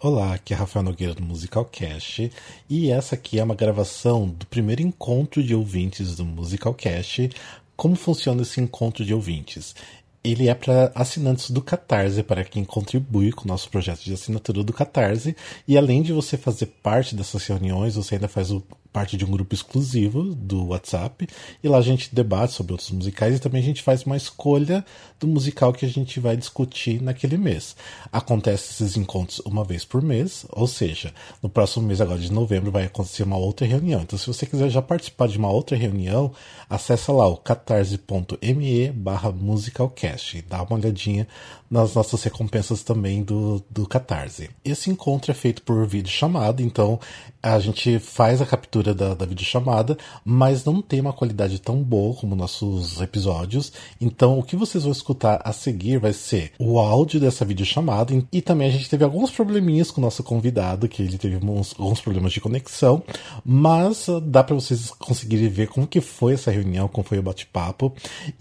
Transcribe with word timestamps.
Olá, 0.00 0.34
aqui 0.34 0.52
é 0.52 0.56
Rafael 0.56 0.82
Nogueira 0.82 1.14
do 1.14 1.22
Musical 1.22 1.64
Cast 1.64 2.30
e 2.68 2.90
essa 2.90 3.14
aqui 3.14 3.38
é 3.38 3.44
uma 3.44 3.54
gravação 3.54 4.28
do 4.28 4.44
primeiro 4.46 4.82
encontro 4.82 5.42
de 5.42 5.54
ouvintes 5.54 6.16
do 6.16 6.26
Musical 6.26 6.74
Cast. 6.74 7.30
Como 7.74 7.96
funciona 7.96 8.42
esse 8.42 8.60
encontro 8.60 9.02
de 9.02 9.14
ouvintes? 9.14 9.74
Ele 10.22 10.48
é 10.48 10.54
para 10.54 10.92
assinantes 10.94 11.50
do 11.50 11.62
Catarse, 11.62 12.22
para 12.22 12.44
quem 12.44 12.64
contribui 12.64 13.32
com 13.32 13.44
o 13.44 13.48
nosso 13.48 13.70
projeto 13.70 14.02
de 14.02 14.12
assinatura 14.12 14.62
do 14.62 14.72
Catarse. 14.74 15.34
E 15.66 15.78
além 15.78 16.02
de 16.02 16.12
você 16.12 16.36
fazer 16.36 16.66
parte 16.82 17.14
dessas 17.14 17.46
reuniões, 17.46 17.94
você 17.94 18.16
ainda 18.16 18.28
faz 18.28 18.50
o 18.50 18.62
parte 18.94 19.16
de 19.16 19.24
um 19.24 19.30
grupo 19.30 19.52
exclusivo 19.52 20.22
do 20.36 20.68
WhatsApp 20.68 21.26
e 21.60 21.68
lá 21.68 21.78
a 21.78 21.82
gente 21.82 22.14
debate 22.14 22.52
sobre 22.52 22.74
outros 22.74 22.92
musicais 22.92 23.34
e 23.34 23.40
também 23.40 23.60
a 23.60 23.64
gente 23.64 23.82
faz 23.82 24.04
uma 24.04 24.16
escolha 24.16 24.86
do 25.18 25.26
musical 25.26 25.72
que 25.72 25.84
a 25.84 25.88
gente 25.88 26.20
vai 26.20 26.36
discutir 26.36 27.02
naquele 27.02 27.36
mês. 27.36 27.74
Acontece 28.12 28.70
esses 28.70 28.96
encontros 28.96 29.40
uma 29.40 29.64
vez 29.64 29.84
por 29.84 30.00
mês, 30.00 30.46
ou 30.48 30.68
seja, 30.68 31.12
no 31.42 31.48
próximo 31.48 31.84
mês 31.84 32.00
agora 32.00 32.20
de 32.20 32.32
novembro 32.32 32.70
vai 32.70 32.84
acontecer 32.84 33.24
uma 33.24 33.36
outra 33.36 33.66
reunião. 33.66 34.02
Então 34.02 34.16
se 34.16 34.28
você 34.28 34.46
quiser 34.46 34.70
já 34.70 34.80
participar 34.80 35.26
de 35.26 35.38
uma 35.38 35.50
outra 35.50 35.76
reunião, 35.76 36.32
acessa 36.70 37.12
lá 37.12 37.26
o 37.26 37.36
catarse.me 37.36 38.92
barra 38.92 39.32
musicalcast 39.32 40.38
e 40.38 40.42
dá 40.42 40.62
uma 40.62 40.76
olhadinha 40.76 41.26
nas 41.68 41.92
nossas 41.94 42.22
recompensas 42.22 42.84
também 42.84 43.24
do, 43.24 43.60
do 43.68 43.88
Catarse. 43.88 44.50
Esse 44.64 44.90
encontro 44.90 45.32
é 45.32 45.34
feito 45.34 45.62
por 45.62 45.84
vídeo 45.84 46.12
chamada, 46.12 46.62
então 46.62 47.00
a 47.44 47.58
gente 47.58 47.98
faz 47.98 48.40
a 48.40 48.46
captura 48.46 48.94
da, 48.94 49.12
da 49.12 49.26
videochamada, 49.26 49.98
mas 50.24 50.64
não 50.64 50.80
tem 50.80 50.98
uma 50.98 51.12
qualidade 51.12 51.60
tão 51.60 51.82
boa 51.82 52.14
como 52.14 52.34
nossos 52.34 53.02
episódios. 53.02 53.70
Então, 54.00 54.38
o 54.38 54.42
que 54.42 54.56
vocês 54.56 54.84
vão 54.84 54.92
escutar 54.92 55.42
a 55.44 55.52
seguir 55.52 55.98
vai 55.98 56.14
ser 56.14 56.52
o 56.58 56.78
áudio 56.78 57.20
dessa 57.20 57.44
videochamada. 57.44 58.14
E 58.32 58.40
também 58.40 58.68
a 58.68 58.72
gente 58.72 58.88
teve 58.88 59.04
alguns 59.04 59.30
probleminhas 59.30 59.90
com 59.90 60.00
o 60.00 60.04
nosso 60.04 60.22
convidado, 60.22 60.88
que 60.88 61.02
ele 61.02 61.18
teve 61.18 61.36
uns, 61.44 61.74
alguns 61.78 62.00
problemas 62.00 62.32
de 62.32 62.40
conexão, 62.40 63.02
mas 63.44 64.08
uh, 64.08 64.22
dá 64.22 64.42
para 64.42 64.54
vocês 64.54 64.90
conseguirem 64.92 65.48
ver 65.48 65.68
como 65.68 65.86
que 65.86 66.00
foi 66.00 66.32
essa 66.32 66.50
reunião, 66.50 66.88
como 66.88 67.06
foi 67.06 67.18
o 67.18 67.22
bate-papo. 67.22 67.92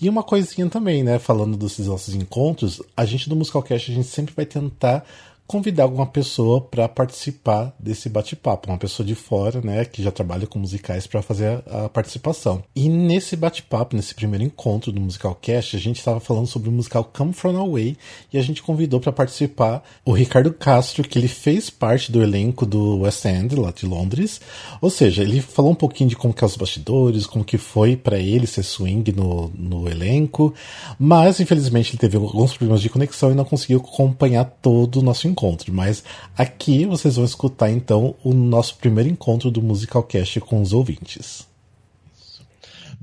E 0.02 0.08
uma 0.08 0.24
coisinha 0.24 0.70
também, 0.70 1.04
né? 1.04 1.20
Falando 1.20 1.58
desses 1.58 1.88
nossos 1.88 2.16
encontros, 2.16 2.82
a 2.96 3.04
gente 3.04 3.28
do 3.28 3.36
Musicalcast, 3.36 3.92
a 3.92 3.96
gente 3.96 4.08
sempre 4.08 4.34
vai 4.34 4.46
tentar 4.46 5.06
convidar 5.46 5.84
alguma 5.84 6.06
pessoa 6.06 6.62
para 6.62 6.88
participar 6.88 7.76
desse 7.78 8.10
bate-papo, 8.10 8.70
uma 8.70 8.78
pessoa 8.78 9.06
de 9.06 9.14
fora, 9.14 9.62
né, 9.62 9.86
que 9.86 10.02
já 10.02 10.12
trabalha 10.12 10.48
com 10.48 10.58
musicais 10.58 11.06
para 11.06 11.22
fazer 11.22 11.62
a, 11.68 11.86
a, 11.86 11.90
participação. 11.90 12.64
E 12.76 12.90
nesse 12.90 13.36
bate-papo, 13.36 13.96
nesse 13.96 14.16
primeiro 14.16 14.44
encontro 14.44 14.92
do 14.92 15.02
Musical 15.02 15.36
Cast, 15.36 15.76
a 15.76 15.80
gente 15.80 16.00
estava 16.00 16.20
falando 16.20 16.48
sobre 16.48 16.70
o 16.70 16.72
musical 16.72 17.04
Come 17.04 17.34
From 17.34 17.58
Away 17.58 17.98
e 18.32 18.38
a 18.38 18.42
gente 18.42 18.64
convidou 18.64 19.00
para 19.00 19.12
participar 19.12 19.84
o 20.06 20.12
Ricardo 20.12 20.52
Castro, 20.54 21.08
que 21.08 21.20
ele 21.20 21.28
fez 21.28 21.70
parte 21.70 22.12
do 22.12 22.24
elenco 22.24 22.66
do 22.66 23.02
West 23.02 23.26
End 23.26 23.56
lá 23.56 23.72
de 23.72 23.86
Londres. 23.86 24.42
Ou 24.82 24.90
seja, 24.90 25.22
ele 25.22 25.42
falou 25.42 25.72
um 25.72 25.76
pouquinho 25.76 26.10
de 26.10 26.16
como 26.16 26.34
que 26.34 26.44
é 26.44 26.48
os 26.48 26.58
bastidores, 26.58 27.28
como 27.28 27.46
que 27.46 27.58
foi 27.58 27.96
para 27.96 28.18
ele 28.18 28.48
ser 28.48 28.64
swing 28.64 29.12
no, 29.12 29.52
no 29.56 29.90
elenco, 29.90 30.54
mas 30.98 31.40
infelizmente 31.40 31.92
ele 31.92 32.00
teve 32.00 32.18
alguns 32.18 32.54
problemas 32.54 32.82
de 32.82 32.90
conexão 32.90 33.32
e 33.32 33.36
não 33.36 33.46
conseguiu 33.46 33.80
acompanhar 33.80 34.46
todo 34.62 35.00
o 35.00 35.02
nosso 35.04 35.28
encontro. 35.28 35.33
Mas 35.72 36.04
aqui 36.38 36.86
vocês 36.86 37.16
vão 37.16 37.26
escutar 37.26 37.70
então 37.70 38.16
o 38.24 38.34
nosso 38.34 38.76
primeiro 38.78 39.10
encontro 39.10 39.50
do 39.52 39.62
Musicalcast 39.62 40.40
com 40.42 40.62
os 40.62 40.74
ouvintes. 40.74 41.53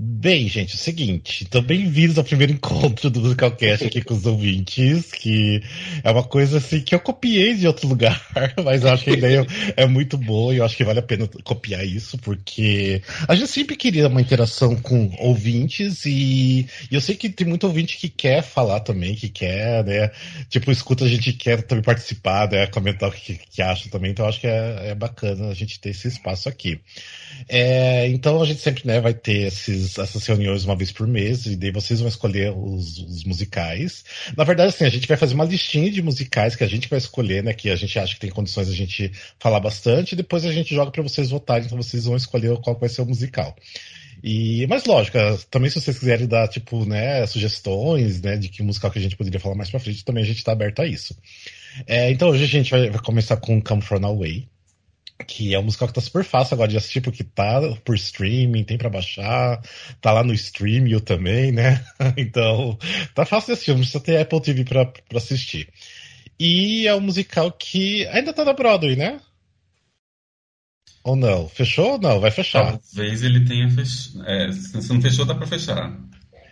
Bem, 0.02 0.48
gente, 0.48 0.72
é 0.72 0.74
o 0.76 0.78
seguinte, 0.78 1.44
então 1.44 1.60
bem-vindos 1.60 2.16
ao 2.16 2.24
primeiro 2.24 2.54
encontro 2.54 3.10
do 3.10 3.20
Musicalcast 3.20 3.86
aqui 3.86 4.00
com 4.00 4.14
os 4.14 4.24
ouvintes, 4.24 5.12
que 5.12 5.62
é 6.02 6.10
uma 6.10 6.22
coisa 6.22 6.56
assim 6.56 6.80
que 6.80 6.94
eu 6.94 7.00
copiei 7.00 7.54
de 7.54 7.66
outro 7.66 7.86
lugar, 7.86 8.18
mas 8.64 8.82
eu 8.82 8.90
acho 8.90 9.04
que 9.04 9.10
a 9.10 9.12
ideia 9.12 9.46
é 9.76 9.84
muito 9.84 10.16
boa 10.16 10.54
e 10.54 10.56
eu 10.56 10.64
acho 10.64 10.74
que 10.74 10.84
vale 10.84 11.00
a 11.00 11.02
pena 11.02 11.28
copiar 11.44 11.84
isso, 11.84 12.16
porque 12.16 13.02
a 13.28 13.34
gente 13.34 13.48
sempre 13.48 13.76
queria 13.76 14.08
uma 14.08 14.22
interação 14.22 14.74
com 14.74 15.14
ouvintes 15.18 16.06
e, 16.06 16.66
e 16.90 16.94
eu 16.94 17.00
sei 17.02 17.14
que 17.14 17.28
tem 17.28 17.46
muito 17.46 17.66
ouvinte 17.66 17.98
que 17.98 18.08
quer 18.08 18.42
falar 18.42 18.80
também, 18.80 19.14
que 19.14 19.28
quer, 19.28 19.84
né, 19.84 20.10
tipo, 20.48 20.72
escuta 20.72 21.04
a 21.04 21.08
gente 21.08 21.30
quer 21.34 21.60
também 21.60 21.84
participar, 21.84 22.50
né, 22.50 22.66
comentar 22.68 23.10
o 23.10 23.12
que, 23.12 23.34
que 23.34 23.60
acha 23.60 23.90
também, 23.90 24.12
então 24.12 24.26
acho 24.26 24.40
que 24.40 24.46
é, 24.46 24.92
é 24.92 24.94
bacana 24.94 25.48
a 25.50 25.54
gente 25.54 25.78
ter 25.78 25.90
esse 25.90 26.08
espaço 26.08 26.48
aqui. 26.48 26.80
É, 27.48 28.08
então 28.08 28.40
a 28.40 28.46
gente 28.46 28.60
sempre, 28.60 28.86
né, 28.86 28.98
vai 28.98 29.12
ter 29.12 29.46
esses 29.48 29.89
essas 29.98 30.26
reuniões 30.26 30.64
uma 30.64 30.76
vez 30.76 30.92
por 30.92 31.06
mês, 31.06 31.46
e 31.46 31.56
daí 31.56 31.70
vocês 31.70 32.00
vão 32.00 32.08
escolher 32.08 32.52
os, 32.52 32.98
os, 32.98 33.24
musicais. 33.24 34.04
Na 34.36 34.44
verdade, 34.44 34.70
assim, 34.70 34.84
a 34.84 34.88
gente 34.88 35.08
vai 35.08 35.16
fazer 35.16 35.34
uma 35.34 35.44
listinha 35.44 35.90
de 35.90 36.02
musicais 36.02 36.56
que 36.56 36.64
a 36.64 36.68
gente 36.68 36.88
vai 36.88 36.98
escolher, 36.98 37.42
né? 37.42 37.52
Que 37.52 37.70
a 37.70 37.76
gente 37.76 37.98
acha 37.98 38.14
que 38.14 38.20
tem 38.20 38.30
condições 38.30 38.68
a 38.68 38.74
gente 38.74 39.12
falar 39.38 39.60
bastante, 39.60 40.12
e 40.12 40.16
depois 40.16 40.44
a 40.44 40.52
gente 40.52 40.74
joga 40.74 40.90
para 40.90 41.02
vocês 41.02 41.30
votarem, 41.30 41.66
então 41.66 41.76
vocês 41.76 42.04
vão 42.04 42.16
escolher 42.16 42.56
qual 42.58 42.78
vai 42.78 42.88
ser 42.88 43.02
o 43.02 43.06
musical. 43.06 43.56
E, 44.22 44.66
mas 44.66 44.84
lógico, 44.84 45.16
também 45.50 45.70
se 45.70 45.80
vocês 45.80 45.98
quiserem 45.98 46.26
dar, 46.26 46.46
tipo, 46.48 46.84
né, 46.84 47.26
sugestões, 47.26 48.20
né, 48.20 48.36
de 48.36 48.48
que 48.48 48.62
musical 48.62 48.90
que 48.90 48.98
a 48.98 49.02
gente 49.02 49.16
poderia 49.16 49.40
falar 49.40 49.54
mais 49.54 49.70
pra 49.70 49.80
frente, 49.80 50.04
também 50.04 50.22
a 50.22 50.26
gente 50.26 50.44
tá 50.44 50.52
aberto 50.52 50.82
a 50.82 50.86
isso. 50.86 51.16
É, 51.86 52.10
então 52.10 52.28
hoje 52.28 52.44
a 52.44 52.46
gente 52.46 52.70
vai, 52.70 52.90
vai 52.90 53.00
começar 53.00 53.36
com 53.36 53.60
Come 53.62 53.82
From 53.82 54.04
Away, 54.04 54.46
que 55.26 55.54
é 55.54 55.58
um 55.58 55.62
musical 55.62 55.88
que 55.88 55.94
tá 55.94 56.00
super 56.00 56.24
fácil 56.24 56.54
agora 56.54 56.70
de 56.70 56.76
assistir, 56.76 57.00
porque 57.00 57.24
tá 57.24 57.60
por 57.84 57.94
streaming, 57.94 58.64
tem 58.64 58.78
para 58.78 58.90
baixar, 58.90 59.60
tá 60.00 60.12
lá 60.12 60.22
no 60.22 60.32
Streamio 60.34 61.00
também, 61.00 61.52
né? 61.52 61.84
Então, 62.16 62.78
tá 63.14 63.24
fácil 63.24 63.48
de 63.48 63.52
assistir, 63.52 63.70
não 63.70 63.78
precisa 63.78 64.00
ter 64.00 64.20
Apple 64.20 64.40
TV 64.40 64.64
pra, 64.64 64.86
pra 64.86 65.18
assistir. 65.18 65.68
E 66.38 66.86
é 66.86 66.94
um 66.94 67.00
musical 67.00 67.52
que 67.52 68.06
ainda 68.08 68.32
tá 68.32 68.44
na 68.44 68.52
Broadway, 68.52 68.96
né? 68.96 69.20
Ou 71.04 71.16
não? 71.16 71.48
Fechou 71.48 71.92
ou 71.92 71.98
não? 71.98 72.20
Vai 72.20 72.30
fechar. 72.30 72.78
Talvez 72.78 73.22
ele 73.22 73.44
tenha 73.44 73.68
fechado. 73.70 74.24
É, 74.26 74.52
se 74.52 74.92
não 74.92 75.00
fechou, 75.00 75.26
tá 75.26 75.34
pra 75.34 75.46
fechar. 75.46 75.98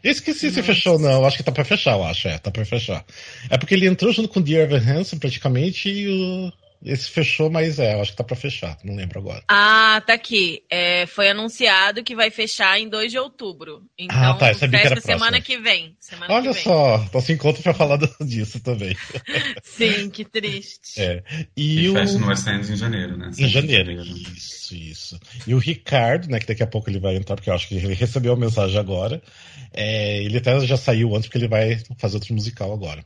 Esqueci 0.02 0.46
Nossa. 0.46 0.62
se 0.62 0.66
fechou 0.66 0.94
ou 0.94 0.98
não. 0.98 1.24
Acho 1.24 1.36
que 1.36 1.42
tá 1.42 1.52
pra 1.52 1.64
fechar, 1.64 1.96
eu 1.96 2.04
acho. 2.04 2.28
É, 2.28 2.38
tá 2.38 2.50
pra 2.50 2.64
fechar. 2.64 3.04
É 3.50 3.58
porque 3.58 3.74
ele 3.74 3.86
entrou 3.86 4.12
junto 4.12 4.28
com 4.28 4.40
o 4.40 4.42
Dear 4.42 4.64
Evan 4.64 4.78
Hansen, 4.78 5.18
praticamente, 5.18 5.88
e 5.90 6.08
o 6.08 6.52
esse 6.83 7.11
fechou, 7.11 7.50
mas 7.50 7.78
é, 7.81 7.94
eu 7.94 8.00
acho 8.00 8.12
que 8.12 8.16
tá 8.16 8.22
para 8.22 8.37
fechar, 8.37 8.78
não 8.84 8.94
lembro 8.94 9.19
agora. 9.19 9.43
Ah, 9.49 10.00
tá 10.06 10.15
aqui. 10.15 10.62
É, 10.71 11.06
foi 11.06 11.28
anunciado 11.28 12.05
que 12.05 12.15
vai 12.15 12.31
fechar 12.31 12.78
em 12.78 12.89
2 12.89 13.11
de 13.11 13.19
outubro. 13.19 13.83
Então, 13.99 14.16
ah, 14.16 14.34
tá, 14.34 14.49
essa 14.49 14.69
que 14.69 15.00
semana 15.00 15.41
que 15.41 15.59
vem. 15.59 15.97
Semana 15.99 16.33
Olha 16.33 16.50
que 16.50 16.55
vem. 16.55 16.62
só, 16.62 17.05
então 17.09 17.21
se 17.21 17.33
encontra 17.33 17.62
para 17.62 17.75
falar 17.75 17.99
disso 18.25 18.61
também. 18.61 18.97
Sim, 19.62 20.09
que 20.09 20.25
triste. 20.25 21.00
É. 21.00 21.22
E, 21.56 21.81
e 21.81 21.89
o... 21.91 21.94
fecha 21.94 22.19
no 22.19 22.28
West 22.28 22.47
End 22.47 22.72
em 22.72 22.77
janeiro, 22.77 23.16
né? 23.16 23.31
Em 23.37 23.49
janeiro. 23.49 23.93
Isso, 23.93 24.75
isso. 24.75 25.21
E 25.47 25.55
o 25.55 25.59
Ricardo, 25.59 26.28
né, 26.28 26.39
que 26.39 26.47
daqui 26.47 26.62
a 26.62 26.66
pouco 26.66 26.89
ele 26.89 27.00
vai 27.00 27.16
entrar, 27.16 27.34
porque 27.34 27.50
eu 27.50 27.55
acho 27.55 27.66
que 27.66 27.75
ele 27.75 27.93
recebeu 27.93 28.34
a 28.34 28.37
mensagem 28.37 28.78
agora. 28.78 29.21
É, 29.72 30.22
ele 30.22 30.39
até 30.39 30.59
já 30.60 30.77
saiu 30.77 31.15
antes, 31.16 31.27
porque 31.27 31.39
ele 31.39 31.49
vai 31.49 31.81
fazer 31.99 32.16
outro 32.16 32.33
musical 32.34 32.72
agora. 32.72 33.05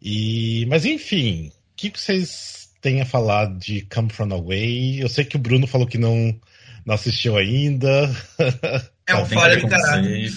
E, 0.00 0.66
mas 0.68 0.84
enfim, 0.84 1.48
o 1.48 1.76
que 1.76 1.90
vocês 1.98 2.57
tenha 2.80 3.04
falado 3.04 3.58
de 3.58 3.82
Come 3.82 4.10
From 4.10 4.32
Away. 4.32 5.02
Eu 5.02 5.08
sei 5.08 5.24
que 5.24 5.36
o 5.36 5.40
Bruno 5.40 5.66
falou 5.66 5.86
que 5.86 5.98
não, 5.98 6.38
não 6.84 6.94
assistiu 6.94 7.36
ainda. 7.36 8.10
É 9.08 9.16
um 9.16 9.24
falha 9.24 9.56
de 9.56 9.66
caráter. 9.66 10.30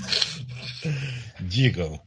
Digam. 1.41 2.02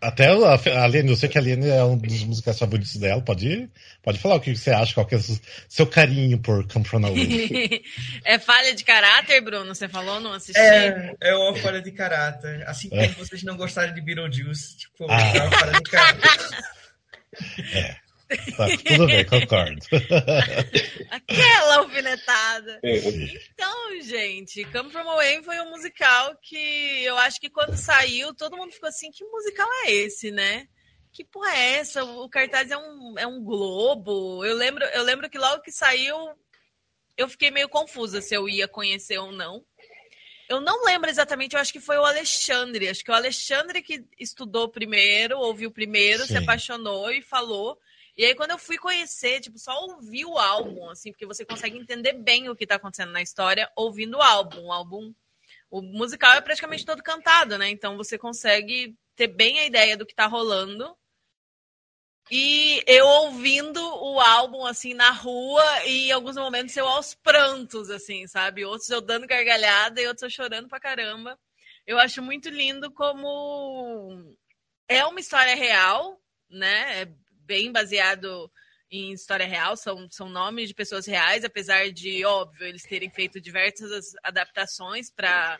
Até 0.00 0.28
a 0.28 0.84
Aline, 0.84 1.10
eu 1.10 1.16
sei 1.16 1.28
que 1.28 1.36
a 1.36 1.40
Aline 1.42 1.68
é 1.68 1.84
um 1.84 1.98
dos 1.98 2.24
musicais 2.24 2.58
favoritos 2.58 2.96
dela. 2.96 3.20
Pode, 3.20 3.68
pode 4.02 4.18
falar 4.18 4.36
o 4.36 4.40
que 4.40 4.56
você 4.56 4.70
acha, 4.70 4.94
qual 4.94 5.04
que 5.04 5.14
é 5.14 5.18
o 5.18 5.40
seu 5.68 5.86
carinho 5.86 6.38
por 6.38 6.66
Come 6.68 6.86
From 6.86 7.04
Away. 7.04 7.82
é 8.24 8.38
falha 8.38 8.74
de 8.74 8.82
caráter, 8.82 9.42
Bruno? 9.42 9.74
Você 9.74 9.88
falou, 9.88 10.18
não 10.18 10.32
assistiu? 10.32 10.62
É, 10.62 11.14
é 11.20 11.34
uma 11.34 11.54
falha 11.56 11.82
de 11.82 11.90
caráter. 11.92 12.66
Assim 12.66 12.88
como 12.88 13.02
é. 13.02 13.08
vocês 13.08 13.42
não 13.42 13.58
gostaram 13.58 13.92
de 13.92 14.00
Beetlejuice. 14.00 14.78
Tipo, 14.78 15.06
ah. 15.10 15.20
é 15.20 15.42
uma 15.42 15.50
falha 15.50 15.72
de 15.72 15.90
caráter. 15.90 16.30
É. 17.74 18.05
Tá, 18.56 18.66
tudo 18.84 19.06
bem, 19.06 19.24
concordo. 19.24 19.80
Aquela 21.10 21.76
alfinetada. 21.76 22.80
É. 22.82 22.96
Então, 22.98 24.02
gente, 24.02 24.64
Come 24.66 24.90
From 24.90 25.08
Away 25.08 25.42
foi 25.44 25.60
um 25.60 25.70
musical 25.70 26.36
que 26.42 27.04
eu 27.04 27.16
acho 27.18 27.40
que 27.40 27.48
quando 27.48 27.76
saiu, 27.76 28.34
todo 28.34 28.56
mundo 28.56 28.72
ficou 28.72 28.88
assim, 28.88 29.10
que 29.10 29.24
musical 29.24 29.68
é 29.84 29.92
esse, 29.92 30.30
né? 30.30 30.66
Que 31.12 31.24
porra 31.24 31.54
é 31.56 31.72
essa? 31.74 32.04
O 32.04 32.28
cartaz 32.28 32.70
é 32.70 32.76
um, 32.76 33.14
é 33.16 33.26
um 33.26 33.42
globo. 33.42 34.44
Eu 34.44 34.56
lembro, 34.56 34.84
eu 34.86 35.02
lembro 35.02 35.30
que 35.30 35.38
logo 35.38 35.62
que 35.62 35.70
saiu, 35.70 36.16
eu 37.16 37.28
fiquei 37.28 37.50
meio 37.50 37.68
confusa 37.68 38.20
se 38.20 38.34
eu 38.34 38.48
ia 38.48 38.66
conhecer 38.66 39.18
ou 39.18 39.30
não. 39.30 39.64
Eu 40.48 40.60
não 40.60 40.84
lembro 40.84 41.10
exatamente, 41.10 41.54
eu 41.54 41.60
acho 41.60 41.72
que 41.72 41.80
foi 41.80 41.96
o 41.96 42.04
Alexandre. 42.04 42.88
Acho 42.88 43.04
que 43.04 43.10
o 43.10 43.14
Alexandre 43.14 43.82
que 43.82 44.04
estudou 44.18 44.68
primeiro, 44.68 45.38
ouviu 45.38 45.70
primeiro, 45.70 46.22
Sim. 46.22 46.28
se 46.28 46.36
apaixonou 46.38 47.10
e 47.10 47.22
falou. 47.22 47.78
E 48.16 48.24
aí, 48.24 48.34
quando 48.34 48.52
eu 48.52 48.58
fui 48.58 48.78
conhecer, 48.78 49.40
tipo, 49.40 49.58
só 49.58 49.78
ouvir 49.84 50.24
o 50.24 50.38
álbum, 50.38 50.88
assim, 50.88 51.12
porque 51.12 51.26
você 51.26 51.44
consegue 51.44 51.76
entender 51.78 52.14
bem 52.14 52.48
o 52.48 52.56
que 52.56 52.66
tá 52.66 52.76
acontecendo 52.76 53.12
na 53.12 53.20
história 53.20 53.70
ouvindo 53.76 54.16
o 54.18 54.22
álbum. 54.22 54.66
O 54.66 54.72
álbum. 54.72 55.14
O 55.70 55.82
musical 55.82 56.32
é 56.34 56.40
praticamente 56.40 56.86
todo 56.86 57.02
cantado, 57.02 57.58
né? 57.58 57.68
Então 57.68 57.96
você 57.96 58.16
consegue 58.16 58.96
ter 59.14 59.26
bem 59.26 59.58
a 59.58 59.66
ideia 59.66 59.96
do 59.96 60.06
que 60.06 60.14
tá 60.14 60.26
rolando. 60.26 60.96
E 62.30 62.82
eu 62.86 63.06
ouvindo 63.06 63.80
o 63.80 64.20
álbum, 64.20 64.66
assim, 64.66 64.94
na 64.94 65.10
rua, 65.10 65.62
e 65.84 66.08
em 66.08 66.12
alguns 66.12 66.36
momentos 66.36 66.76
eu 66.76 66.86
aos 66.88 67.14
prantos, 67.14 67.88
assim, 67.90 68.26
sabe? 68.26 68.64
Outros 68.64 68.90
eu 68.90 69.00
dando 69.00 69.26
gargalhada 69.28 70.00
e 70.00 70.06
outros 70.08 70.22
eu 70.22 70.30
chorando 70.30 70.68
pra 70.68 70.80
caramba. 70.80 71.38
Eu 71.86 71.98
acho 71.98 72.20
muito 72.22 72.48
lindo 72.48 72.90
como 72.90 74.34
é 74.88 75.04
uma 75.04 75.20
história 75.20 75.54
real, 75.54 76.20
né? 76.50 77.02
É 77.02 77.08
bem 77.46 77.72
baseado 77.72 78.50
em 78.90 79.12
história 79.12 79.46
real, 79.46 79.76
são, 79.76 80.08
são 80.10 80.28
nomes 80.28 80.68
de 80.68 80.74
pessoas 80.74 81.06
reais, 81.06 81.44
apesar 81.44 81.90
de, 81.90 82.24
óbvio, 82.24 82.66
eles 82.66 82.82
terem 82.82 83.10
feito 83.10 83.40
diversas 83.40 84.12
adaptações 84.22 85.10
para 85.10 85.58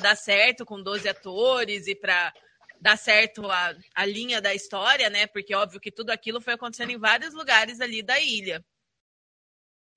dar 0.00 0.16
certo 0.16 0.64
com 0.64 0.82
12 0.82 1.08
atores 1.08 1.86
e 1.86 1.94
para 1.94 2.32
dar 2.80 2.98
certo 2.98 3.50
a, 3.50 3.74
a 3.94 4.04
linha 4.04 4.40
da 4.40 4.54
história, 4.54 5.08
né? 5.08 5.26
Porque 5.26 5.54
óbvio 5.54 5.80
que 5.80 5.90
tudo 5.90 6.10
aquilo 6.10 6.40
foi 6.40 6.54
acontecendo 6.54 6.90
em 6.90 6.98
vários 6.98 7.32
lugares 7.32 7.80
ali 7.80 8.02
da 8.02 8.20
ilha. 8.20 8.64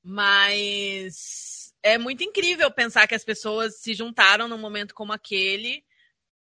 Mas 0.02 1.74
é 1.84 1.98
muito 1.98 2.24
incrível 2.24 2.72
pensar 2.72 3.08
que 3.08 3.16
as 3.16 3.26
pessoas 3.26 3.82
se 3.82 3.94
juntaram 3.94 4.48
num 4.48 4.58
momento 4.58 4.94
como 4.94 5.12
aquele 5.12 5.84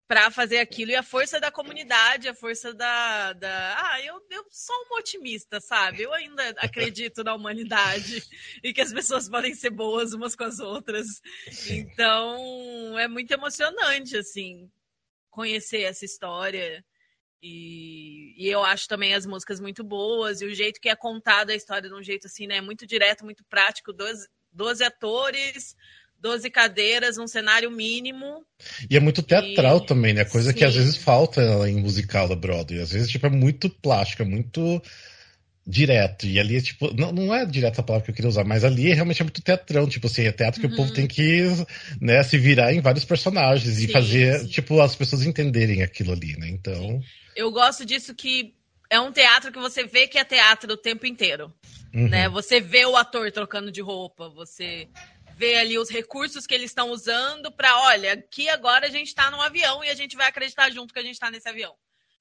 para 0.08 0.30
fazer 0.30 0.60
aquilo 0.60 0.92
e 0.92 0.96
a 0.96 1.02
força 1.04 1.40
da 1.40 1.52
comunidade, 1.52 2.30
a 2.30 2.34
força 2.34 2.74
da. 2.74 3.34
da... 3.34 3.76
Ah, 3.80 4.02
eu, 4.02 4.22
eu 4.30 4.46
sou 4.52 4.76
uma 4.84 5.00
otimista, 5.00 5.60
sabe? 5.60 6.04
Eu 6.04 6.14
ainda 6.14 6.50
acredito 6.58 7.24
na 7.24 7.34
humanidade 7.34 8.24
e 8.64 8.72
que 8.72 8.82
as 8.82 8.94
pessoas 8.94 9.28
podem 9.28 9.56
ser 9.56 9.72
boas 9.72 10.14
umas 10.14 10.36
com 10.36 10.44
as 10.44 10.60
outras. 10.60 11.22
Então 11.68 12.98
é 13.00 13.08
muito 13.08 13.32
emocionante, 13.32 14.16
assim, 14.16 14.70
conhecer 15.32 15.82
essa 15.82 16.06
história. 16.06 16.86
E, 17.42 18.34
e, 18.38 18.50
eu 18.50 18.64
acho 18.64 18.88
também 18.88 19.14
as 19.14 19.26
músicas 19.26 19.60
muito 19.60 19.84
boas, 19.84 20.42
e 20.42 20.46
o 20.46 20.54
jeito 20.54 20.80
que 20.82 20.90
é 20.90 20.96
contada 20.96 21.52
a 21.54 21.56
história 21.56 21.88
de 21.88 21.96
um 21.96 22.02
jeito 22.02 22.28
assim, 22.28 22.48
né? 22.48 22.62
Muito 22.62 22.86
direto, 22.88 23.24
muito 23.24 23.44
prático. 23.46 23.94
Doze, 23.94 24.28
doze 24.52 24.84
atores, 24.84 25.76
12 26.22 26.50
cadeiras, 26.50 27.18
um 27.18 27.28
cenário 27.28 27.70
mínimo. 27.70 28.44
E 28.90 28.98
é 28.98 29.00
muito 29.00 29.22
teatral 29.22 29.78
e... 29.78 29.86
também, 29.86 30.14
né? 30.14 30.26
Coisa 30.26 30.52
Sim. 30.52 30.58
que 30.58 30.66
às 30.66 30.76
vezes 30.76 30.98
falta 30.98 31.42
em 31.70 31.76
musical 31.76 32.28
da 32.28 32.36
Broadway. 32.36 32.82
Às 32.82 32.92
vezes, 32.92 33.10
tipo, 33.10 33.26
é 33.28 33.30
muito 33.30 33.70
plástico, 33.70 34.24
é 34.24 34.26
muito 34.26 34.82
direto. 35.66 36.26
E 36.26 36.40
ali 36.40 36.58
é 36.58 36.62
tipo. 36.62 36.94
Não, 36.94 37.12
não 37.12 37.34
é 37.34 37.46
direto 37.46 37.80
a 37.80 37.84
palavra 37.84 38.06
que 38.06 38.12
eu 38.12 38.16
queria 38.16 38.30
usar, 38.30 38.44
mas 38.44 38.64
ali 38.64 38.94
realmente 38.94 39.22
é 39.22 39.24
muito 39.24 39.42
teatrão. 39.42 39.88
Tipo 39.88 40.08
assim, 40.08 40.24
é 40.24 40.32
teatro 40.32 40.62
que 40.62 40.68
uhum. 40.68 40.74
o 40.74 40.76
povo 40.76 40.90
uhum. 40.90 40.96
tem 40.96 41.08
que 41.08 41.44
né, 42.00 42.22
se 42.24 42.38
virar 42.38 42.74
em 42.74 42.82
vários 42.82 43.06
personagens 43.06 43.76
sim, 43.76 43.86
e 43.86 43.92
fazer, 43.92 44.40
sim. 44.40 44.48
tipo, 44.48 44.80
as 44.82 44.96
pessoas 44.96 45.26
entenderem 45.26 45.82
aquilo 45.82 46.12
ali, 46.12 46.38
né? 46.38 46.48
Então. 46.50 47.02
Eu 47.36 47.52
gosto 47.52 47.86
disso 47.86 48.14
que 48.14 48.54
é 48.90 49.00
um 49.00 49.12
teatro 49.12 49.52
que 49.52 49.60
você 49.60 49.86
vê 49.86 50.08
que 50.08 50.18
é 50.18 50.24
teatro 50.24 50.74
o 50.74 50.78
tempo 50.78 51.06
inteiro. 51.06 51.52
Uhum. 51.94 52.10
Né? 52.10 52.30
Você 52.30 52.60
vê 52.60 52.86
o 52.86 52.96
ator 52.96 53.32
trocando 53.32 53.72
de 53.72 53.82
roupa, 53.82 54.30
você 54.30 54.88
vê 55.36 55.58
ali 55.58 55.78
os 55.78 55.90
recursos 55.90 56.48
que 56.48 56.54
eles 56.54 56.72
estão 56.72 56.92
usando 56.92 57.52
para, 57.52 57.78
olha, 57.82 58.14
aqui 58.14 58.48
agora 58.48 58.88
a 58.88 58.90
gente 58.90 59.08
está 59.08 59.30
num 59.30 59.42
avião 59.42 59.84
e 59.84 59.90
a 59.90 59.94
gente 59.94 60.16
vai 60.16 60.28
acreditar 60.28 60.72
junto 60.72 60.94
que 60.94 61.00
a 61.00 61.04
gente 61.04 61.16
está 61.16 61.30
nesse 61.30 61.50
avião. 61.50 61.76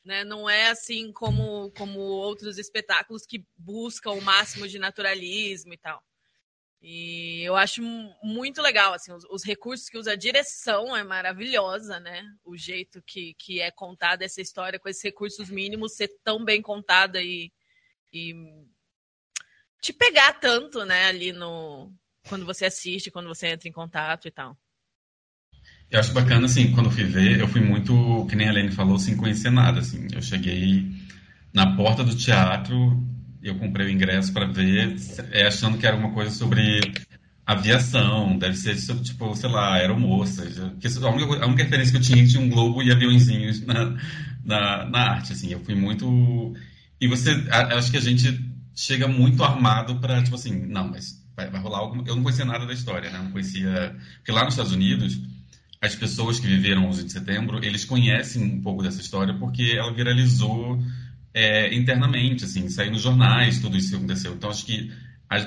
Né? 0.04 0.24
Não 0.24 0.50
é 0.50 0.68
assim 0.68 1.12
como, 1.12 1.70
como 1.78 2.00
outros 2.00 2.58
espetáculos 2.58 3.24
que 3.24 3.46
buscam 3.56 4.10
o 4.12 4.20
máximo 4.20 4.66
de 4.66 4.80
naturalismo 4.80 5.72
e 5.72 5.78
tal. 5.78 6.02
E 6.82 7.42
eu 7.42 7.56
acho 7.56 7.80
muito 8.22 8.60
legal, 8.60 8.92
assim, 8.92 9.10
os, 9.10 9.24
os, 9.30 9.42
recursos 9.42 9.88
que 9.88 9.96
usa 9.96 10.12
a 10.12 10.16
direção 10.16 10.94
é 10.94 11.02
maravilhosa, 11.02 11.98
né? 11.98 12.22
O 12.44 12.58
jeito 12.58 13.00
que, 13.06 13.32
que 13.38 13.58
é 13.58 13.70
contada 13.70 14.22
essa 14.22 14.42
história 14.42 14.78
com 14.78 14.88
esses 14.88 15.02
recursos 15.02 15.48
mínimos 15.48 15.94
ser 15.94 16.10
tão 16.22 16.44
bem 16.44 16.60
contada 16.60 17.22
e, 17.22 17.50
e 18.12 18.34
te 19.80 19.94
pegar 19.94 20.34
tanto, 20.34 20.84
né, 20.84 21.06
ali 21.06 21.32
no 21.32 21.90
quando 22.28 22.44
você 22.44 22.64
assiste, 22.64 23.10
quando 23.10 23.28
você 23.28 23.48
entra 23.48 23.68
em 23.68 23.72
contato 23.72 24.26
e 24.26 24.30
tal. 24.30 24.56
Eu 25.90 26.00
acho 26.00 26.12
bacana, 26.12 26.46
assim, 26.46 26.72
quando 26.72 26.90
fui 26.90 27.04
ver, 27.04 27.38
eu 27.38 27.46
fui 27.46 27.60
muito, 27.60 28.26
que 28.28 28.34
nem 28.34 28.48
a 28.48 28.50
Helene 28.50 28.72
falou, 28.72 28.98
sem 28.98 29.16
conhecer 29.16 29.50
nada, 29.50 29.80
assim. 29.80 30.08
Eu 30.12 30.22
cheguei 30.22 30.90
na 31.52 31.76
porta 31.76 32.02
do 32.02 32.16
teatro, 32.16 33.00
eu 33.42 33.56
comprei 33.56 33.86
o 33.86 33.90
ingresso 33.90 34.32
para 34.32 34.46
ver, 34.46 34.96
é, 35.30 35.46
achando 35.46 35.78
que 35.78 35.86
era 35.86 35.96
uma 35.96 36.12
coisa 36.12 36.30
sobre 36.30 36.80
aviação, 37.46 38.38
deve 38.38 38.56
ser 38.56 38.74
tipo, 39.02 39.34
sei 39.36 39.50
lá, 39.50 39.74
aeromoça. 39.74 40.42
A 40.42 41.10
única, 41.10 41.44
a 41.44 41.46
única 41.46 41.62
referência 41.62 41.92
que 41.92 41.98
eu 41.98 42.02
tinha 42.02 42.26
tinha 42.26 42.42
um 42.42 42.48
globo 42.48 42.82
e 42.82 42.90
aviãozinhos 42.90 43.64
na, 43.64 43.96
na, 44.42 44.84
na 44.86 44.98
arte, 45.10 45.32
assim. 45.32 45.52
Eu 45.52 45.60
fui 45.60 45.74
muito... 45.74 46.54
E 47.00 47.06
você, 47.06 47.30
acho 47.50 47.90
que 47.90 47.98
a 47.98 48.00
gente 48.00 48.50
chega 48.74 49.06
muito 49.06 49.44
armado 49.44 50.00
para, 50.00 50.22
tipo 50.22 50.34
assim, 50.34 50.66
não, 50.66 50.88
mas 50.88 51.23
vai, 51.36 51.50
vai 51.50 51.60
rolar 51.60 51.78
algo... 51.78 52.04
Eu 52.06 52.16
não 52.16 52.22
conhecia 52.22 52.44
nada 52.44 52.66
da 52.66 52.72
história, 52.72 53.10
né? 53.10 53.18
Não 53.18 53.30
conhecia... 53.30 53.96
Porque 54.16 54.32
lá 54.32 54.44
nos 54.44 54.54
Estados 54.54 54.72
Unidos 54.72 55.20
as 55.84 55.94
pessoas 55.94 56.40
que 56.40 56.46
viveram 56.46 56.86
11 56.86 57.04
de 57.04 57.12
setembro, 57.12 57.62
eles 57.62 57.84
conhecem 57.84 58.42
um 58.42 58.62
pouco 58.62 58.82
dessa 58.82 59.02
história 59.02 59.34
porque 59.34 59.74
ela 59.76 59.92
viralizou 59.92 60.82
é, 61.34 61.74
internamente, 61.74 62.44
assim, 62.44 62.68
saiu 62.70 62.92
nos 62.92 63.02
jornais, 63.02 63.58
tudo 63.58 63.76
isso 63.76 63.94
aconteceu. 63.94 64.32
Então, 64.32 64.48
acho 64.48 64.64
que 64.64 64.90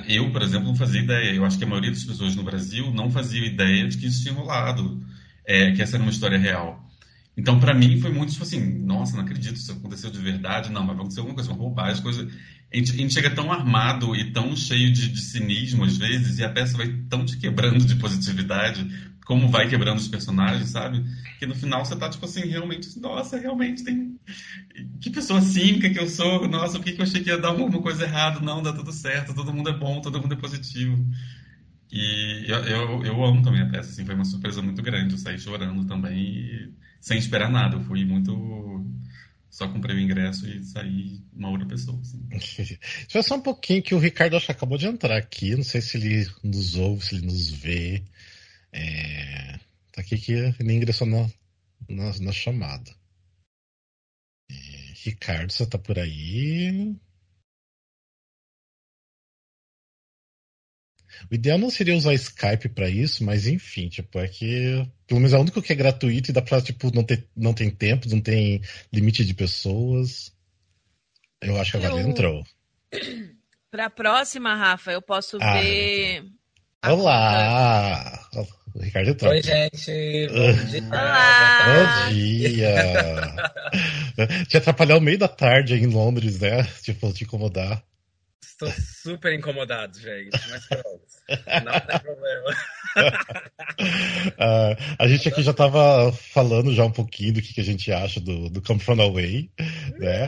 eu, 0.07 0.31
por 0.31 0.42
exemplo, 0.42 0.68
não 0.68 0.75
fazia 0.75 1.01
ideia. 1.01 1.34
Eu 1.34 1.45
acho 1.45 1.57
que 1.57 1.63
a 1.63 1.68
maioria 1.68 1.92
das 1.92 2.04
pessoas 2.04 2.36
no 2.36 2.44
Brasil 2.44 2.92
não 2.92 3.10
fazia 3.10 3.45
ideia 3.45 3.88
de 3.88 3.98
que 3.98 4.06
isso 4.06 4.22
tinha 4.22 4.33
rolado, 4.33 5.04
é, 5.45 5.72
que 5.72 5.81
essa 5.81 5.95
era 5.95 6.04
uma 6.04 6.12
história 6.12 6.38
real. 6.38 6.87
Então, 7.38 7.60
para 7.60 7.74
mim, 7.74 8.01
foi 8.01 8.12
muito 8.12 8.31
tipo 8.31 8.44
assim: 8.44 8.60
nossa, 8.84 9.16
não 9.16 9.24
acredito, 9.24 9.56
isso 9.56 9.72
aconteceu 9.72 10.10
de 10.10 10.19
verdade. 10.19 10.72
Não, 10.72 10.81
mas 10.81 10.88
vai 10.88 10.95
acontecer 10.95 11.19
alguma 11.19 11.36
coisa, 11.36 11.51
uma 11.51 11.60
roubagem, 11.60 12.01
coisa. 12.01 12.28
A 12.74 12.75
gente, 12.75 12.92
a 12.92 12.95
gente 12.95 13.13
chega 13.13 13.30
tão 13.30 13.51
armado 13.51 14.16
e 14.16 14.31
tão 14.31 14.56
cheio 14.56 14.92
de, 14.92 15.07
de 15.07 15.22
cinismo 15.22 15.86
às 15.86 15.95
vezes, 15.98 16.39
e 16.39 16.44
a 16.44 16.50
peça 16.50 16.75
vai 16.75 16.88
tão 17.07 17.24
te 17.24 17.38
quebrando 17.38 17.86
de 17.86 17.95
positividade, 17.95 18.86
como 19.24 19.50
vai 19.50 19.69
quebrando 19.69 20.00
os 20.00 20.07
personagens, 20.07 20.69
sabe? 20.69 21.06
Que 21.39 21.45
no 21.45 21.54
final 21.54 21.86
você 21.86 21.95
tá, 21.95 22.10
tipo 22.10 22.25
assim, 22.25 22.42
realmente, 22.48 23.00
nossa, 23.00 23.38
realmente 23.38 23.83
tem. 23.83 24.19
Que 25.00 25.10
pessoa 25.12 25.40
cínica 25.40 25.90
que 25.90 26.00
eu 26.00 26.10
sou, 26.10 26.48
nossa, 26.48 26.80
por 26.80 26.86
que, 26.86 26.94
que 26.94 27.01
eu 27.01 27.06
achei 27.06 27.22
que 27.22 27.30
ia 27.30 27.38
dar 27.38 27.50
alguma 27.50 27.81
coisa 27.81 28.04
errada? 28.04 28.40
Não, 28.40 28.63
dá 28.63 28.74
tudo 28.74 28.92
certo, 28.92 29.36
todo 29.36 29.54
mundo 29.54 29.69
é 29.69 29.78
bom, 29.78 30.01
todo 30.01 30.19
mundo 30.19 30.33
é 30.33 30.38
positivo. 30.38 31.06
E 31.92 32.45
eu, 32.48 32.57
eu, 32.66 33.06
eu 33.06 33.24
amo 33.24 33.42
também 33.44 33.62
a 33.62 33.69
peça, 33.69 33.92
assim, 33.92 34.06
foi 34.06 34.16
uma 34.16 34.25
surpresa 34.25 34.62
muito 34.62 34.81
grande. 34.81 35.13
Eu 35.13 35.19
saí 35.19 35.40
chorando 35.40 35.86
também, 35.86 36.19
e, 36.19 36.74
sem 37.00 37.18
esperar 37.18 37.50
nada. 37.50 37.76
Eu 37.76 37.82
fui 37.82 38.06
muito. 38.06 38.86
Só 39.50 39.68
comprei 39.68 39.96
o 39.96 40.00
ingresso 40.00 40.48
e 40.48 40.64
saí 40.64 41.24
uma 41.34 41.50
outra 41.50 41.68
pessoa. 41.68 42.00
Assim. 42.00 42.28
Espera 42.32 43.24
só 43.24 43.36
um 43.36 43.42
pouquinho 43.42 43.82
que 43.82 43.96
o 43.96 44.00
Ricardo 44.00 44.36
acho 44.36 44.46
que 44.46 44.52
acabou 44.52 44.78
de 44.78 44.86
entrar 44.86 45.18
aqui. 45.18 45.56
Não 45.56 45.64
sei 45.64 45.82
se 45.82 45.98
ele 45.98 46.28
nos 46.44 46.76
ouve, 46.76 47.06
se 47.06 47.16
ele 47.16 47.26
nos 47.26 47.50
vê. 47.50 48.04
É, 48.71 49.60
tá 49.92 50.02
aqui 50.02 50.18
que 50.18 50.31
ele 50.33 50.74
ingressou 50.74 51.07
na, 51.07 51.28
na, 51.90 52.19
na 52.19 52.31
chamada. 52.31 52.92
É, 54.50 54.56
Ricardo, 55.04 55.52
você 55.52 55.66
tá 55.66 55.78
por 55.78 55.98
aí? 55.98 56.95
O 61.30 61.36
ideal 61.36 61.57
não 61.57 61.69
seria 61.69 61.95
usar 61.95 62.14
Skype 62.14 62.69
para 62.69 62.90
isso, 62.90 63.24
mas 63.24 63.47
enfim, 63.47 63.90
tipo, 63.90 64.19
é 64.19 64.28
que 64.28 64.88
pelo 65.07 65.19
menos 65.19 65.33
é 65.33 65.38
o 65.38 65.42
único 65.42 65.62
que 65.62 65.71
é 65.71 65.76
gratuito 65.76 66.31
e 66.31 66.33
dá 66.33 66.42
pra, 66.42 66.62
tipo, 66.62 66.94
não, 66.94 67.04
ter, 67.04 67.28
não 67.36 67.54
tem 67.54 67.69
tempo, 67.69 68.09
não 68.09 68.19
tem 68.19 68.62
limite 68.92 69.24
de 69.24 69.33
pessoas. 69.33 70.33
Eu 71.42 71.59
acho 71.59 71.71
que 71.71 71.78
agora 71.78 72.00
ele 72.00 72.09
entrou. 72.09 72.44
Pra 73.69 73.90
próxima, 73.90 74.56
Rafa, 74.56 74.92
eu 74.92 75.02
posso 75.02 75.38
ah, 75.42 75.59
ver. 75.59 76.24
Olá! 76.86 78.28
O 78.74 78.80
Ricardo 78.80 79.09
entrou. 79.09 79.31
Oi, 79.31 79.42
gente. 79.42 80.28
Bom 80.28 80.54
dia. 80.69 80.83
Olá. 80.88 81.66
Bom 81.66 82.14
dia. 82.14 82.76
Te 84.47 84.57
atrapalhar 84.57 84.97
o 84.97 85.02
meio 85.02 85.18
da 85.18 85.28
tarde 85.28 85.74
aí 85.74 85.81
em 85.81 85.88
Londres, 85.88 86.40
né? 86.40 86.64
Tipo, 86.81 87.12
te 87.12 87.24
incomodar. 87.24 87.83
Estou 88.59 88.73
super 88.81 89.33
incomodado, 89.33 89.99
gente, 89.99 90.31
mas 90.49 90.66
pronto. 90.66 91.02
Não 91.64 91.80
tem 91.80 91.99
problema. 91.99 92.49
uh, 94.33 94.95
a 94.97 95.07
gente 95.07 95.30
aqui 95.30 95.44
já 95.44 95.52
estava 95.52 96.11
falando 96.11 96.73
já 96.73 96.83
um 96.83 96.92
pouquinho 96.92 97.33
do 97.33 97.42
que, 97.42 97.54
que 97.54 97.61
a 97.61 97.64
gente 97.64 97.92
acha 97.92 98.19
do, 98.19 98.49
do 98.49 98.59
Come 98.64 98.80
From 98.80 98.99
Away, 98.99 99.52
né? 99.99 100.28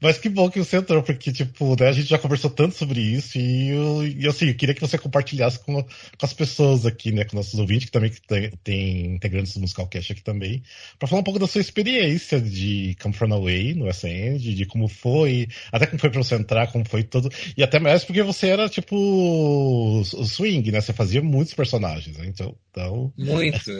Mas 0.00 0.18
que 0.18 0.28
bom 0.28 0.48
que 0.48 0.60
você 0.60 0.76
entrou, 0.76 1.02
porque, 1.02 1.32
tipo, 1.32 1.74
né, 1.80 1.88
a 1.88 1.92
gente 1.92 2.08
já 2.08 2.16
conversou 2.16 2.48
tanto 2.48 2.76
sobre 2.76 3.00
isso 3.00 3.36
e, 3.36 4.20
e 4.20 4.28
assim, 4.28 4.46
eu 4.46 4.54
queria 4.54 4.74
que 4.74 4.80
você 4.80 4.96
compartilhasse 4.96 5.58
com, 5.58 5.82
com 5.82 5.88
as 6.22 6.32
pessoas 6.32 6.86
aqui, 6.86 7.10
né, 7.10 7.24
com 7.24 7.34
nossos 7.34 7.58
ouvintes, 7.58 7.86
que 7.86 7.92
também 7.92 8.12
tem, 8.28 8.50
tem 8.62 9.06
integrantes 9.14 9.54
do 9.54 9.60
Musical 9.60 9.88
Cash 9.88 10.12
aqui 10.12 10.22
também, 10.22 10.62
para 10.96 11.08
falar 11.08 11.22
um 11.22 11.24
pouco 11.24 11.40
da 11.40 11.48
sua 11.48 11.60
experiência 11.60 12.40
de 12.40 12.96
Come 13.02 13.14
From 13.14 13.34
Away 13.34 13.74
no 13.74 13.88
SN, 13.88 14.38
de 14.38 14.64
como 14.66 14.86
foi, 14.86 15.48
até 15.72 15.86
como 15.86 15.98
foi 15.98 16.10
para 16.10 16.22
você 16.22 16.36
entrar, 16.36 16.70
como 16.70 16.84
foi 16.88 17.02
todo, 17.02 17.31
e 17.56 17.62
até 17.62 17.78
mais 17.78 18.04
porque 18.04 18.22
você 18.22 18.48
era, 18.48 18.68
tipo, 18.68 18.96
o 18.96 20.02
swing, 20.24 20.70
né? 20.70 20.80
Você 20.80 20.92
fazia 20.92 21.22
muitos 21.22 21.54
personagens, 21.54 22.16
né? 22.16 22.26
Então. 22.26 22.56
então... 22.70 23.12
Muito. 23.16 23.70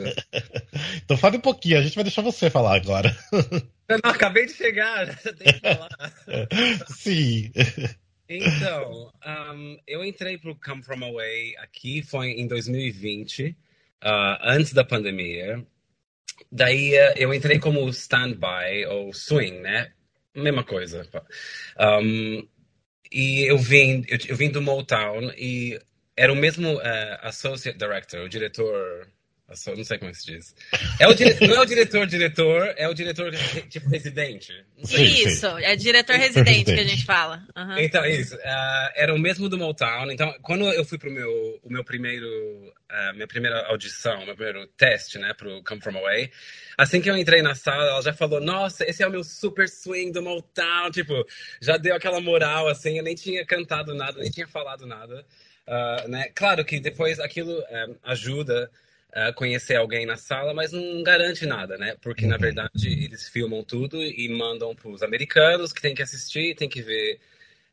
então 1.04 1.16
fale 1.16 1.36
um 1.36 1.40
pouquinho, 1.40 1.78
a 1.78 1.82
gente 1.82 1.94
vai 1.94 2.04
deixar 2.04 2.22
você 2.22 2.50
falar 2.50 2.76
agora. 2.76 3.16
Eu 3.88 3.98
não 4.02 4.10
acabei 4.10 4.46
de 4.46 4.54
chegar, 4.54 5.18
tem 5.20 5.52
que 5.52 5.60
falar. 5.60 5.88
Sim. 6.88 7.52
Então, 8.26 9.12
um, 9.54 9.78
eu 9.86 10.02
entrei 10.02 10.38
pro 10.38 10.58
Come 10.58 10.82
From 10.82 11.04
Away 11.04 11.54
aqui, 11.58 12.02
foi 12.02 12.28
em 12.28 12.46
2020, 12.46 13.48
uh, 13.48 14.38
antes 14.42 14.72
da 14.72 14.82
pandemia. 14.82 15.62
Daí 16.50 16.94
uh, 16.94 17.12
eu 17.16 17.34
entrei 17.34 17.58
como 17.58 17.86
stand-by, 17.90 18.86
ou 18.88 19.12
swing, 19.12 19.58
né? 19.58 19.92
Mesma 20.34 20.64
coisa. 20.64 21.06
Um, 21.78 22.48
e 23.12 23.44
eu 23.44 23.58
vim, 23.58 24.04
eu, 24.08 24.18
eu, 24.28 24.36
vim 24.36 24.50
do 24.50 24.62
Motown 24.62 25.30
e 25.36 25.78
era 26.16 26.32
o 26.32 26.36
mesmo 26.36 26.76
uh, 26.76 27.18
associate 27.22 27.78
director, 27.78 28.20
o 28.20 28.28
diretor 28.28 29.08
não 29.76 29.84
sei 29.84 29.98
como 29.98 30.10
é 30.10 30.12
que 30.12 30.18
se 30.18 30.26
diz. 30.26 30.54
É 30.98 31.06
o 31.06 31.14
dire... 31.14 31.36
Não 31.46 31.56
é 31.56 31.60
o 31.60 31.64
diretor 31.64 32.06
diretor, 32.06 32.74
é 32.76 32.88
o 32.88 32.94
diretor 32.94 33.32
tipo 33.68 33.88
residente. 33.88 34.52
Isso, 34.78 35.46
é 35.58 35.76
diretor 35.76 36.16
residente 36.16 36.72
que 36.72 36.80
a 36.80 36.84
gente 36.84 37.04
fala. 37.04 37.44
Uhum. 37.56 37.78
Então, 37.78 38.04
isso. 38.04 38.34
Uh, 38.36 38.90
era 38.94 39.14
o 39.14 39.18
mesmo 39.18 39.48
do 39.48 39.58
Motown. 39.58 40.10
Então, 40.10 40.34
quando 40.42 40.64
eu 40.72 40.84
fui 40.84 40.98
pro 40.98 41.10
meu, 41.10 41.30
o 41.62 41.70
meu 41.70 41.84
primeiro, 41.84 42.26
uh, 42.26 43.14
minha 43.14 43.26
primeira 43.26 43.66
audição, 43.66 44.24
meu 44.24 44.34
primeiro 44.34 44.66
teste, 44.76 45.18
né, 45.18 45.32
pro 45.34 45.62
Come 45.64 45.80
From 45.80 45.96
Away, 45.98 46.30
assim 46.76 47.00
que 47.00 47.10
eu 47.10 47.16
entrei 47.16 47.42
na 47.42 47.54
sala, 47.54 47.84
ela 47.84 48.02
já 48.02 48.12
falou, 48.12 48.40
nossa, 48.40 48.84
esse 48.88 49.02
é 49.02 49.06
o 49.06 49.10
meu 49.10 49.24
super 49.24 49.68
swing 49.68 50.12
do 50.12 50.22
Motown. 50.22 50.90
Tipo, 50.90 51.26
já 51.60 51.76
deu 51.76 51.94
aquela 51.94 52.20
moral, 52.20 52.68
assim, 52.68 52.98
eu 52.98 53.04
nem 53.04 53.14
tinha 53.14 53.44
cantado 53.44 53.94
nada, 53.94 54.20
nem 54.20 54.30
tinha 54.30 54.48
falado 54.48 54.86
nada. 54.86 55.24
Uh, 55.66 56.08
né? 56.08 56.28
Claro 56.34 56.64
que 56.64 56.80
depois 56.80 57.20
aquilo 57.20 57.62
ajuda 58.02 58.68
uh, 59.14 59.32
conhecer 59.34 59.76
alguém 59.76 60.06
na 60.06 60.16
sala, 60.16 60.54
mas 60.54 60.72
não 60.72 61.02
garante 61.02 61.46
nada, 61.46 61.76
né? 61.76 61.96
Porque, 62.00 62.26
na 62.26 62.36
uhum. 62.36 62.40
verdade, 62.40 63.04
eles 63.04 63.28
filmam 63.28 63.62
tudo 63.62 64.02
e 64.02 64.28
mandam 64.28 64.74
para 64.74 64.88
os 64.88 65.02
americanos 65.02 65.72
que 65.72 65.82
tem 65.82 65.94
que 65.94 66.02
assistir, 66.02 66.54
tem 66.56 66.68
que 66.68 66.82
ver 66.82 67.20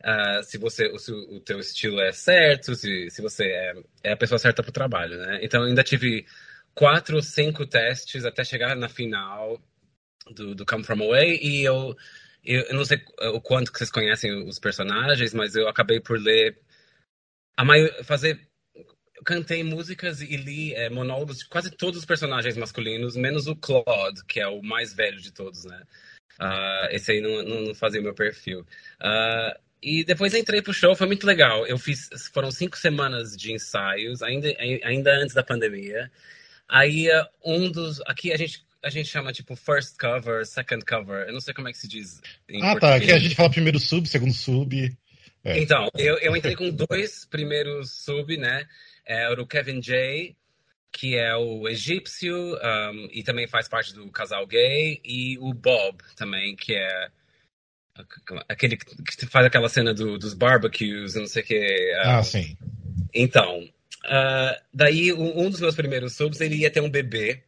uh, 0.03 0.43
se 0.43 0.58
você 0.58 0.98
se 0.98 1.12
o 1.12 1.39
teu 1.39 1.60
estilo 1.60 2.00
é 2.01 2.12
certo, 2.12 2.75
se, 2.75 3.10
se 3.10 3.22
você 3.22 3.46
é, 3.46 3.74
é 4.03 4.12
a 4.13 4.17
pessoa 4.17 4.39
certa 4.39 4.62
para 4.62 4.69
o 4.69 4.74
trabalho, 4.74 5.17
né? 5.17 5.39
Então, 5.41 5.63
ainda 5.63 5.84
tive 5.84 6.25
quatro 6.74 7.17
ou 7.17 7.22
cinco 7.22 7.65
testes 7.65 8.25
até 8.25 8.43
chegar 8.43 8.75
na 8.75 8.89
final 8.89 9.62
do, 10.31 10.55
do 10.55 10.65
Come 10.65 10.84
From 10.84 11.01
Away 11.03 11.39
e 11.41 11.63
eu, 11.63 11.96
eu, 12.43 12.62
eu 12.63 12.75
não 12.75 12.86
sei 12.86 13.01
o 13.34 13.41
quanto 13.41 13.72
que 13.72 13.77
vocês 13.79 13.91
conhecem 13.91 14.31
os 14.48 14.60
personagens, 14.60 15.34
mas 15.34 15.55
eu 15.55 15.67
acabei 15.67 16.00
por 16.00 16.19
ler 16.19 16.58
a 17.58 17.65
maior, 17.65 17.91
fazer 18.03 18.49
cantei 19.26 19.64
músicas 19.64 20.22
e 20.22 20.36
li 20.36 20.74
é, 20.74 20.90
monólogos 20.90 21.40
de 21.40 21.46
quase 21.46 21.72
todos 21.72 22.00
os 22.00 22.06
personagens 22.06 22.56
masculinos, 22.58 23.16
menos 23.16 23.48
o 23.48 23.56
Claude, 23.56 24.24
que 24.28 24.40
é 24.40 24.48
o 24.48 24.62
mais 24.62 24.94
velho 24.94 25.20
de 25.20 25.32
todos, 25.32 25.66
né? 25.66 25.82
Uh, 26.40 26.88
esse 26.92 27.12
aí 27.12 27.22
não, 27.22 27.44
não, 27.44 27.76
fazia 27.76 28.00
o 28.00 28.04
meu 28.04 28.14
perfil. 28.14 28.62
Uh, 29.02 29.60
e 29.82 30.04
depois 30.04 30.34
entrei 30.34 30.62
pro 30.62 30.74
show, 30.74 30.96
foi 30.96 31.08
muito 31.08 31.28
legal. 31.28 31.66
Eu 31.68 31.78
fiz, 31.78 32.10
foram 32.34 32.52
cinco 32.52 32.78
semanas 32.78 33.36
de 33.36 33.52
ensaios, 33.52 34.22
ainda, 34.22 34.48
ainda 34.84 35.16
antes 35.16 35.36
da 35.36 35.44
pandemia. 35.44 36.10
Aí 36.68 37.10
uh, 37.10 37.26
um 37.44 37.70
dos, 37.70 38.02
aqui 38.06 38.32
a 38.32 38.38
gente 38.38 38.68
a 38.82 38.90
gente 38.90 39.10
chama 39.10 39.34
tipo 39.34 39.56
first 39.56 39.98
cover, 39.98 40.46
second 40.46 40.86
cover. 40.86 41.28
Eu 41.28 41.34
não 41.34 41.42
sei 41.42 41.54
como 41.54 41.68
é 41.68 41.72
que 41.72 41.78
se 41.78 41.88
diz. 41.88 42.22
ah, 42.62 42.72
português. 42.72 42.80
tá. 42.80 42.96
Aqui 42.96 43.12
a 43.12 43.20
gente 43.20 43.36
fala 43.36 43.50
primeiro 43.50 43.80
sub, 43.80 44.08
segundo 44.08 44.34
sub. 44.34 44.98
É. 45.44 45.60
Então, 45.60 45.90
eu, 45.98 46.18
eu 46.20 46.36
entrei 46.36 46.56
com 46.56 46.70
dois 46.70 47.26
primeiros 47.26 47.92
sub, 47.92 48.38
né? 48.38 48.66
Era 49.10 49.42
o 49.42 49.48
Kevin 49.48 49.82
J, 49.82 50.36
que 50.92 51.18
é 51.18 51.36
o 51.36 51.68
egípcio 51.68 52.36
um, 52.36 53.10
e 53.12 53.24
também 53.24 53.48
faz 53.48 53.68
parte 53.68 53.94
do 53.94 54.10
casal 54.12 54.46
gay, 54.46 55.01
e 55.04 55.38
o 55.39 55.54
Bob 55.54 55.98
também, 56.16 56.56
que 56.56 56.74
é 56.74 57.10
aquele 58.48 58.78
que 58.78 59.25
faz 59.25 59.46
aquela 59.46 59.68
cena 59.68 59.94
do, 59.94 60.18
dos 60.18 60.34
barbecues, 60.34 61.16
não 61.16 61.28
sei 61.28 61.44
o 61.44 61.46
que. 61.46 61.96
Um, 62.06 62.10
ah, 62.10 62.24
sim. 62.24 62.58
Então, 63.13 63.63
uh, 64.06 64.62
daí 64.74 65.12
um 65.12 65.50
dos 65.50 65.60
meus 65.60 65.75
primeiros 65.75 66.13
subs, 66.13 66.39
ele 66.39 66.56
ia 66.56 66.72
ter 66.72 66.82
um 66.82 66.89
bebê, 66.89 67.44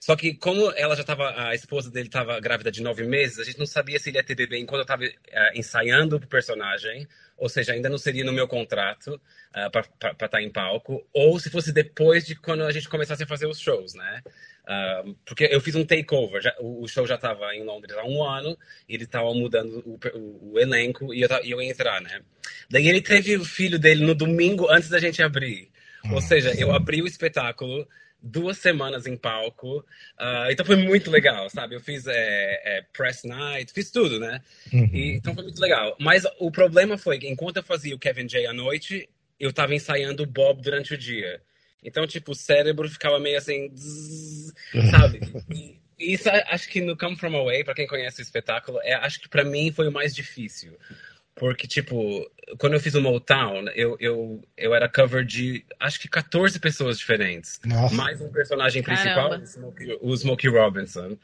só 0.00 0.16
que 0.16 0.34
como 0.34 0.72
ela 0.72 0.96
já 0.96 1.02
estava, 1.02 1.48
a 1.48 1.54
esposa 1.54 1.90
dele 1.90 2.08
estava 2.08 2.40
grávida 2.40 2.72
de 2.72 2.82
nove 2.82 3.04
meses, 3.04 3.38
a 3.38 3.44
gente 3.44 3.58
não 3.58 3.66
sabia 3.66 3.98
se 3.98 4.10
ele 4.10 4.16
ia 4.16 4.24
ter 4.24 4.34
bebê 4.34 4.58
enquanto 4.58 4.80
eu 4.80 4.82
estava 4.82 5.04
uh, 5.04 5.10
ensaiando 5.54 6.16
o 6.16 6.26
personagem 6.26 7.06
ou 7.40 7.48
seja, 7.48 7.72
ainda 7.72 7.88
não 7.88 7.96
seria 7.96 8.22
no 8.22 8.34
meu 8.34 8.46
contrato 8.46 9.14
uh, 9.14 9.20
ah, 9.54 9.70
para 9.70 9.80
estar 10.12 10.28
tá 10.28 10.42
em 10.42 10.50
palco, 10.50 11.02
ou 11.10 11.40
se 11.40 11.48
fosse 11.48 11.72
depois 11.72 12.26
de 12.26 12.36
quando 12.36 12.62
a 12.64 12.70
gente 12.70 12.86
começasse 12.86 13.22
a 13.22 13.26
fazer 13.26 13.46
os 13.46 13.58
shows, 13.58 13.94
né? 13.94 14.22
Uh, 14.62 15.16
porque 15.24 15.48
eu 15.50 15.58
fiz 15.58 15.74
um 15.74 15.84
takeover, 15.84 16.42
já, 16.42 16.54
o, 16.60 16.82
o, 16.82 16.86
show 16.86 17.06
já 17.06 17.14
estava 17.14 17.54
em 17.56 17.64
Londres 17.64 17.96
há 17.96 18.04
um 18.04 18.22
ano, 18.22 18.56
e 18.86 18.94
ele 18.94 19.04
estava 19.04 19.32
mudando 19.32 19.82
o, 19.86 19.98
o, 20.18 20.52
o, 20.52 20.60
elenco 20.60 21.14
e 21.14 21.22
eu, 21.22 21.28
e 21.42 21.50
eu 21.50 21.62
ia 21.62 21.70
entrar, 21.70 22.02
né? 22.02 22.20
Daí 22.68 22.86
ele 22.86 23.00
teve 23.00 23.34
o 23.38 23.44
filho 23.44 23.78
dele 23.78 24.04
no 24.04 24.14
domingo 24.14 24.70
antes 24.70 24.90
da 24.90 24.98
gente 24.98 25.22
abrir. 25.22 25.70
Ou 26.10 26.18
hum. 26.18 26.20
seja, 26.20 26.52
eu 26.58 26.72
abri 26.72 27.00
o 27.00 27.06
espetáculo 27.06 27.88
duas 28.22 28.58
semanas 28.58 29.06
em 29.06 29.16
palco. 29.16 29.78
Uh, 30.18 30.50
então 30.50 30.64
foi 30.64 30.76
muito 30.76 31.10
legal, 31.10 31.48
sabe? 31.50 31.74
Eu 31.74 31.80
fiz 31.80 32.06
é, 32.06 32.60
é, 32.64 32.82
press 32.92 33.24
night, 33.24 33.72
fiz 33.72 33.90
tudo, 33.90 34.18
né? 34.18 34.40
Uhum. 34.72 34.90
E, 34.92 35.12
então 35.16 35.34
foi 35.34 35.44
muito 35.44 35.60
legal. 35.60 35.96
Mas 35.98 36.24
o 36.38 36.50
problema 36.50 36.98
foi 36.98 37.18
que 37.18 37.28
enquanto 37.28 37.58
eu 37.58 37.62
fazia 37.62 37.94
o 37.94 37.98
Kevin 37.98 38.26
J 38.26 38.46
à 38.46 38.52
noite, 38.52 39.08
eu 39.38 39.52
tava 39.52 39.74
ensaiando 39.74 40.22
o 40.22 40.26
Bob 40.26 40.62
durante 40.62 40.94
o 40.94 40.98
dia. 40.98 41.40
Então, 41.82 42.06
tipo, 42.06 42.32
o 42.32 42.34
cérebro 42.34 42.88
ficava 42.88 43.18
meio 43.18 43.38
assim, 43.38 43.70
zzz, 43.74 44.52
sabe? 44.90 45.20
E, 45.50 45.80
isso 45.98 46.30
acho 46.30 46.68
que 46.68 46.80
no 46.80 46.96
Come 46.96 47.16
From 47.16 47.36
Away, 47.36 47.62
para 47.62 47.74
quem 47.74 47.86
conhece 47.86 48.20
o 48.20 48.22
espetáculo, 48.22 48.80
é, 48.82 48.94
acho 48.94 49.20
que 49.20 49.28
para 49.28 49.44
mim 49.44 49.70
foi 49.70 49.86
o 49.86 49.92
mais 49.92 50.14
difícil. 50.14 50.76
Porque, 51.34 51.66
tipo, 51.66 52.28
quando 52.58 52.74
eu 52.74 52.80
fiz 52.80 52.94
o 52.94 53.00
Motown, 53.00 53.68
eu, 53.74 53.96
eu, 54.00 54.42
eu 54.56 54.74
era 54.74 54.88
cover 54.88 55.24
de 55.24 55.64
acho 55.78 56.00
que 56.00 56.08
14 56.08 56.58
pessoas 56.58 56.98
diferentes. 56.98 57.60
Nossa. 57.64 57.94
Mais 57.94 58.20
um 58.20 58.30
personagem 58.30 58.82
principal, 58.82 59.30
o 59.30 59.46
Smokey, 59.46 59.98
o 60.00 60.16
Smokey 60.16 60.48
Robinson. 60.48 61.16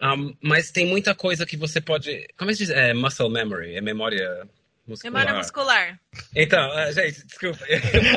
Um, 0.00 0.34
mas 0.40 0.70
tem 0.70 0.86
muita 0.86 1.14
coisa 1.14 1.44
que 1.44 1.56
você 1.56 1.80
pode. 1.80 2.26
Como 2.36 2.50
é 2.50 2.54
que 2.54 2.58
se 2.58 2.66
diz? 2.66 2.74
É 2.74 2.94
muscle 2.94 3.28
memory, 3.28 3.74
é 3.74 3.80
memória 3.80 4.48
muscular. 4.86 5.12
Memória 5.12 5.36
muscular. 5.36 6.00
Então, 6.34 6.70
uh, 6.70 6.92
gente, 6.92 7.26
desculpa. 7.26 7.58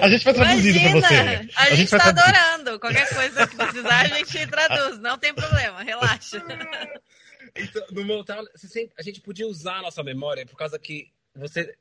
A 0.01 0.09
gente 0.09 0.23
vai 0.23 0.33
traduzir 0.33 0.79
pra 0.79 1.01
você. 1.01 1.13
A 1.15 1.25
gente, 1.25 1.53
a 1.57 1.75
gente 1.75 1.89
tá 1.89 2.09
adorando. 2.09 2.79
Qualquer 2.79 3.09
coisa 3.09 3.47
que 3.47 3.55
precisar, 3.55 4.01
a 4.01 4.07
gente 4.07 4.47
traduz. 4.47 4.99
Não 4.99 5.17
tem 5.17 5.33
problema, 5.33 5.81
relaxa. 5.83 6.43
Então, 7.55 7.85
no 7.91 8.05
Motown, 8.05 8.45
a 8.97 9.01
gente 9.01 9.19
podia 9.19 9.47
usar 9.47 9.79
a 9.79 9.81
nossa 9.81 10.01
memória 10.03 10.45
por 10.45 10.55
causa 10.55 10.79
que 10.79 11.11
você 11.35 11.73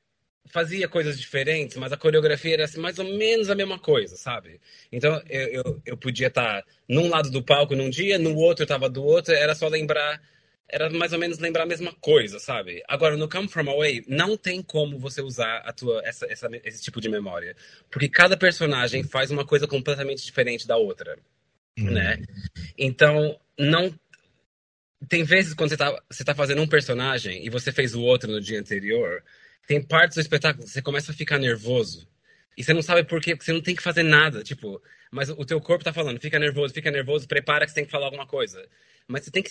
fazia 0.47 0.88
coisas 0.88 1.19
diferentes, 1.19 1.76
mas 1.76 1.92
a 1.92 1.97
coreografia 1.97 2.54
era 2.54 2.64
assim, 2.64 2.80
mais 2.80 2.99
ou 2.99 3.04
menos 3.04 3.50
a 3.50 3.54
mesma 3.54 3.78
coisa, 3.78 4.16
sabe? 4.16 4.61
Então 4.90 5.23
eu, 5.28 5.49
eu, 5.49 5.83
eu 5.87 5.97
podia 5.97 6.26
estar 6.26 6.64
num 6.88 7.09
lado 7.09 7.30
do 7.30 7.42
palco 7.42 7.76
num 7.76 7.90
dia, 7.90 8.19
no 8.19 8.35
outro 8.37 8.62
eu 8.62 8.66
estava 8.66 8.88
do 8.88 9.04
outro, 9.04 9.33
era 9.33 9.54
só 9.54 9.69
lembrar, 9.69 10.21
era 10.69 10.90
mais 10.90 11.12
ou 11.12 11.19
menos 11.19 11.38
lembrar 11.38 11.64
a 11.64 11.66
mesma 11.66 11.92
coisa, 12.00 12.38
sabe? 12.38 12.83
Agora 12.88 13.16
no 13.16 13.28
Come 13.28 13.49
From 13.49 13.71
Away 13.71 14.04
não 14.09 14.37
tem 14.37 14.62
como 14.62 14.99
você 14.99 15.23
usar 15.23 15.59
a 15.59 15.73
tua 15.73 16.02
essa, 16.04 16.26
essa 16.30 16.49
esse 16.64 16.83
tipo 16.83 17.00
de 17.00 17.09
memória, 17.09 17.54
porque 17.90 18.09
cada 18.09 18.37
personagem 18.37 19.04
faz 19.04 19.30
uma 19.30 19.45
coisa 19.45 19.69
completamente 19.69 20.25
diferente 20.25 20.66
da 20.66 20.76
outra, 20.76 21.16
uhum. 21.78 21.90
né? 21.92 22.19
Então 22.76 23.38
não 23.59 23.95
tem 25.09 25.25
vezes 25.25 25.54
quando 25.54 25.71
você 25.71 25.75
está 25.75 26.02
você 26.11 26.25
tá 26.25 26.35
fazendo 26.35 26.62
um 26.62 26.69
personagem 26.69 27.45
e 27.45 27.50
você 27.50 27.73
fez 27.73 27.95
o 27.95 28.02
outro 28.02 28.30
no 28.30 28.40
dia 28.40 28.61
anterior, 28.61 29.23
tem 29.66 29.83
partes 29.83 30.16
do 30.16 30.21
espetáculo 30.21 30.64
que 30.64 30.71
você 30.71 30.83
começa 30.83 31.12
a 31.12 31.14
ficar 31.14 31.38
nervoso. 31.38 32.09
E 32.57 32.64
você 32.64 32.75
não 32.75 32.83
sabe 32.83 33.04
por 33.04 33.21
quê, 33.21 33.35
porque 33.35 33.45
você 33.45 33.52
não 33.52 33.62
tem 33.62 33.75
que 33.75 33.83
fazer 33.83 34.02
nada, 34.02 34.42
tipo, 34.42 34.83
mas 35.11 35.30
o 35.30 35.45
teu 35.45 35.61
corpo 35.61 35.85
tá 35.85 35.92
falando, 35.92 36.21
fica 36.21 36.38
nervoso, 36.38 36.75
fica 36.75 36.90
nervoso, 36.90 37.26
prepara 37.26 37.64
que 37.64 37.71
você 37.71 37.76
tem 37.76 37.85
que 37.85 37.90
falar 37.90 38.07
alguma 38.07 38.26
coisa. 38.26 38.69
Mas 39.09 39.25
você 39.25 39.30
tem 39.30 39.42
que 39.42 39.50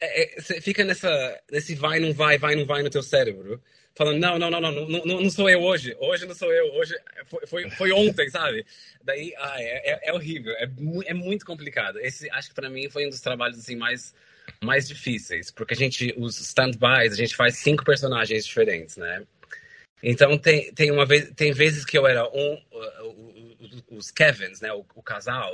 é, 0.00 0.36
é, 0.36 0.40
você 0.40 0.60
fica 0.60 0.84
nessa 0.84 1.40
nesse 1.50 1.74
vai 1.74 1.98
não 2.00 2.12
vai, 2.12 2.38
vai 2.38 2.54
não 2.54 2.66
vai 2.66 2.82
no 2.82 2.90
teu 2.90 3.02
cérebro, 3.02 3.62
falando 3.94 4.18
não, 4.20 4.38
não, 4.38 4.50
não, 4.50 4.60
não, 4.60 4.72
não, 4.72 5.04
não, 5.04 5.20
não 5.22 5.30
sou 5.30 5.48
eu 5.48 5.62
hoje, 5.62 5.96
hoje 5.98 6.26
não 6.26 6.34
sou 6.34 6.52
eu, 6.52 6.72
hoje 6.74 6.94
foi, 7.26 7.46
foi, 7.46 7.70
foi 7.70 7.92
ontem, 7.92 8.28
sabe? 8.28 8.66
Daí, 9.02 9.32
ah, 9.38 9.54
é, 9.62 9.92
é, 9.92 10.00
é 10.10 10.12
horrível, 10.12 10.52
é, 10.54 10.68
é 11.06 11.14
muito 11.14 11.46
complicado. 11.46 11.98
Esse, 12.00 12.28
acho 12.30 12.48
que 12.48 12.54
para 12.54 12.68
mim 12.68 12.90
foi 12.90 13.06
um 13.06 13.10
dos 13.10 13.20
trabalhos 13.20 13.58
assim 13.58 13.76
mais 13.76 14.14
mais 14.64 14.88
difíceis, 14.88 15.50
porque 15.50 15.74
a 15.74 15.76
gente 15.76 16.14
os 16.16 16.40
stand-bys, 16.40 17.12
a 17.12 17.16
gente 17.16 17.36
faz 17.36 17.58
cinco 17.58 17.84
personagens 17.84 18.46
diferentes, 18.46 18.96
né? 18.96 19.24
Então 20.02 20.36
tem, 20.36 20.72
tem 20.74 20.90
uma 20.90 21.06
vez 21.06 21.30
tem 21.36 21.52
vezes 21.52 21.84
que 21.84 21.96
eu 21.96 22.06
era 22.06 22.26
um 22.28 22.60
os 23.90 24.10
Kevins, 24.10 24.60
né, 24.60 24.72
o, 24.72 24.84
o, 24.94 25.02
casal, 25.02 25.52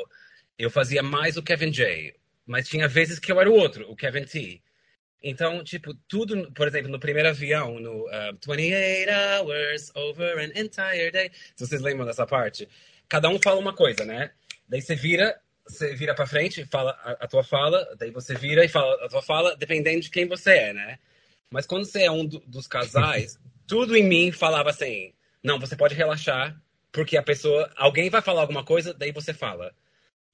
eu 0.58 0.70
fazia 0.70 1.02
mais 1.02 1.36
o 1.36 1.42
Kevin 1.42 1.70
J, 1.70 2.14
mas 2.46 2.68
tinha 2.68 2.88
vezes 2.88 3.18
que 3.18 3.30
eu 3.30 3.40
era 3.40 3.50
o 3.50 3.54
outro, 3.54 3.88
o 3.90 3.96
Kevin 3.96 4.24
T. 4.24 4.60
Então, 5.22 5.62
tipo, 5.62 5.94
tudo, 6.08 6.50
por 6.52 6.66
exemplo, 6.66 6.90
no 6.90 6.98
primeiro 6.98 7.28
avião, 7.28 7.78
no 7.78 8.06
uh, 8.06 8.38
28 8.44 9.10
hours 9.10 9.92
over 9.94 10.38
an 10.38 10.50
entire 10.58 11.10
day, 11.10 11.30
se 11.54 11.66
vocês 11.66 11.82
lembram 11.82 12.06
dessa 12.06 12.26
parte, 12.26 12.68
cada 13.08 13.28
um 13.28 13.38
fala 13.38 13.60
uma 13.60 13.74
coisa, 13.74 14.04
né? 14.04 14.30
Daí 14.66 14.80
você 14.80 14.94
vira, 14.94 15.38
você 15.70 15.94
vira 15.94 16.14
para 16.14 16.26
frente, 16.26 16.64
fala 16.66 16.92
a, 17.02 17.24
a, 17.24 17.28
tua 17.28 17.42
fala, 17.42 17.88
daí 17.98 18.10
você 18.10 18.34
vira 18.34 18.64
e 18.64 18.68
fala 18.68 18.92
a 19.04 19.08
tua 19.08 19.22
fala, 19.22 19.56
dependendo 19.56 20.00
de 20.00 20.10
quem 20.10 20.26
você 20.26 20.52
é, 20.52 20.72
né? 20.72 20.98
Mas 21.50 21.66
quando 21.66 21.84
você 21.84 22.02
é 22.04 22.10
um 22.10 22.24
do, 22.24 22.40
dos 22.40 22.66
casais, 22.66 23.38
tudo 23.66 23.96
em 23.96 24.04
mim 24.04 24.32
falava 24.32 24.70
assim: 24.70 25.12
não, 25.42 25.58
você 25.58 25.76
pode 25.76 25.94
relaxar, 25.94 26.60
porque 26.92 27.16
a 27.16 27.22
pessoa, 27.22 27.70
alguém 27.76 28.10
vai 28.10 28.22
falar 28.22 28.42
alguma 28.42 28.64
coisa, 28.64 28.94
daí 28.94 29.12
você 29.12 29.32
fala. 29.32 29.72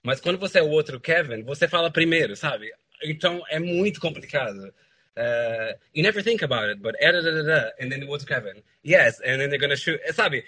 Mas 0.03 0.21
quando 0.21 0.39
você 0.39 0.59
é 0.59 0.63
o 0.63 0.71
outro 0.71 1.01
Kevin, 1.01 1.43
você 1.43 1.67
fala 1.67 1.91
primeiro, 1.91 2.37
sabe? 2.37 2.73
Então 3.03 3.43
é 3.49 3.59
muito 3.59 4.01
complicado. 4.01 4.73
Uh, 5.19 5.73
you 5.95 6.03
never 6.03 6.23
think 6.23 6.45
about 6.45 6.69
it, 6.69 6.81
but 6.81 6.95
da, 7.01 7.11
da, 7.11 7.43
da, 7.43 7.73
and 7.81 7.89
then 7.89 8.01
the 8.01 8.07
outro 8.07 8.27
Kevin, 8.27 8.63
yes, 8.85 9.19
and 9.21 9.39
then 9.39 9.49
they're 9.49 9.59
gonna 9.59 9.77
shoot, 9.77 9.99
sabe? 10.13 10.45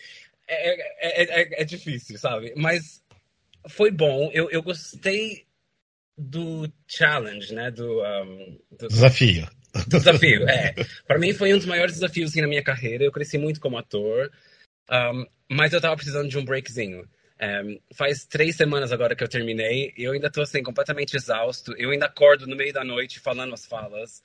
É, 0.47 0.71
é, 0.71 1.23
é, 1.23 1.63
é, 1.63 1.65
difícil, 1.65 2.19
sabe? 2.19 2.53
Mas 2.55 3.03
foi 3.69 3.91
bom. 3.91 4.31
Eu, 4.33 4.51
eu 4.51 4.63
gostei 4.63 5.47
do 6.17 6.69
challenge, 6.87 7.55
né? 7.55 7.71
Do, 7.71 8.03
um, 8.03 8.59
do 8.79 8.89
desafio. 8.89 9.49
Desafio, 9.87 10.49
é. 10.49 10.75
Para 11.07 11.19
mim 11.19 11.33
foi 11.33 11.55
um 11.55 11.59
dos 11.59 11.67
maiores 11.67 11.95
desafios 11.95 12.31
assim, 12.31 12.41
na 12.41 12.49
minha 12.49 12.63
carreira. 12.63 13.05
Eu 13.05 13.13
cresci 13.13 13.39
muito 13.39 13.61
como 13.61 13.79
ator, 13.79 14.31
um, 14.91 15.27
mas 15.51 15.73
eu 15.73 15.81
tava 15.81 15.97
precisando 15.97 16.29
de 16.29 16.39
um 16.39 16.45
breakzinho. 16.45 17.09
Um, 17.41 17.79
faz 17.95 18.25
três 18.25 18.57
semanas 18.57 18.91
agora 18.91 19.15
que 19.15 19.23
eu 19.23 19.29
terminei 19.29 19.95
e 19.97 20.03
eu 20.03 20.13
ainda 20.13 20.31
tô 20.31 20.43
assim, 20.43 20.63
completamente 20.63 21.17
exausto. 21.17 21.73
Eu 21.77 21.91
ainda 21.91 22.07
acordo 22.07 22.47
no 22.47 22.57
meio 22.57 22.73
da 22.73 22.83
noite 22.83 23.21
falando 23.21 23.55
as 23.55 23.65
falas 23.65 24.23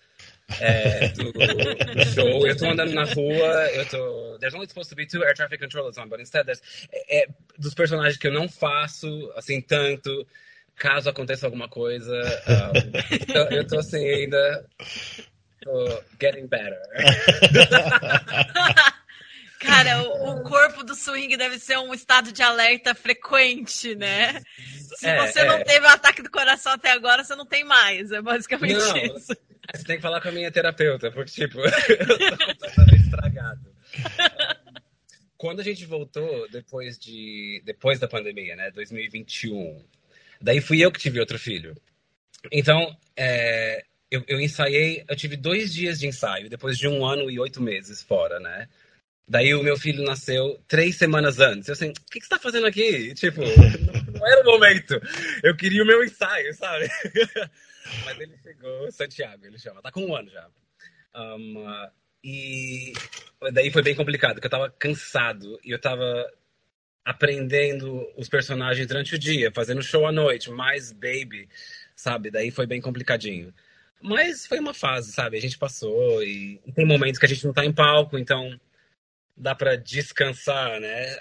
é, 0.60 1.10
do, 1.10 1.32
do, 1.32 2.06
show. 2.14 2.48
Eu 2.48 2.58
tô 2.58 2.68
andando 2.68 2.94
na 2.94 3.06
rua, 3.06 3.72
eu 3.72 3.86
tô. 3.88 4.38
There's 4.40 4.54
only 4.54 4.68
supposed 4.68 4.90
to 4.90 4.96
be 4.96 5.06
two 5.06 5.24
air 5.24 5.34
traffic 5.34 5.60
controllers 5.60 5.98
on, 5.98 6.08
but 6.08 6.20
instead 6.20 6.46
there's. 6.46 6.62
É, 6.92 7.24
é, 7.24 7.28
dos 7.58 7.74
personagens 7.74 8.18
que 8.18 8.28
eu 8.28 8.34
não 8.34 8.50
faço, 8.50 9.32
assim, 9.36 9.62
tanto, 9.62 10.28
caso 10.76 11.10
aconteça 11.10 11.46
alguma 11.46 11.68
coisa. 11.68 12.14
Um, 12.48 12.72
eu, 13.34 13.58
eu 13.58 13.68
tô 13.68 13.80
assim 13.80 14.06
ainda. 14.06 14.66
Tô 15.62 16.04
getting 16.20 16.48
better. 16.48 16.80
Cara, 19.60 20.04
o, 20.04 20.32
o, 20.32 20.44
corpo 20.44 20.84
do 20.84 20.94
swing 20.94 21.38
deve 21.38 21.58
ser 21.58 21.78
um 21.78 21.94
estado 21.94 22.34
de 22.34 22.44
alerta 22.44 22.94
frequente, 22.94 23.96
né? 23.96 24.42
Se 24.98 25.08
é, 25.08 25.26
você 25.26 25.42
não 25.46 25.56
é. 25.56 25.64
teve 25.64 25.86
o 25.86 25.90
ataque 25.90 26.22
do 26.22 26.30
coração 26.30 26.74
até 26.74 26.92
agora, 26.92 27.24
você 27.24 27.34
não 27.34 27.46
tem 27.46 27.64
mais. 27.64 28.12
É 28.12 28.22
basicamente 28.22 28.74
não, 28.74 28.98
isso. 28.98 29.34
Você 29.72 29.84
tem 29.84 29.96
que 29.96 30.02
falar 30.02 30.20
com 30.22 30.30
a 30.30 30.32
minha 30.32 30.52
terapeuta, 30.52 31.12
porque, 31.12 31.32
tipo, 31.32 31.60
eu 31.64 32.58
tô 32.58 32.96
estragado. 32.96 33.74
Quando 35.38 35.62
a 35.62 35.64
gente 35.64 35.86
voltou 35.86 36.50
depois 36.50 36.98
de 36.98 37.62
depois 37.66 38.00
da 38.00 38.08
pandemia, 38.08 38.56
né, 38.56 38.72
2021, 38.72 39.84
daí 40.42 40.62
fui 40.62 40.84
eu 40.84 40.92
que 40.92 41.00
tive 41.00 41.20
outro 41.20 41.40
filho. 41.40 41.76
Então, 42.52 42.96
é, 43.16 43.84
eu, 44.12 44.24
eu 44.28 44.40
ensaiei, 44.40 45.04
eu 45.08 45.16
tive 45.16 45.36
dois 45.36 45.74
dias 45.74 46.00
de 46.00 46.08
ensaio, 46.08 46.50
depois 46.50 46.78
de 46.78 46.88
um 46.88 47.06
ano 47.06 47.30
e 47.32 47.40
oito 47.40 47.62
meses 47.62 48.04
fora, 48.04 48.40
né? 48.40 48.68
Daí 49.28 49.56
o 49.56 49.64
meu 49.64 49.78
filho 49.78 50.04
nasceu 50.04 50.62
três 50.68 50.98
semanas 50.98 51.40
antes. 51.40 51.70
Eu 51.70 51.74
assim, 51.74 51.90
o 51.90 51.94
que, 52.12 52.20
que 52.20 52.26
você 52.26 52.30
tá 52.30 52.38
fazendo 52.38 52.68
aqui? 52.68 53.14
Tipo, 53.14 53.42
não, 53.42 54.14
não 54.20 54.28
era 54.28 54.42
o 54.42 54.46
momento. 54.46 55.02
Eu 55.42 55.56
queria 55.56 55.82
o 55.82 55.88
meu 55.88 56.04
ensaio, 56.04 56.54
sabe? 56.54 56.90
Mas 58.06 58.20
ele 58.20 58.38
chegou, 58.38 58.92
Santiago, 58.92 59.46
ele 59.46 59.58
chama. 59.58 59.82
Tá 59.82 59.92
com 59.92 60.06
um 60.06 60.16
ano 60.16 60.30
já. 60.30 60.50
Um, 61.16 61.66
e 62.24 62.94
daí 63.52 63.70
foi 63.70 63.82
bem 63.82 63.96
complicado, 63.96 64.36
porque 64.36 64.48
eu 64.48 64.52
tava 64.52 64.70
cansado 64.72 65.60
e 65.64 65.72
eu 65.72 65.80
tava 65.80 66.32
aprendendo 67.04 68.08
os 68.16 68.30
personagens 68.30 68.88
durante 68.88 69.16
o 69.16 69.20
dia, 69.20 69.52
fazendo 69.52 69.84
show 69.84 70.08
à 70.08 70.12
noite, 70.12 70.50
mais 70.50 70.92
baby, 70.92 71.50
sabe? 71.96 72.32
Daí 72.32 72.50
foi 72.50 72.66
bem 72.66 72.80
complicadinho. 72.80 73.54
Mas 74.02 74.48
foi 74.48 74.60
uma 74.60 74.74
fase, 74.74 75.12
sabe? 75.12 75.38
A 75.38 75.42
gente 75.42 75.58
passou 75.58 76.24
e, 76.24 76.62
e 76.66 76.72
tem 76.72 76.86
momentos 76.86 77.20
que 77.20 77.26
a 77.26 77.30
gente 77.30 77.46
não 77.46 77.54
tá 77.54 77.66
em 77.66 77.74
palco, 77.74 78.18
então 78.18 78.60
dá 79.36 79.54
para 79.54 79.76
descansar, 79.76 80.80
né? 80.80 81.18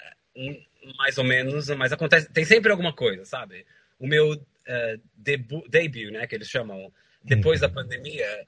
Mais 0.97 1.17
ou 1.17 1.23
menos, 1.23 1.69
mas 1.69 1.91
acontece, 1.91 2.29
tem 2.31 2.45
sempre 2.45 2.71
alguma 2.71 2.93
coisa, 2.93 3.25
sabe? 3.25 3.65
O 3.99 4.07
meu 4.07 4.41
uh, 4.67 5.01
debu, 5.15 5.63
debut, 5.69 6.11
né, 6.11 6.27
que 6.27 6.35
eles 6.35 6.49
chamam, 6.49 6.91
depois 7.23 7.59
da 7.59 7.67
uhum. 7.67 7.73
pandemia, 7.73 8.47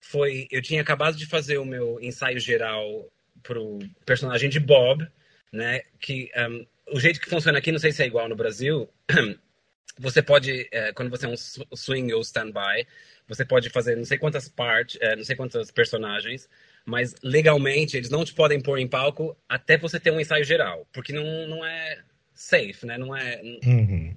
foi 0.00 0.46
eu 0.50 0.62
tinha 0.62 0.80
acabado 0.80 1.16
de 1.16 1.26
fazer 1.26 1.58
o 1.58 1.64
meu 1.64 1.98
ensaio 2.00 2.38
geral 2.38 3.10
pro 3.42 3.78
personagem 4.04 4.48
de 4.48 4.60
Bob, 4.60 5.06
né, 5.52 5.82
que 6.00 6.30
um, 6.36 6.66
o 6.94 7.00
jeito 7.00 7.20
que 7.20 7.28
funciona 7.28 7.58
aqui, 7.58 7.72
não 7.72 7.78
sei 7.78 7.92
se 7.92 8.02
é 8.02 8.06
igual 8.06 8.28
no 8.28 8.36
Brasil, 8.36 8.88
você 9.98 10.22
pode, 10.22 10.62
uh, 10.62 10.94
quando 10.94 11.10
você 11.10 11.26
é 11.26 11.28
um 11.28 11.36
swing 11.76 12.12
ou 12.12 12.20
stand-by, 12.20 12.86
você 13.26 13.44
pode 13.44 13.70
fazer 13.70 13.96
não 13.96 14.04
sei 14.04 14.18
quantas 14.18 14.48
partes, 14.48 14.96
uh, 14.96 15.16
não 15.16 15.24
sei 15.24 15.36
quantas 15.36 15.70
personagens, 15.70 16.48
mas 16.84 17.14
legalmente 17.22 17.96
eles 17.96 18.10
não 18.10 18.24
te 18.24 18.32
podem 18.32 18.60
pôr 18.60 18.78
em 18.78 18.86
palco 18.86 19.36
até 19.48 19.76
você 19.76 19.98
ter 19.98 20.12
um 20.12 20.20
ensaio 20.20 20.44
geral, 20.44 20.86
porque 20.92 21.12
não, 21.12 21.48
não 21.48 21.66
é 21.66 21.98
safe, 22.32 22.86
né? 22.86 22.96
Não 22.96 23.16
é. 23.16 23.40
Uhum. 23.64 24.14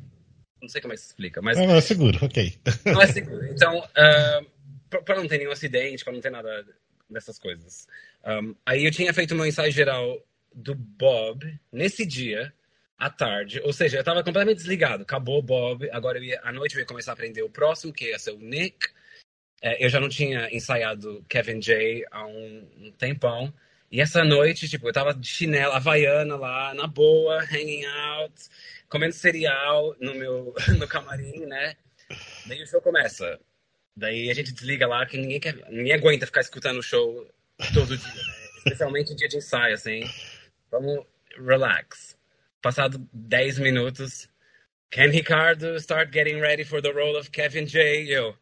Não 0.62 0.70
sei 0.70 0.82
como 0.82 0.94
é 0.94 0.96
que 0.96 1.02
se 1.02 1.08
explica, 1.08 1.42
mas. 1.42 1.58
Não, 1.58 1.76
é 1.76 1.82
seguro, 1.82 2.18
ok. 2.26 2.60
Não 2.86 3.02
é 3.02 3.08
seguro. 3.08 3.46
Então, 3.46 3.80
uh, 3.80 5.02
para 5.04 5.16
não 5.16 5.28
ter 5.28 5.38
nenhum 5.38 5.52
acidente, 5.52 6.04
para 6.04 6.14
não 6.14 6.22
ter 6.22 6.32
nada 6.32 6.66
dessas 7.10 7.40
coisas. 7.40 7.88
Um, 8.26 8.56
aí 8.66 8.86
eu 8.86 8.92
tinha 8.92 9.14
feito 9.14 9.36
meu 9.36 9.46
ensaio 9.46 9.72
geral 9.72 10.22
do 10.54 10.76
Bob 10.76 11.60
nesse 11.72 12.06
dia, 12.06 12.54
à 12.98 13.10
tarde. 13.10 13.62
Ou 13.64 13.72
seja, 13.72 13.98
eu 13.98 14.02
estava 14.02 14.24
completamente 14.24 14.58
desligado. 14.58 15.04
Acabou 15.04 15.40
o 15.40 15.44
Bob, 15.44 15.90
agora 15.92 16.18
eu 16.18 16.24
ia, 16.24 16.42
à 16.44 16.52
noite 16.52 16.76
eu 16.76 16.82
ia 16.82 16.86
começar 16.86 17.12
a 17.12 17.14
aprender 17.14 17.42
o 17.42 17.50
próximo, 17.50 17.94
que 17.94 18.10
ia 18.10 18.20
ser 18.20 18.32
o 18.32 18.40
Nick. 18.40 18.90
É, 19.62 19.84
eu 19.84 19.90
já 19.90 20.00
não 20.00 20.10
tinha 20.10 20.50
ensaiado 20.54 21.24
Kevin 21.28 21.60
J 21.60 22.06
há 22.12 22.26
um, 22.26 22.68
um 22.78 22.92
tempão. 22.92 23.54
E 23.92 24.02
essa 24.02 24.24
noite, 24.24 24.70
tipo, 24.70 24.88
eu 24.88 24.94
tava 24.94 25.14
de 25.14 25.28
chinela 25.28 25.78
havaiana 25.78 26.36
lá, 26.36 26.74
na 26.74 26.86
boa, 26.86 27.44
hanging 27.44 27.86
out 27.86 28.50
comendo 28.90 29.14
cereal 29.14 29.96
no 30.00 30.16
meu 30.16 30.54
no 30.78 30.88
camarim, 30.88 31.46
né? 31.46 31.76
Daí 32.48 32.62
o 32.64 32.68
show 32.68 32.82
começa. 32.82 33.40
Daí 33.96 34.30
a 34.30 34.34
gente 34.34 34.52
desliga 34.52 34.88
lá, 34.88 35.06
que 35.06 35.18
ninguém, 35.18 35.40
quer, 35.40 35.56
ninguém 35.70 35.94
aguenta 35.94 36.26
ficar 36.26 36.42
escutando 36.42 36.80
o 36.80 36.84
show 36.84 37.30
todo 37.74 37.96
dia, 37.96 38.14
né? 38.14 38.22
Especialmente 38.58 39.16
dia 39.16 39.28
de 39.28 39.38
ensaio, 39.38 39.76
assim. 39.76 40.02
Vamos 40.72 41.06
relax. 41.38 42.18
Passado 42.62 43.08
10 43.14 43.60
minutos, 43.60 44.28
Ken 44.90 45.10
Ricardo 45.10 45.78
start 45.78 46.12
getting 46.12 46.40
ready 46.40 46.66
for 46.66 46.82
the 46.82 46.92
role 46.92 47.18
of 47.18 47.32
Kevin 47.32 47.66
J. 47.66 48.08
Eu. 48.10 48.36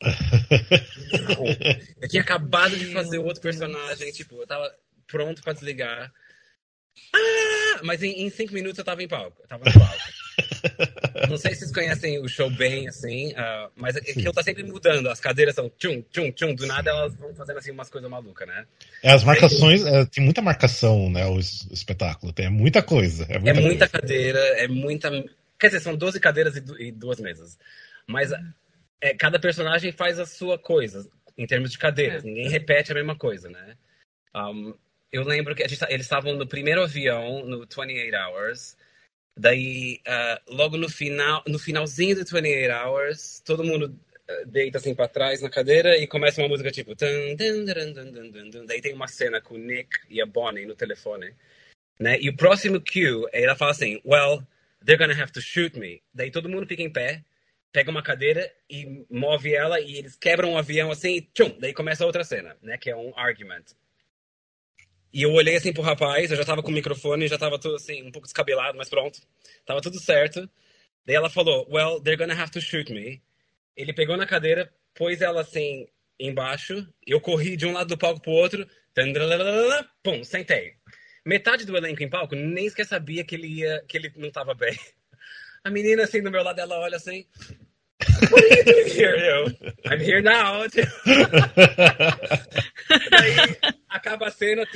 eu 2.00 2.08
tinha 2.08 2.22
acabado 2.22 2.76
de 2.76 2.92
fazer 2.92 3.18
o 3.18 3.24
outro 3.24 3.40
personagem, 3.40 4.12
tipo, 4.12 4.36
eu 4.36 4.46
tava 4.46 4.72
pronto 5.06 5.42
para 5.42 5.52
desligar. 5.52 6.12
Ah! 7.14 7.80
Mas 7.82 8.02
em, 8.02 8.24
em, 8.24 8.30
cinco 8.30 8.54
minutos 8.54 8.78
eu 8.78 8.84
tava 8.84 9.02
em 9.02 9.08
palco. 9.08 9.42
Eu 9.42 9.48
tava 9.48 9.64
no 9.64 9.72
palco. 9.72 10.14
Não 11.28 11.36
sei 11.36 11.52
se 11.52 11.60
vocês 11.60 11.72
conhecem 11.72 12.18
o 12.18 12.28
show 12.28 12.50
bem, 12.50 12.88
assim, 12.88 13.32
uh, 13.32 13.70
mas 13.76 13.96
aquilo 13.96 14.32
tá 14.32 14.42
sempre 14.42 14.62
mudando. 14.62 15.08
As 15.08 15.20
cadeiras 15.20 15.54
são 15.54 15.70
tchum, 15.70 16.02
tchum, 16.10 16.32
tchum. 16.32 16.54
Do 16.54 16.66
nada 16.66 16.90
elas 16.90 17.14
vão 17.14 17.34
fazendo 17.34 17.58
assim 17.58 17.70
umas 17.70 17.88
coisas 17.88 18.10
malucas, 18.10 18.46
né? 18.46 18.66
É, 19.02 19.12
as 19.12 19.22
marcações, 19.22 19.84
é, 19.84 20.04
tem 20.06 20.24
muita 20.24 20.42
marcação, 20.42 21.10
né? 21.10 21.24
O, 21.26 21.38
espetáculo. 21.38 22.32
Tem 22.32 22.50
muita 22.50 22.82
coisa. 22.82 23.24
É 23.28 23.38
muita, 23.38 23.58
é 23.58 23.62
muita 23.62 23.88
cadeira, 23.88 24.40
é 24.58 24.68
muita. 24.68 25.10
Quer 25.58 25.68
dizer, 25.68 25.80
são 25.80 25.96
12 25.96 26.18
cadeiras 26.20 26.56
e, 26.56 26.90
duas 26.90 27.20
mesas. 27.20 27.58
Mas 28.06 28.32
é, 29.00 29.14
cada 29.14 29.38
personagem 29.38 29.92
faz 29.92 30.18
a 30.18 30.26
sua 30.26 30.58
coisa, 30.58 31.08
em 31.38 31.46
termos 31.46 31.70
de 31.70 31.78
cadeiras. 31.78 32.24
É. 32.24 32.26
Ninguém 32.26 32.48
repete 32.48 32.90
a 32.90 32.94
mesma 32.94 33.16
coisa, 33.16 33.48
né? 33.48 33.76
Um, 34.34 34.74
eu 35.14 35.22
lembro 35.22 35.54
que 35.54 35.66
gente, 35.68 35.84
eles 35.88 36.06
estavam 36.06 36.34
no 36.34 36.44
primeiro 36.44 36.82
avião, 36.82 37.44
no 37.46 37.60
28 37.60 38.16
Hours. 38.16 38.76
Daí, 39.36 40.00
uh, 40.08 40.54
logo 40.54 40.76
no 40.76 40.88
final, 40.88 41.40
no 41.46 41.56
finalzinho 41.56 42.16
do 42.16 42.24
28 42.24 42.72
Hours, 42.72 43.40
todo 43.44 43.62
mundo 43.62 43.96
uh, 44.28 44.46
deita 44.46 44.78
assim 44.78 44.92
para 44.92 45.06
trás 45.06 45.40
na 45.40 45.48
cadeira 45.48 45.96
e 45.96 46.08
começa 46.08 46.42
uma 46.42 46.48
música 46.48 46.72
tipo. 46.72 46.96
Dun, 46.96 47.36
dun, 47.36 48.50
dun, 48.50 48.66
Daí 48.66 48.80
tem 48.80 48.92
uma 48.92 49.06
cena 49.06 49.40
com 49.40 49.54
o 49.54 49.58
Nick 49.58 49.88
e 50.10 50.20
a 50.20 50.26
Bonnie 50.26 50.66
no 50.66 50.74
telefone. 50.74 51.32
Né? 52.00 52.18
E 52.20 52.28
o 52.28 52.36
próximo 52.36 52.80
cue, 52.80 53.28
ela 53.32 53.54
fala 53.54 53.70
assim: 53.70 54.00
Well, 54.04 54.44
they're 54.84 54.98
gonna 54.98 55.20
have 55.20 55.32
to 55.32 55.40
shoot 55.40 55.78
me. 55.78 56.02
Daí 56.12 56.32
todo 56.32 56.48
mundo 56.48 56.66
fica 56.66 56.82
em 56.82 56.90
pé, 56.90 57.22
pega 57.72 57.88
uma 57.88 58.02
cadeira 58.02 58.52
e 58.68 59.06
move 59.08 59.54
ela 59.54 59.80
e 59.80 59.96
eles 59.96 60.16
quebram 60.16 60.54
o 60.54 60.58
avião 60.58 60.90
assim, 60.90 61.20
tchum, 61.32 61.56
daí 61.60 61.72
começa 61.72 62.04
outra 62.04 62.24
cena, 62.24 62.56
né? 62.60 62.76
Que 62.78 62.90
é 62.90 62.96
um 62.96 63.12
argument. 63.16 63.64
E 65.14 65.22
eu 65.22 65.32
olhei 65.32 65.54
assim 65.54 65.72
pro 65.72 65.80
rapaz, 65.80 66.32
eu 66.32 66.36
já 66.36 66.44
tava 66.44 66.60
com 66.60 66.72
o 66.72 66.74
microfone, 66.74 67.28
já 67.28 67.38
tava 67.38 67.56
tudo 67.56 67.76
assim, 67.76 68.02
um 68.02 68.10
pouco 68.10 68.26
descabelado, 68.26 68.76
mas 68.76 68.88
pronto. 68.88 69.20
Tava 69.64 69.80
tudo 69.80 70.00
certo. 70.00 70.50
Daí 71.06 71.14
ela 71.14 71.30
falou, 71.30 71.68
well, 71.70 72.00
they're 72.00 72.16
gonna 72.16 72.34
have 72.34 72.50
to 72.50 72.60
shoot 72.60 72.92
me. 72.92 73.22
Ele 73.76 73.92
pegou 73.92 74.16
na 74.16 74.26
cadeira, 74.26 74.68
pôs 74.92 75.22
ela 75.22 75.42
assim, 75.42 75.86
embaixo. 76.18 76.84
Eu 77.06 77.20
corri 77.20 77.56
de 77.56 77.64
um 77.64 77.72
lado 77.72 77.90
do 77.90 77.96
palco 77.96 78.20
pro 78.20 78.32
outro. 78.32 78.66
Pum, 80.02 80.24
sentei. 80.24 80.72
Metade 81.24 81.64
do 81.64 81.76
elenco 81.76 82.02
em 82.02 82.10
palco 82.10 82.34
nem 82.34 82.68
sequer 82.68 82.86
sabia 82.86 83.24
que 83.24 83.36
ele 83.36 83.46
ia, 83.46 83.84
que 83.86 83.96
ele 83.96 84.12
não 84.16 84.32
tava 84.32 84.52
bem. 84.52 84.76
A 85.62 85.70
menina 85.70 86.02
assim 86.02 86.20
do 86.20 86.30
meu 86.30 86.42
lado, 86.42 86.58
ela 86.58 86.80
olha 86.80 86.96
assim. 86.96 87.24
What 88.30 88.44
are 88.44 88.48
you 88.48 88.64
doing 88.64 88.88
here? 88.90 89.56
I'm 89.86 90.00
here 90.00 90.20
now. 90.20 90.66
Daí 93.10 93.36
acaba 93.94 94.26
a 94.26 94.30
cena, 94.30 94.66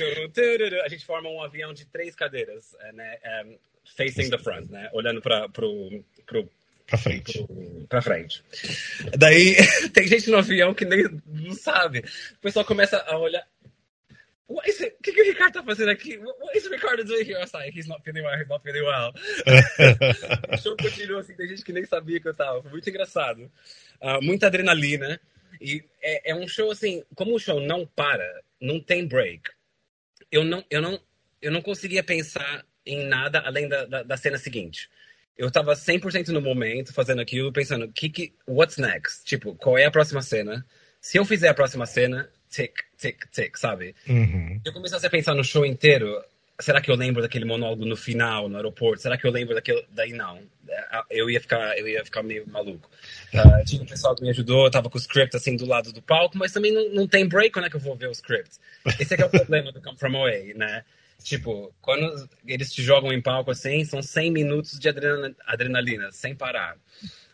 a 0.83 0.87
gente 0.87 1.05
forma 1.05 1.29
um 1.29 1.41
avião 1.41 1.73
de 1.73 1.85
três 1.85 2.15
cadeiras, 2.15 2.75
eh, 2.79 2.91
né? 2.93 3.17
Um, 3.45 3.57
facing 3.97 4.29
the 4.29 4.37
front, 4.37 4.69
né? 4.69 4.89
Olhando 4.93 5.21
para 5.21 5.49
pro, 5.49 6.03
pro 6.25 6.49
Pra 6.87 6.97
frente. 6.97 7.45
Pra 7.87 8.01
frente. 8.01 8.43
Daí 9.15 9.55
tem 9.93 10.07
gente 10.07 10.31
no 10.31 10.37
avião 10.37 10.73
que 10.73 10.85
nem 10.85 11.03
não 11.27 11.53
sabe. 11.53 11.99
O 11.99 12.41
pessoal 12.41 12.65
começa 12.65 12.97
a 12.97 13.15
olhar. 13.15 13.45
O 14.47 14.59
que, 14.59 15.11
que 15.11 15.21
o 15.21 15.25
Ricardo 15.25 15.53
tá 15.53 15.63
fazendo 15.63 15.91
aqui? 15.91 16.17
What 16.17 16.57
is 16.57 16.65
Ricardo 16.67 17.03
doing 17.03 17.21
here? 17.21 17.39
Was 17.39 17.51
like, 17.53 17.77
he's 17.77 17.87
not 17.87 18.01
feeling 18.03 18.23
well, 18.23 18.35
he's 18.35 18.49
not 18.49 18.63
feeling 18.63 18.81
well. 18.81 19.13
o 20.51 20.57
show 20.57 20.75
continuou 20.75 21.19
assim, 21.19 21.35
tem 21.35 21.49
gente 21.49 21.63
que 21.63 21.71
nem 21.71 21.85
sabia 21.85 22.19
que 22.19 22.27
eu 22.27 22.33
tava. 22.33 22.63
Foi 22.63 22.71
muito 22.71 22.89
engraçado. 22.89 23.51
Uh, 24.01 24.23
muita 24.23 24.47
adrenalina. 24.47 25.21
E 25.59 25.83
é, 26.01 26.31
é, 26.31 26.35
um 26.35 26.47
show 26.47 26.71
assim, 26.71 27.03
como 27.15 27.35
o 27.35 27.39
show 27.39 27.59
não 27.59 27.85
para, 27.85 28.41
não 28.59 28.79
tem 28.79 29.07
break. 29.07 29.49
Eu 30.31 30.43
não, 30.43 30.63
eu 30.69 30.81
não, 30.81 30.99
eu 31.41 31.51
não 31.51 31.61
conseguia 31.61 32.03
pensar 32.03 32.65
em 32.85 33.05
nada 33.05 33.39
além 33.39 33.67
da, 33.67 33.85
da, 33.85 34.03
da 34.03 34.17
cena 34.17 34.37
seguinte 34.37 34.89
eu 35.39 35.49
tava 35.49 35.71
100% 35.73 36.27
no 36.27 36.41
momento, 36.41 36.93
fazendo 36.93 37.21
aquilo, 37.21 37.51
pensando, 37.53 37.87
que, 37.87 38.09
que, 38.09 38.33
what's 38.45 38.75
next? 38.75 39.23
Tipo, 39.23 39.55
qual 39.55 39.77
é 39.77 39.85
a 39.85 39.91
próxima 39.91 40.21
cena? 40.21 40.65
Se 40.99 41.17
eu 41.17 41.23
fizer 41.23 41.47
a 41.47 41.53
próxima 41.53 41.85
cena, 41.85 42.29
tic, 42.49 42.73
tic, 42.97 43.25
tic, 43.31 43.55
sabe? 43.55 43.95
Uhum. 44.05 44.59
Eu 44.65 44.73
comecei 44.73 44.97
a 44.97 45.09
pensar 45.09 45.33
no 45.33 45.43
show 45.43 45.65
inteiro, 45.65 46.21
será 46.59 46.81
que 46.81 46.91
eu 46.91 46.95
lembro 46.95 47.21
daquele 47.21 47.45
monólogo 47.45 47.85
no 47.85 47.95
final, 47.95 48.49
no 48.49 48.57
aeroporto? 48.57 49.01
Será 49.01 49.17
que 49.17 49.25
eu 49.25 49.31
lembro 49.31 49.55
daquele... 49.55 49.85
Daí 49.91 50.11
não. 50.11 50.41
É, 50.67 51.01
eu 51.09 51.29
ia 51.29 51.39
ficar, 51.39 51.77
eu 51.77 51.87
ia 51.87 52.03
ficar 52.03 52.21
meio 52.21 52.47
maluco. 52.47 52.89
Uh, 53.33 53.65
tinha 53.65 53.81
um 53.81 53.85
pessoal 53.85 54.15
que 54.15 54.21
me 54.21 54.29
ajudou, 54.29 54.65
eu 54.65 54.71
tava 54.71 54.89
com 54.89 54.97
o 54.97 55.01
script 55.01 55.35
assim 55.35 55.55
do 55.55 55.65
lado 55.65 55.91
do 55.91 56.01
palco, 56.01 56.37
mas 56.37 56.51
também 56.51 56.71
não, 56.71 56.89
não 56.89 57.07
tem 57.07 57.27
break 57.27 57.51
quando 57.51 57.65
é 57.65 57.69
que 57.69 57.75
eu 57.75 57.79
vou 57.79 57.95
ver 57.95 58.07
o 58.07 58.11
script. 58.11 58.57
Esse 58.99 59.13
é, 59.13 59.17
que 59.17 59.23
é 59.23 59.25
o 59.25 59.29
problema 59.29 59.71
do 59.71 59.81
Come 59.81 59.97
From 59.97 60.17
Away, 60.17 60.53
né? 60.53 60.83
Tipo, 61.23 61.73
quando 61.81 62.29
eles 62.45 62.71
te 62.71 62.81
jogam 62.81 63.11
em 63.11 63.21
palco 63.21 63.51
assim, 63.51 63.83
são 63.83 64.01
100 64.01 64.31
minutos 64.31 64.79
de 64.79 64.87
adrenalina, 64.87 65.35
adrenalina 65.45 66.11
sem 66.11 66.33
parar, 66.33 66.77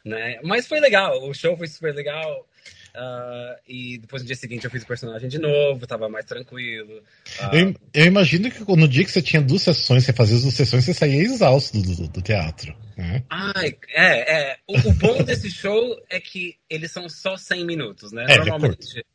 né? 0.03 0.39
Mas 0.43 0.67
foi 0.67 0.79
legal, 0.79 1.21
o 1.27 1.33
show 1.33 1.55
foi 1.55 1.67
super 1.67 1.93
legal. 1.93 2.47
Uh, 2.95 3.59
e 3.67 3.97
depois 3.97 4.21
no 4.21 4.27
dia 4.27 4.37
seguinte 4.37 4.63
eu 4.63 4.71
fiz 4.71 4.83
o 4.83 4.87
personagem 4.87 5.27
de 5.27 5.37
novo, 5.37 5.85
tava 5.85 6.07
mais 6.07 6.23
tranquilo. 6.23 7.03
Uh, 7.41 7.55
eu, 7.55 7.75
eu, 7.93 8.05
imagino 8.05 8.49
que 8.49 8.63
no 8.73 8.87
dia 8.87 9.03
que 9.03 9.11
você 9.11 9.21
tinha 9.21 9.41
duas 9.41 9.63
sessões, 9.63 10.05
você 10.05 10.13
fazia 10.13 10.37
as 10.37 10.43
duas 10.43 10.53
sessões, 10.53 10.85
você 10.85 10.93
saía 10.93 11.21
exausto 11.21 11.81
do, 11.81 11.95
do, 11.95 12.07
do 12.07 12.21
teatro. 12.21 12.73
Né? 12.95 13.21
Ai, 13.29 13.77
é, 13.89 14.51
é. 14.51 14.57
O, 14.65 14.77
o, 14.77 14.93
bom 14.93 15.21
desse 15.23 15.51
show 15.51 16.01
é 16.09 16.21
que 16.21 16.55
eles 16.69 16.89
são 16.89 17.09
só 17.09 17.35
100 17.35 17.65
minutos, 17.65 18.13
né? 18.13 18.25
É, 18.29 18.37
Normalmente. 18.37 19.05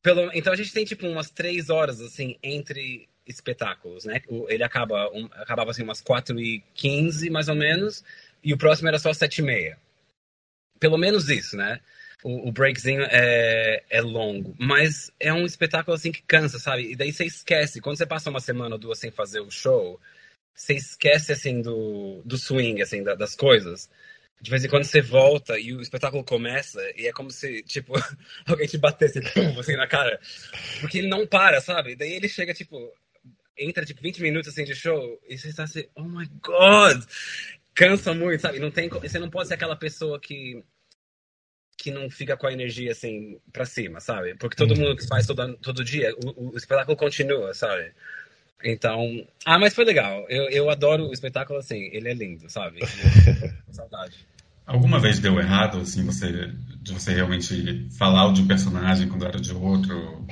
Pelo, 0.00 0.30
então 0.32 0.52
a 0.52 0.56
gente 0.56 0.72
tem 0.72 0.84
tipo 0.84 1.04
umas 1.08 1.28
três 1.28 1.70
horas 1.70 2.00
assim 2.00 2.36
entre 2.40 3.08
espetáculos, 3.26 4.04
né? 4.04 4.22
Ele 4.48 4.62
acaba 4.62 5.10
um, 5.12 5.26
acabava 5.32 5.72
assim 5.72 5.82
umas 5.82 6.00
4 6.00 6.38
e 6.38 6.62
15 6.74 7.30
mais 7.30 7.48
ou 7.48 7.56
menos, 7.56 8.04
e 8.44 8.54
o 8.54 8.58
próximo 8.58 8.88
era 8.88 8.98
só 9.00 9.12
7 9.12 9.38
e 9.38 9.42
meia. 9.42 9.78
Pelo 10.78 10.96
menos 10.96 11.28
isso, 11.28 11.56
né? 11.56 11.80
O, 12.24 12.48
o 12.48 12.52
breakzinho 12.52 13.02
é, 13.02 13.84
é 13.88 14.00
longo, 14.00 14.54
mas 14.58 15.12
é 15.20 15.32
um 15.32 15.46
espetáculo 15.46 15.94
assim 15.94 16.10
que 16.10 16.22
cansa, 16.22 16.58
sabe? 16.58 16.90
E 16.90 16.96
daí 16.96 17.12
você 17.12 17.24
esquece, 17.24 17.80
quando 17.80 17.96
você 17.96 18.06
passa 18.06 18.28
uma 18.28 18.40
semana 18.40 18.74
ou 18.74 18.78
duas 18.78 18.98
sem 18.98 19.10
fazer 19.10 19.40
o 19.40 19.50
show, 19.50 20.00
você 20.52 20.74
esquece 20.74 21.32
assim 21.32 21.62
do, 21.62 22.20
do 22.24 22.36
swing, 22.36 22.82
assim, 22.82 23.04
da, 23.04 23.14
das 23.14 23.36
coisas. 23.36 23.88
De 24.40 24.50
vez 24.50 24.64
em 24.64 24.68
quando 24.68 24.84
você 24.84 25.00
volta 25.00 25.58
e 25.58 25.72
o 25.72 25.80
espetáculo 25.80 26.24
começa 26.24 26.80
e 26.96 27.06
é 27.06 27.12
como 27.12 27.30
se, 27.30 27.62
tipo, 27.62 27.92
alguém 28.46 28.66
te 28.66 28.78
batesse 28.78 29.20
assim 29.58 29.76
na 29.76 29.86
cara. 29.86 30.18
Porque 30.80 30.98
ele 30.98 31.08
não 31.08 31.26
para, 31.26 31.60
sabe? 31.60 31.94
Daí 31.94 32.12
ele 32.12 32.28
chega, 32.28 32.52
tipo, 32.52 32.92
entra 33.56 33.84
tipo 33.84 34.00
20 34.00 34.22
minutos 34.22 34.48
assim 34.48 34.64
de 34.64 34.74
show 34.74 35.20
e 35.28 35.36
você 35.38 35.48
está 35.48 35.64
assim, 35.64 35.84
oh 35.94 36.04
my 36.04 36.26
god! 36.42 37.04
Cansa 37.74 38.12
muito, 38.12 38.40
sabe? 38.40 38.58
Não 38.58 38.70
tem, 38.70 38.88
você 38.88 39.18
não 39.18 39.30
pode 39.30 39.48
ser 39.48 39.54
aquela 39.54 39.76
pessoa 39.76 40.20
que 40.20 40.64
que 41.78 41.92
não 41.92 42.10
fica 42.10 42.36
com 42.36 42.48
a 42.48 42.52
energia 42.52 42.90
assim 42.90 43.38
para 43.52 43.64
cima, 43.64 44.00
sabe? 44.00 44.34
Porque 44.34 44.56
todo 44.56 44.72
uhum. 44.72 44.80
mundo 44.80 44.96
que 44.96 45.06
faz 45.06 45.26
todo, 45.26 45.56
todo 45.58 45.84
dia, 45.84 46.12
o, 46.24 46.50
o, 46.50 46.56
espetáculo 46.56 46.96
continua, 46.96 47.54
sabe? 47.54 47.92
Então, 48.64 49.24
ah, 49.46 49.58
mas 49.60 49.74
foi 49.74 49.84
legal. 49.84 50.26
Eu, 50.28 50.50
eu 50.50 50.68
adoro 50.68 51.08
o 51.08 51.12
espetáculo 51.12 51.60
assim, 51.60 51.88
ele 51.92 52.08
é 52.08 52.14
lindo, 52.14 52.50
sabe? 52.50 52.80
saudade. 53.70 54.26
Alguma 54.66 54.98
vez 54.98 55.20
deu 55.20 55.38
errado, 55.38 55.78
assim, 55.78 56.04
você, 56.04 56.52
de 56.82 56.92
você 56.92 57.14
realmente 57.14 57.88
falar 57.96 58.32
de 58.32 58.42
um 58.42 58.48
personagem 58.48 59.08
quando 59.08 59.24
era 59.24 59.40
de 59.40 59.54
outro? 59.54 60.26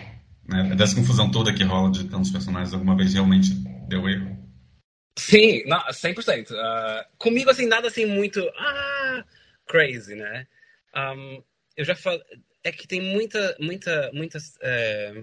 Né? 0.47 0.75
Dessa 0.75 0.97
confusão 0.97 1.31
toda 1.31 1.55
que 1.55 1.63
rola 1.63 1.93
de 1.93 2.05
tantos 2.05 2.33
personagens, 2.33 2.75
alguma 2.75 2.97
vez 2.97 3.15
realmente 3.15 3.55
deu 3.89 4.09
erro? 4.09 4.37
Sim, 5.17 5.63
não, 5.67 5.79
100%. 5.87 6.51
Uh, 6.51 7.05
comigo, 7.17 7.49
assim, 7.49 7.67
nada 7.67 7.87
assim 7.87 8.05
muito 8.05 8.41
ah, 8.59 9.25
crazy, 9.67 10.17
né? 10.17 10.47
Um, 10.97 11.43
eu 11.77 11.85
já 11.85 11.95
falo... 11.95 12.23
É 12.65 12.73
que 12.73 12.89
tem 12.89 13.01
muita, 13.01 13.57
muita, 13.61 14.11
muitas... 14.13 14.59
É, 14.61 15.23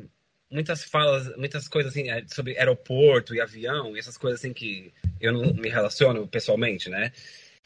muitas 0.54 0.84
falas, 0.84 1.36
muitas 1.36 1.68
coisas 1.68 1.92
assim 1.92 2.12
é, 2.12 2.24
sobre 2.28 2.56
aeroporto 2.58 3.34
e 3.34 3.42
avião, 3.42 3.96
e 3.96 4.00
essas 4.00 4.18
coisas 4.18 4.40
assim 4.40 4.54
que 4.54 4.94
eu 5.20 5.34
não 5.34 5.52
me 5.54 5.68
relaciono 5.68 6.28
pessoalmente, 6.28 6.90
né? 6.90 7.12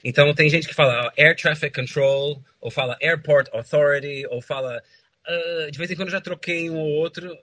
Então 0.03 0.33
tem 0.33 0.49
gente 0.49 0.67
que 0.67 0.73
fala 0.73 1.11
Air 1.17 1.35
Traffic 1.35 1.75
Control, 1.75 2.41
ou 2.61 2.71
fala 2.71 2.97
Airport 3.01 3.49
Authority, 3.51 4.25
ou 4.27 4.41
fala. 4.41 4.81
Uh, 5.27 5.69
de 5.69 5.77
vez 5.77 5.91
em 5.91 5.95
quando 5.95 6.07
eu 6.07 6.13
já 6.13 6.21
troquei 6.21 6.69
um 6.69 6.77
ou 6.77 6.87
outro, 6.87 7.37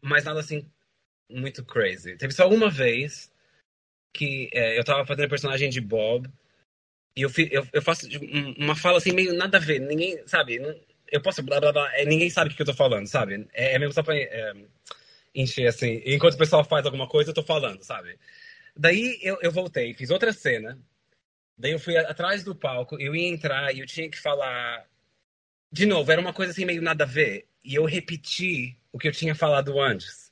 mas 0.00 0.24
nada 0.24 0.40
assim 0.40 0.66
muito 1.28 1.62
crazy. 1.62 2.16
Teve 2.16 2.32
só 2.32 2.48
uma 2.48 2.70
vez 2.70 3.30
que 4.14 4.48
é, 4.52 4.78
eu 4.78 4.84
tava 4.84 5.04
fazendo 5.04 5.28
personagem 5.28 5.68
de 5.68 5.80
Bob 5.80 6.26
e 7.18 7.22
eu, 7.22 7.30
eu, 7.50 7.66
eu 7.72 7.82
faço 7.82 8.06
uma 8.56 8.76
fala 8.76 8.98
assim 8.98 9.10
meio 9.10 9.34
nada 9.34 9.58
a 9.58 9.60
ver. 9.60 9.80
Ninguém, 9.80 10.22
sabe? 10.24 10.60
Não, 10.60 10.72
eu 11.10 11.20
posso 11.20 11.42
blá 11.42 11.58
blá 11.58 11.72
blá. 11.72 11.90
É, 11.96 12.04
ninguém 12.04 12.30
sabe 12.30 12.52
o 12.52 12.54
que 12.54 12.62
eu 12.62 12.66
tô 12.66 12.72
falando, 12.72 13.08
sabe? 13.08 13.44
É, 13.52 13.74
é 13.74 13.78
mesmo 13.78 13.92
só 13.92 14.04
pra 14.04 14.16
é, 14.16 14.52
encher 15.34 15.66
assim. 15.66 16.00
Enquanto 16.06 16.34
o 16.34 16.38
pessoal 16.38 16.62
faz 16.62 16.86
alguma 16.86 17.08
coisa, 17.08 17.30
eu 17.30 17.34
tô 17.34 17.42
falando, 17.42 17.82
sabe? 17.82 18.16
Daí 18.76 19.18
eu, 19.20 19.36
eu 19.42 19.50
voltei, 19.50 19.92
fiz 19.94 20.10
outra 20.10 20.32
cena. 20.32 20.78
Daí 21.58 21.72
eu 21.72 21.80
fui 21.80 21.96
atrás 21.96 22.44
do 22.44 22.54
palco, 22.54 22.96
eu 23.00 23.16
ia 23.16 23.26
entrar 23.26 23.74
e 23.74 23.80
eu 23.80 23.86
tinha 23.86 24.08
que 24.08 24.20
falar. 24.20 24.86
De 25.72 25.86
novo, 25.86 26.12
era 26.12 26.20
uma 26.20 26.32
coisa 26.32 26.52
assim 26.52 26.64
meio 26.64 26.80
nada 26.80 27.02
a 27.02 27.06
ver. 27.06 27.48
E 27.64 27.74
eu 27.74 27.84
repeti 27.84 28.78
o 28.92 28.98
que 28.98 29.08
eu 29.08 29.12
tinha 29.12 29.34
falado 29.34 29.80
antes. 29.80 30.27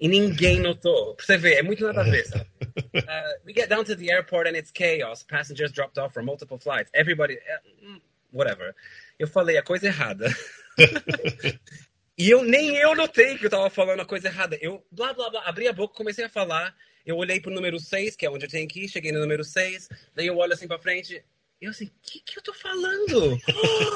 E 0.00 0.08
ninguém 0.08 0.60
notou. 0.60 1.14
Pra 1.14 1.26
você 1.26 1.36
ver, 1.36 1.58
é 1.58 1.62
muito 1.62 1.84
nada 1.84 2.00
a 2.00 2.04
ver, 2.04 2.24
sabe? 2.24 2.46
Uh, 2.94 3.46
we 3.46 3.52
get 3.52 3.68
down 3.68 3.84
to 3.84 3.94
the 3.94 4.10
airport 4.10 4.48
and 4.48 4.56
it's 4.56 4.70
chaos. 4.70 5.22
Passengers 5.22 5.70
dropped 5.72 5.98
off 5.98 6.14
from 6.14 6.24
multiple 6.24 6.58
flights. 6.58 6.90
Everybody. 6.94 7.34
Uh, 7.34 8.00
whatever. 8.32 8.74
Eu 9.18 9.28
falei 9.28 9.58
a 9.58 9.62
coisa 9.62 9.86
errada. 9.86 10.34
e 12.16 12.30
eu 12.30 12.42
nem 12.42 12.76
eu 12.76 12.94
notei 12.94 13.36
que 13.36 13.46
eu 13.46 13.50
tava 13.50 13.68
falando 13.68 14.00
a 14.00 14.06
coisa 14.06 14.28
errada. 14.28 14.56
Eu, 14.60 14.82
blá, 14.90 15.12
blá, 15.12 15.28
blá, 15.28 15.42
abri 15.44 15.68
a 15.68 15.72
boca, 15.72 15.94
comecei 15.94 16.24
a 16.24 16.30
falar. 16.30 16.74
Eu 17.04 17.16
olhei 17.16 17.40
pro 17.40 17.50
número 17.52 17.78
6, 17.78 18.16
que 18.16 18.24
é 18.24 18.30
onde 18.30 18.46
eu 18.46 18.50
tenho 18.50 18.68
que 18.68 18.84
ir. 18.84 18.88
Cheguei 18.88 19.12
no 19.12 19.20
número 19.20 19.44
6. 19.44 19.88
Daí 20.14 20.26
eu 20.26 20.38
olho 20.38 20.54
assim 20.54 20.66
pra 20.66 20.78
frente. 20.78 21.22
Eu 21.60 21.70
assim, 21.70 21.86
o 21.86 21.92
que, 22.00 22.20
que 22.20 22.38
eu 22.38 22.42
tô 22.42 22.54
falando? 22.54 23.38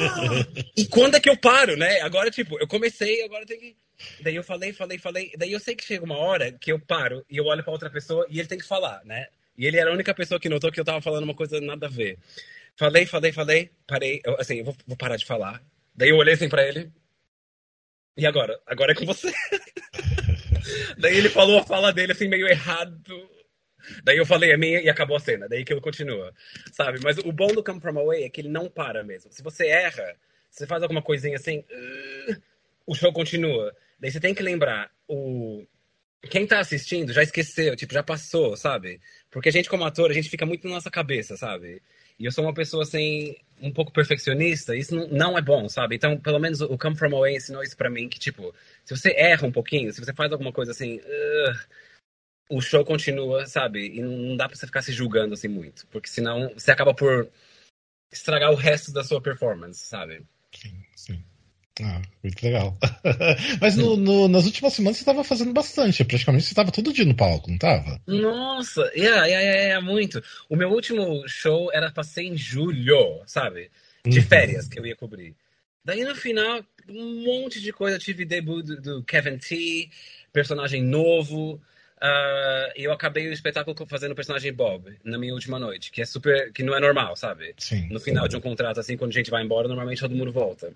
e 0.76 0.86
quando 0.86 1.14
é 1.14 1.20
que 1.20 1.30
eu 1.30 1.36
paro, 1.36 1.76
né? 1.78 2.02
Agora, 2.02 2.30
tipo, 2.30 2.58
eu 2.60 2.68
comecei, 2.68 3.24
agora 3.24 3.42
eu 3.42 3.46
tenho 3.46 3.60
que. 3.60 3.76
Daí 4.20 4.36
eu 4.36 4.42
falei, 4.42 4.72
falei, 4.72 4.98
falei. 4.98 5.32
Daí 5.36 5.52
eu 5.52 5.60
sei 5.60 5.74
que 5.74 5.84
chega 5.84 6.04
uma 6.04 6.18
hora 6.18 6.52
que 6.52 6.72
eu 6.72 6.78
paro 6.78 7.24
e 7.28 7.36
eu 7.36 7.46
olho 7.46 7.62
pra 7.62 7.72
outra 7.72 7.90
pessoa 7.90 8.26
e 8.28 8.38
ele 8.38 8.48
tem 8.48 8.58
que 8.58 8.66
falar, 8.66 9.04
né? 9.04 9.26
E 9.56 9.66
ele 9.66 9.78
era 9.78 9.90
a 9.90 9.92
única 9.92 10.12
pessoa 10.14 10.40
que 10.40 10.48
notou 10.48 10.72
que 10.72 10.80
eu 10.80 10.84
tava 10.84 11.00
falando 11.00 11.24
uma 11.24 11.34
coisa 11.34 11.60
nada 11.60 11.86
a 11.86 11.90
ver. 11.90 12.18
Falei, 12.76 13.06
falei, 13.06 13.32
falei, 13.32 13.70
parei. 13.86 14.20
Eu, 14.24 14.40
assim, 14.40 14.58
eu 14.58 14.64
vou, 14.64 14.76
vou 14.86 14.96
parar 14.96 15.16
de 15.16 15.24
falar. 15.24 15.62
Daí 15.94 16.08
eu 16.08 16.16
olhei 16.16 16.34
assim 16.34 16.48
pra 16.48 16.66
ele. 16.66 16.90
E 18.16 18.26
agora? 18.26 18.60
Agora 18.66 18.92
é 18.92 18.94
com 18.94 19.06
você. 19.06 19.32
Daí 20.98 21.16
ele 21.16 21.28
falou 21.28 21.58
a 21.58 21.64
fala 21.64 21.92
dele 21.92 22.12
assim, 22.12 22.28
meio 22.28 22.48
errado. 22.48 23.30
Daí 24.02 24.16
eu 24.16 24.26
falei 24.26 24.52
a 24.52 24.58
minha 24.58 24.80
e 24.80 24.88
acabou 24.88 25.16
a 25.16 25.20
cena. 25.20 25.48
Daí 25.48 25.64
que 25.64 25.72
ele 25.72 25.80
continua, 25.80 26.32
sabe? 26.72 27.00
Mas 27.02 27.18
o 27.18 27.32
bom 27.32 27.48
do 27.48 27.62
Come 27.62 27.80
From 27.80 27.98
Away 27.98 28.24
é 28.24 28.30
que 28.30 28.40
ele 28.40 28.48
não 28.48 28.68
para 28.68 29.04
mesmo. 29.04 29.32
Se 29.32 29.42
você 29.42 29.66
erra, 29.66 30.16
você 30.50 30.66
faz 30.66 30.82
alguma 30.82 31.02
coisinha 31.02 31.36
assim, 31.36 31.58
uh, 31.58 32.42
o 32.86 32.94
show 32.94 33.12
continua. 33.12 33.74
Daí 34.04 34.12
você 34.12 34.20
tem 34.20 34.34
que 34.34 34.42
lembrar, 34.42 34.90
o 35.08 35.64
quem 36.28 36.46
tá 36.46 36.60
assistindo 36.60 37.10
já 37.10 37.22
esqueceu, 37.22 37.74
tipo, 37.74 37.94
já 37.94 38.02
passou, 38.02 38.54
sabe? 38.54 39.00
Porque 39.30 39.48
a 39.48 39.52
gente 39.52 39.66
como 39.66 39.82
ator, 39.82 40.10
a 40.10 40.12
gente 40.12 40.28
fica 40.28 40.44
muito 40.44 40.68
na 40.68 40.74
nossa 40.74 40.90
cabeça, 40.90 41.38
sabe? 41.38 41.80
E 42.18 42.26
eu 42.26 42.30
sou 42.30 42.44
uma 42.44 42.52
pessoa 42.52 42.82
assim, 42.82 43.34
um 43.62 43.72
pouco 43.72 43.90
perfeccionista, 43.90 44.76
isso 44.76 44.94
não, 45.08 45.38
é 45.38 45.40
bom, 45.40 45.70
sabe? 45.70 45.96
Então, 45.96 46.20
pelo 46.20 46.38
menos 46.38 46.60
o 46.60 46.76
Come 46.76 46.94
From 46.98 47.16
Away 47.16 47.36
ensinou 47.36 47.62
isso 47.62 47.78
pra 47.78 47.88
mim, 47.88 48.06
que 48.10 48.18
tipo, 48.18 48.54
se 48.84 48.94
você 48.94 49.10
erra 49.16 49.46
um 49.46 49.52
pouquinho, 49.52 49.90
se 49.90 50.04
você 50.04 50.12
faz 50.12 50.30
alguma 50.30 50.52
coisa 50.52 50.72
assim, 50.72 50.98
uh, 50.98 51.58
o 52.50 52.60
show 52.60 52.84
continua, 52.84 53.46
sabe? 53.46 53.86
E 53.86 54.02
não 54.02 54.36
dá 54.36 54.46
pra 54.46 54.54
você 54.54 54.66
ficar 54.66 54.82
se 54.82 54.92
julgando 54.92 55.32
assim 55.32 55.48
muito. 55.48 55.86
Porque 55.86 56.10
senão 56.10 56.52
você 56.52 56.70
acaba 56.70 56.92
por 56.92 57.26
estragar 58.12 58.50
o 58.50 58.54
resto 58.54 58.92
da 58.92 59.02
sua 59.02 59.22
performance, 59.22 59.80
sabe? 59.86 60.26
Sim, 60.52 60.84
sim. 60.94 61.24
Ah, 61.82 62.00
muito 62.22 62.40
legal. 62.42 62.76
Mas 63.60 63.76
no, 63.76 63.96
no, 63.96 64.28
nas 64.28 64.46
últimas 64.46 64.72
semanas 64.74 64.96
você 64.96 65.02
estava 65.02 65.24
fazendo 65.24 65.52
bastante. 65.52 66.04
Praticamente 66.04 66.44
você 66.44 66.52
estava 66.52 66.70
todo 66.70 66.92
dia 66.92 67.04
no 67.04 67.16
palco, 67.16 67.48
não 67.48 67.56
estava? 67.56 68.00
Nossa, 68.06 68.82
yeah, 68.96 69.26
yeah, 69.26 69.50
yeah, 69.50 69.84
muito. 69.84 70.22
O 70.48 70.54
meu 70.54 70.70
último 70.70 71.26
show 71.26 71.72
era 71.72 71.90
pra 71.90 72.04
ser 72.04 72.22
em 72.22 72.36
julho, 72.36 73.22
sabe? 73.26 73.70
De 74.06 74.20
uhum. 74.20 74.24
férias 74.24 74.68
que 74.68 74.78
eu 74.78 74.86
ia 74.86 74.94
cobrir. 74.94 75.34
Daí 75.84 76.04
no 76.04 76.14
final, 76.14 76.64
um 76.88 77.24
monte 77.24 77.60
de 77.60 77.72
coisa. 77.72 77.96
Eu 77.96 78.00
tive 78.00 78.24
debut 78.24 78.64
do, 78.64 78.80
do 78.80 79.04
Kevin 79.04 79.38
T, 79.38 79.90
personagem 80.32 80.82
novo. 80.82 81.60
Uh, 81.96 82.70
eu 82.76 82.92
acabei 82.92 83.28
o 83.28 83.32
espetáculo 83.32 83.76
fazendo 83.86 84.12
o 84.12 84.14
personagem 84.14 84.52
Bob 84.52 84.94
na 85.02 85.18
minha 85.18 85.32
última 85.32 85.58
noite, 85.58 85.90
que 85.90 86.02
é 86.02 86.04
super. 86.04 86.52
que 86.52 86.62
não 86.62 86.74
é 86.76 86.80
normal, 86.80 87.16
sabe? 87.16 87.54
Sim, 87.58 87.88
no 87.90 87.98
final 87.98 88.24
sim. 88.24 88.30
de 88.30 88.36
um 88.36 88.40
contrato, 88.40 88.78
assim, 88.78 88.96
quando 88.96 89.10
a 89.10 89.14
gente 89.14 89.30
vai 89.30 89.42
embora, 89.42 89.66
normalmente 89.66 90.00
todo 90.00 90.14
mundo 90.14 90.32
volta. 90.32 90.72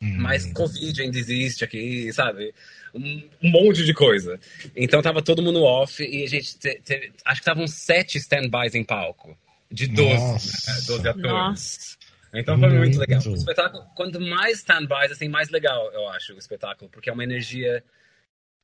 Hum. 0.00 0.18
Mas 0.18 0.52
Covid 0.52 1.00
ainda 1.00 1.18
existe 1.18 1.64
aqui, 1.64 2.12
sabe? 2.12 2.54
Um, 2.94 3.28
um, 3.42 3.50
monte 3.50 3.84
de 3.84 3.94
coisa. 3.94 4.38
Então 4.74 5.00
tava 5.00 5.22
todo 5.22 5.42
mundo 5.42 5.62
off 5.62 6.02
e 6.02 6.22
a 6.22 6.28
gente 6.28 6.58
te, 6.58 6.80
te, 6.80 7.12
acho 7.24 7.40
que 7.40 7.48
estavam 7.48 7.66
sete 7.66 8.18
stand-bys 8.18 8.74
em 8.74 8.84
palco. 8.84 9.36
De 9.70 9.86
12, 9.88 10.06
né? 10.12 10.74
12 10.86 11.08
atores. 11.08 11.22
Nossa. 11.22 11.96
Então 12.34 12.58
foi 12.58 12.68
muito, 12.68 12.80
muito 12.80 12.98
legal. 12.98 13.22
O 13.26 13.34
espetáculo, 13.34 13.84
quanto 13.94 14.20
mais 14.20 14.58
stand-bys, 14.58 15.10
assim, 15.10 15.28
mais 15.28 15.48
legal, 15.48 15.90
eu 15.92 16.08
acho, 16.10 16.34
o 16.34 16.38
espetáculo, 16.38 16.90
porque 16.90 17.08
é 17.08 17.12
uma 17.12 17.24
energia 17.24 17.82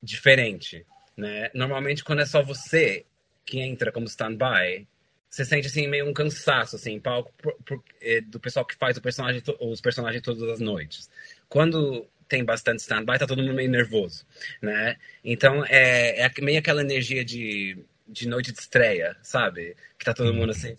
diferente, 0.03 0.85
né? 1.17 1.51
Normalmente, 1.55 2.05
quando 2.05 2.21
é 2.21 2.27
só 2.27 2.43
você 2.43 3.07
que 3.45 3.61
entra 3.61 3.91
como 3.91 4.07
stand-by, 4.07 4.87
você 5.33 5.47
sente 5.47 5.67
assim 5.67 5.89
meio 5.89 6.07
um 6.07 6.13
cansaço 6.13 6.77
assim, 6.77 7.01
palco 7.01 7.33
por, 7.39 7.55
por, 7.65 7.83
é, 8.03 8.21
do 8.21 8.39
pessoal 8.39 8.67
que 8.67 8.77
faz 8.77 8.99
o 8.99 9.01
personagem, 9.01 9.43
os 9.61 9.81
personagens 9.81 10.23
todas 10.23 10.43
as 10.43 10.61
noites. 10.61 11.09
Quando 11.49 12.07
tem 12.29 12.45
bastante 12.45 12.81
stand-by, 12.81 13.19
tá 13.19 13.27
todo 13.27 13.43
mundo 13.43 13.55
meio 13.55 13.71
nervoso, 13.71 14.27
né? 14.61 14.97
Então 15.25 15.65
é, 15.65 16.21
é 16.21 16.31
meio 16.43 16.59
aquela 16.59 16.83
energia 16.83 17.25
de, 17.25 17.79
de 18.07 18.29
noite 18.29 18.53
de 18.53 18.59
estreia, 18.59 19.17
sabe? 19.23 19.75
Que 19.99 20.05
tá 20.05 20.13
todo 20.13 20.35
mundo 20.35 20.51
assim, 20.51 20.77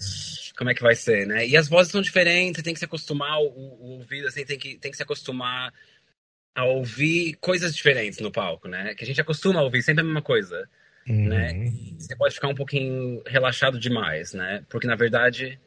como 0.55 0.69
é 0.69 0.75
que 0.75 0.83
vai 0.83 0.93
ser, 0.93 1.25
né? 1.25 1.47
E 1.47 1.57
as 1.57 1.67
vozes 1.67 1.91
são 1.91 2.01
diferentes, 2.01 2.61
tem 2.61 2.73
que 2.73 2.79
se 2.79 2.85
acostumar 2.85 3.39
o, 3.39 3.47
o 3.47 3.89
ouvido, 3.93 4.27
assim, 4.27 4.45
tem 4.45 4.59
que, 4.59 4.77
tem 4.77 4.91
que 4.91 4.97
se 4.97 5.03
acostumar 5.03 5.73
a 6.53 6.63
ouvir 6.65 7.33
coisas 7.41 7.75
diferentes 7.75 8.19
no 8.19 8.31
palco, 8.31 8.67
né? 8.67 8.93
Que 8.93 9.03
a 9.03 9.07
gente 9.07 9.19
acostuma 9.19 9.61
a 9.61 9.63
ouvir 9.63 9.81
sempre 9.81 10.01
a 10.01 10.05
mesma 10.05 10.21
coisa. 10.21 10.69
Uhum. 11.07 11.27
Né? 11.27 11.71
você 11.97 12.15
pode 12.15 12.35
ficar 12.35 12.47
um 12.47 12.55
pouquinho 12.55 13.21
relaxado 13.25 13.79
demais, 13.79 14.33
né? 14.33 14.63
Porque 14.69 14.87
na 14.87 14.95
verdade, 14.95 15.59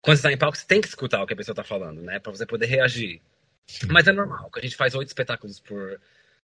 quando 0.00 0.16
você 0.16 0.20
está 0.20 0.32
em 0.32 0.38
palco, 0.38 0.56
você 0.56 0.66
tem 0.66 0.80
que 0.80 0.88
escutar 0.88 1.22
o 1.22 1.26
que 1.26 1.34
a 1.34 1.36
pessoa 1.36 1.52
está 1.52 1.64
falando, 1.64 2.02
né? 2.02 2.18
Para 2.18 2.32
você 2.32 2.46
poder 2.46 2.66
reagir. 2.66 3.20
Sim. 3.66 3.86
Mas 3.90 4.06
é 4.06 4.12
normal, 4.12 4.50
que 4.50 4.58
a 4.58 4.62
gente 4.62 4.76
faz 4.76 4.94
oito 4.94 5.08
espetáculos 5.08 5.60
por, 5.60 6.00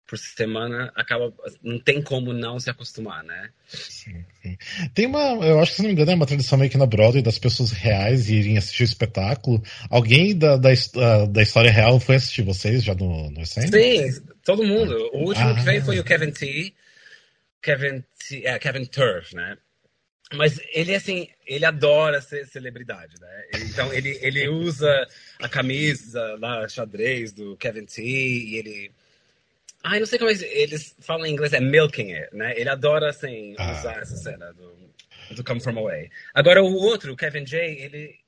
por 0.08 0.17
semana, 0.17 0.91
acaba 0.96 1.34
não 1.62 1.80
tem 1.80 2.02
como 2.02 2.34
não 2.34 2.60
se 2.60 2.69
acostumar, 2.69 3.24
né? 3.24 3.50
Sim, 3.67 4.24
sim. 4.41 4.58
Tem 4.93 5.06
uma, 5.06 5.46
eu 5.46 5.60
acho 5.60 5.72
que 5.72 5.76
se 5.78 5.82
não 5.82 5.89
me 5.89 5.93
engano, 5.93 6.12
é 6.12 6.15
uma 6.15 6.26
tradição 6.26 6.58
meio 6.58 6.72
que 6.72 6.78
na 6.78 6.86
Broadway 6.86 7.22
das 7.22 7.38
pessoas 7.38 7.72
reais 7.72 8.30
irem 8.30 8.58
assistir 8.58 8.84
o 8.84 8.86
espetáculo. 8.86 9.62
Alguém 9.89 10.38
da, 10.38 10.58
da, 10.58 10.69
da 11.30 11.41
história 11.41 11.72
real 11.72 12.00
foi 12.00 12.15
assistir 12.15 12.43
vocês 12.43 12.84
já 12.84 12.96
no, 12.96 13.30
no 13.30 13.46
Sim, 13.46 13.69
todo 14.43 14.63
mundo. 14.63 14.96
O 15.13 15.28
último 15.28 15.50
ah. 15.50 15.56
que 15.56 15.62
veio 15.62 15.84
foi 15.84 16.00
o 16.00 16.04
Kevin 16.04 16.32
T. 16.32 16.74
Kevin, 17.63 18.04
é, 18.43 18.60
Kevin 18.60 18.86
Turf, 18.86 19.34
né? 19.34 19.58
Mas 20.34 20.60
ele, 20.73 20.93
assim, 20.95 21.30
ele 21.45 21.65
adora 21.65 22.19
ser 22.21 22.45
celebridade, 22.47 23.15
né? 23.19 23.43
Então, 23.69 23.93
ele, 23.93 24.17
ele 24.21 24.47
usa 24.49 25.08
a 25.39 25.47
camisa 25.47 26.36
lá, 26.39 26.67
xadrez 26.67 27.32
do 27.32 27.56
Kevin 27.58 27.86
T, 27.86 28.02
e 28.02 28.58
ele... 28.58 28.91
Ai, 29.84 29.99
não 29.99 30.06
sei 30.06 30.17
como 30.17 30.32
eles 30.32 30.95
falam 30.99 31.26
em 31.26 31.34
inglês, 31.34 31.54
é 31.54 31.60
milking 31.60 32.13
it, 32.13 32.36
né? 32.36 32.54
Ele 32.58 32.69
adora, 32.69 33.10
assim, 33.10 33.56
Ah. 33.58 33.71
usar 33.71 34.02
essa 34.02 34.15
cena 34.15 34.52
do, 34.54 34.76
do 35.36 35.43
Come 35.43 35.62
From 35.62 35.78
Away. 35.78 36.10
Agora, 36.34 36.63
o 36.63 36.73
outro, 36.73 37.13
o 37.13 37.17
Kevin 37.17 37.45
J, 37.45 37.60
ele... 37.60 38.22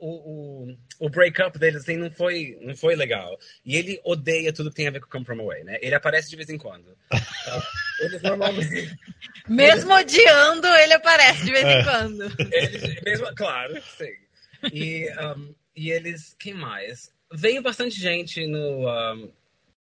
o, 0.00 0.68
o, 0.70 0.76
o 1.00 1.10
breakup 1.10 1.58
deles, 1.58 1.82
assim, 1.82 1.96
não 1.96 2.10
foi, 2.10 2.58
não 2.62 2.74
foi 2.76 2.96
legal. 2.96 3.38
E 3.64 3.76
ele 3.76 4.00
odeia 4.04 4.52
tudo 4.52 4.70
que 4.70 4.76
tem 4.76 4.88
a 4.88 4.90
ver 4.90 5.00
com 5.00 5.08
Come 5.08 5.24
From 5.26 5.40
Away, 5.40 5.62
né? 5.64 5.78
Ele 5.82 5.94
aparece 5.94 6.30
de 6.30 6.36
vez 6.36 6.48
em 6.48 6.56
quando. 6.58 6.96
Eles 8.00 8.22
normalmente... 8.22 8.96
Mesmo 9.48 9.92
odiando, 9.94 10.66
ele 10.66 10.92
aparece 10.92 11.44
de 11.44 11.50
vez 11.52 11.64
É. 11.64 11.80
em 11.80 11.84
quando. 11.84 12.22
Eles, 12.52 13.02
mesmo, 13.02 13.34
claro, 13.34 13.74
sim. 13.96 14.12
E, 14.72 15.08
um, 15.22 15.54
e 15.74 15.90
eles, 15.90 16.36
quem 16.38 16.52
mais? 16.52 17.10
Veio 17.32 17.62
bastante 17.62 17.98
gente 17.98 18.46
no. 18.46 18.86
um, 18.88 19.32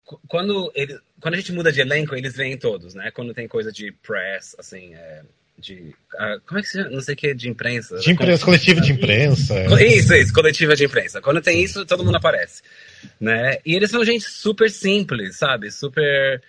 qu- 0.05 0.21
quando, 0.29 0.71
ele, 0.75 0.99
quando 1.19 1.35
a 1.35 1.37
gente 1.39 1.51
muda 1.53 1.73
de 1.73 1.81
elenco, 1.81 2.15
eles 2.15 2.37
vêm 2.37 2.59
todos, 2.59 2.95
né? 2.95 3.11
Quando 3.11 3.33
tem 3.33 3.49
coisa 3.49 3.73
de 3.73 3.91
press, 3.91 4.55
assim, 4.59 4.95
é, 4.95 5.23
de. 5.59 5.95
ah, 6.19 6.39
como 6.47 6.59
é 6.59 6.63
que 6.63 6.69
se 6.69 6.79
chama? 6.79 6.91
Não 6.91 7.01
sei 7.01 7.15
o 7.15 7.17
que, 7.17 7.35
de 7.35 7.49
imprensa. 7.49 7.97
De 7.99 8.11
imprensa, 8.11 8.45
coletivo 8.45 8.81
de 8.81 8.93
imprensa. 8.93 9.55
Co- 9.69 9.79
Isso, 9.79 10.15
isso, 10.15 10.33
coletiva 10.33 10.75
de 10.77 10.85
imprensa. 10.85 11.21
Quando 11.21 11.41
tem 11.41 11.63
isso, 11.63 11.85
todo 11.87 12.05
mundo 12.05 12.17
aparece. 12.17 12.63
Né? 13.21 13.59
E 13.65 13.75
eles 13.75 13.91
são 13.91 14.05
gente 14.05 14.25
super 14.25 14.71
simples, 14.71 15.37
sabe? 15.37 15.71
Super. 15.71 16.43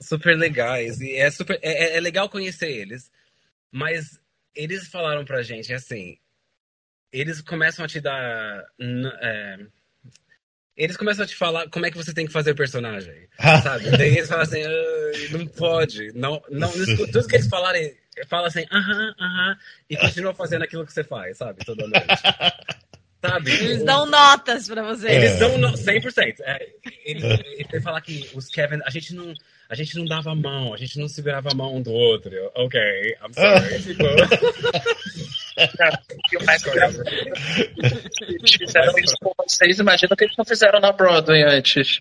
Super 0.00 0.36
legais. 0.36 1.00
E 1.00 1.14
é, 1.16 1.30
super, 1.30 1.58
é, 1.62 1.94
é- 1.94 1.96
é 1.96 2.00
legal 2.00 2.28
conhecer 2.28 2.70
eles. 2.70 3.10
Mas 3.72 4.20
eles 4.54 4.88
falaram 4.88 5.24
pra 5.24 5.42
gente 5.42 5.72
assim. 5.72 6.16
Eles 7.12 7.40
começam 7.40 7.84
a 7.84 7.88
te 7.88 8.00
dar. 8.00 8.64
é, 8.80 9.58
eles 10.78 10.96
começam 10.96 11.24
a 11.24 11.28
te 11.28 11.34
falar 11.34 11.68
como 11.68 11.84
é 11.84 11.90
que 11.90 11.96
você 11.96 12.14
tem 12.14 12.26
que 12.26 12.32
fazer 12.32 12.52
o 12.52 12.56
personagem. 12.56 13.28
Sabe? 13.62 13.90
Daí 13.90 14.16
eles 14.16 14.28
falam 14.28 14.44
assim, 14.44 14.62
"Ai, 14.62 15.28
não 15.32 15.46
pode. 15.46 16.12
Não, 16.14 16.40
não, 16.48 16.74
não 16.74 16.84
escuta. 16.84 17.12
Tudo 17.12 17.26
que 17.28 17.36
eles 17.36 17.48
falarem, 17.48 17.94
fala 18.28 18.46
assim, 18.46 18.64
aham, 18.72 19.14
aham, 19.20 19.56
e 19.90 19.96
continua 19.96 20.32
fazendo 20.32 20.62
aquilo 20.62 20.86
que 20.86 20.92
você 20.92 21.02
faz, 21.04 21.36
sabe? 21.36 21.64
Toda 21.64 21.86
noite. 21.86 22.06
Sabe? 23.20 23.50
Eles 23.50 23.84
dão 23.84 24.06
notas 24.06 24.68
pra 24.68 24.80
você. 24.84 25.08
Eles 25.10 25.32
É. 25.32 25.38
dão 25.38 25.58
no, 25.58 25.72
100%. 25.72 26.36
É, 26.38 26.68
ele, 27.04 27.80
falar 27.82 28.00
que 28.00 28.30
os 28.32 28.48
Kevin, 28.48 28.78
a 28.84 28.90
gente 28.90 29.12
não, 29.12 29.34
a 29.68 29.74
gente 29.74 29.96
não 29.98 30.04
dava 30.04 30.30
a 30.30 30.36
mão, 30.36 30.72
a 30.72 30.76
gente 30.76 31.00
não 31.00 31.08
segurava 31.08 31.50
a 31.50 31.54
mão 31.54 31.74
um 31.76 31.82
do 31.82 31.90
outro. 31.92 32.32
Eu, 32.32 32.52
ok, 32.54 32.80
I'm 33.20 33.34
sorry. 33.34 33.82
tipo, 33.82 34.04
E 36.32 36.36
o 36.36 36.44
mais 36.44 36.66
engraçado 36.66 37.02
eles 38.28 38.52
fizeram 38.52 38.98
isso 38.98 39.16
com 39.20 39.32
vocês, 39.38 39.78
imagina 39.78 40.16
que 40.16 40.24
eles 40.24 40.36
não 40.36 40.44
fizeram 40.44 40.80
na 40.80 40.92
Broadway 40.92 41.42
antes. 41.42 42.00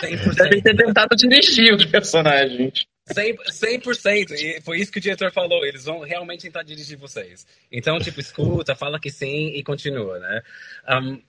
100%. 0.00 0.34
Devem 0.34 0.62
ter 0.62 0.76
tentado 0.76 1.16
dirigir 1.16 1.74
os 1.74 1.84
personagens. 1.84 2.86
100%, 3.08 3.36
100%. 3.50 4.30
E 4.32 4.60
foi 4.62 4.78
isso 4.78 4.92
que 4.92 4.98
o 4.98 5.02
diretor 5.02 5.32
falou. 5.32 5.64
Eles 5.64 5.84
vão 5.84 6.00
realmente 6.00 6.42
tentar 6.42 6.62
dirigir 6.62 6.96
vocês. 6.96 7.46
Então, 7.70 7.98
tipo, 7.98 8.20
escuta, 8.20 8.74
fala 8.74 9.00
que 9.00 9.10
sim 9.10 9.48
e 9.48 9.62
continua, 9.62 10.18
né? 10.18 10.42
Um, 10.88 11.20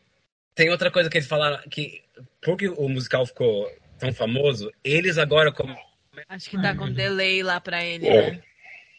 tem 0.54 0.70
outra 0.70 0.92
coisa 0.92 1.10
que 1.10 1.18
eles 1.18 1.28
falaram, 1.28 1.62
que 1.70 2.02
porque 2.42 2.68
o 2.70 2.88
musical 2.88 3.26
ficou 3.26 3.70
tão 3.98 4.14
famoso, 4.14 4.72
eles 4.84 5.18
agora, 5.18 5.52
como 5.52 5.76
Acho 6.28 6.50
que 6.50 6.62
tá 6.62 6.76
com 6.76 6.92
delay 6.92 7.42
lá 7.42 7.60
pra 7.62 7.84
ele, 7.84 8.10
né? 8.10 8.42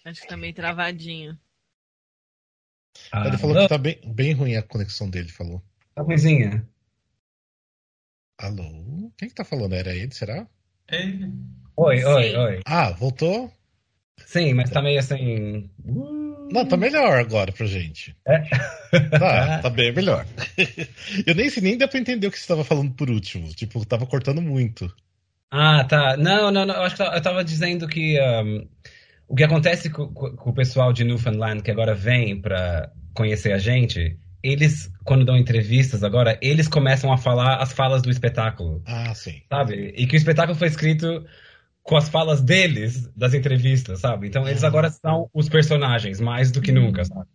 Acho 0.05 0.23
que 0.23 0.29
tá 0.29 0.37
meio 0.37 0.55
travadinho. 0.55 1.38
Ele 3.25 3.39
falou 3.39 3.57
que 3.57 3.69
tá 3.69 3.79
bem, 3.79 3.99
bem 4.05 4.33
ruim 4.33 4.57
a 4.57 4.63
conexão 4.63 5.09
dele, 5.09 5.29
falou. 5.29 5.63
Tá 5.95 6.03
ruimzinha. 6.03 6.67
Alô? 8.39 9.11
Quem 9.17 9.29
que 9.29 9.35
tá 9.35 9.45
falando? 9.45 9.75
Era 9.75 9.95
ele, 9.95 10.13
será? 10.13 10.47
É, 10.89 11.07
Oi, 11.77 11.99
Sim. 11.99 12.37
oi. 12.37 12.61
Ah, 12.67 12.91
voltou? 12.91 13.51
Sim, 14.27 14.55
mas 14.55 14.71
tá 14.71 14.83
meio 14.83 14.99
assim. 14.99 15.71
Não, 15.85 16.67
tá 16.67 16.77
melhor 16.77 17.19
agora 17.19 17.51
pra 17.51 17.67
gente. 17.67 18.15
É? 18.27 18.41
Tá, 19.19 19.59
tá 19.63 19.71
bem 19.71 19.93
melhor. 19.93 20.27
Eu 21.27 21.35
nem 21.35 21.49
sei, 21.49 21.63
nem 21.63 21.79
deu 21.79 21.89
pra 21.89 21.99
entender 21.99 22.27
o 22.27 22.31
que 22.31 22.39
você 22.39 22.47
tava 22.47 22.63
falando 22.65 22.93
por 22.93 23.09
último. 23.11 23.49
Tipo, 23.55 23.85
tava 23.87 24.07
cortando 24.07 24.43
muito. 24.43 24.95
Ah, 25.51 25.85
tá. 25.85 26.17
Não, 26.17 26.51
não, 26.51 26.67
não. 26.67 26.75
Eu 26.75 26.83
acho 26.83 26.97
que 26.97 27.03
eu 27.03 27.23
tava 27.23 27.43
dizendo 27.43 27.89
que 27.89 28.21
um, 28.21 28.69
o 29.33 29.35
que 29.35 29.45
acontece 29.45 29.88
com, 29.88 30.09
com- 30.12 30.51
o 30.51 30.53
pessoal 30.53 30.92
de 30.92 31.05
Newfoundland 31.05 31.62
que 31.62 31.71
agora 31.71 31.95
vem 31.95 32.38
pra 32.38 32.90
conhecer 33.14 33.51
a 33.53 33.57
gente, 33.59 34.18
eles, 34.42 34.92
quando 35.05 35.25
dão 35.25 35.38
entrevistas 35.38 36.05
agora, 36.05 36.38
eles 36.42 36.68
começam 36.68 37.11
a 37.11 37.16
falar 37.16 37.57
as 37.57 37.73
falas 37.73 38.03
do 38.03 38.11
espetáculo, 38.11 38.83
Ah, 38.85 39.14
sim. 39.14 39.40
sabe? 39.49 39.95
E 39.97 40.07
que 40.07 40.16
o 40.16 40.18
espetáculo 40.18 40.55
foi 40.59 40.68
escrito 40.68 41.25
com 41.83 41.97
as 41.97 42.11
falas 42.11 42.42
deles 42.42 43.11
das 43.16 43.33
entrevistas, 43.33 44.01
sabe? 44.01 44.27
Então 44.29 44.47
eles 44.47 44.64
agora 44.64 44.90
são 44.90 45.31
os 45.33 45.49
personagens, 45.49 46.21
mais 46.21 46.53
do 46.53 46.61
que 46.61 46.71
nunca, 46.71 47.03
sabe? 47.03 47.27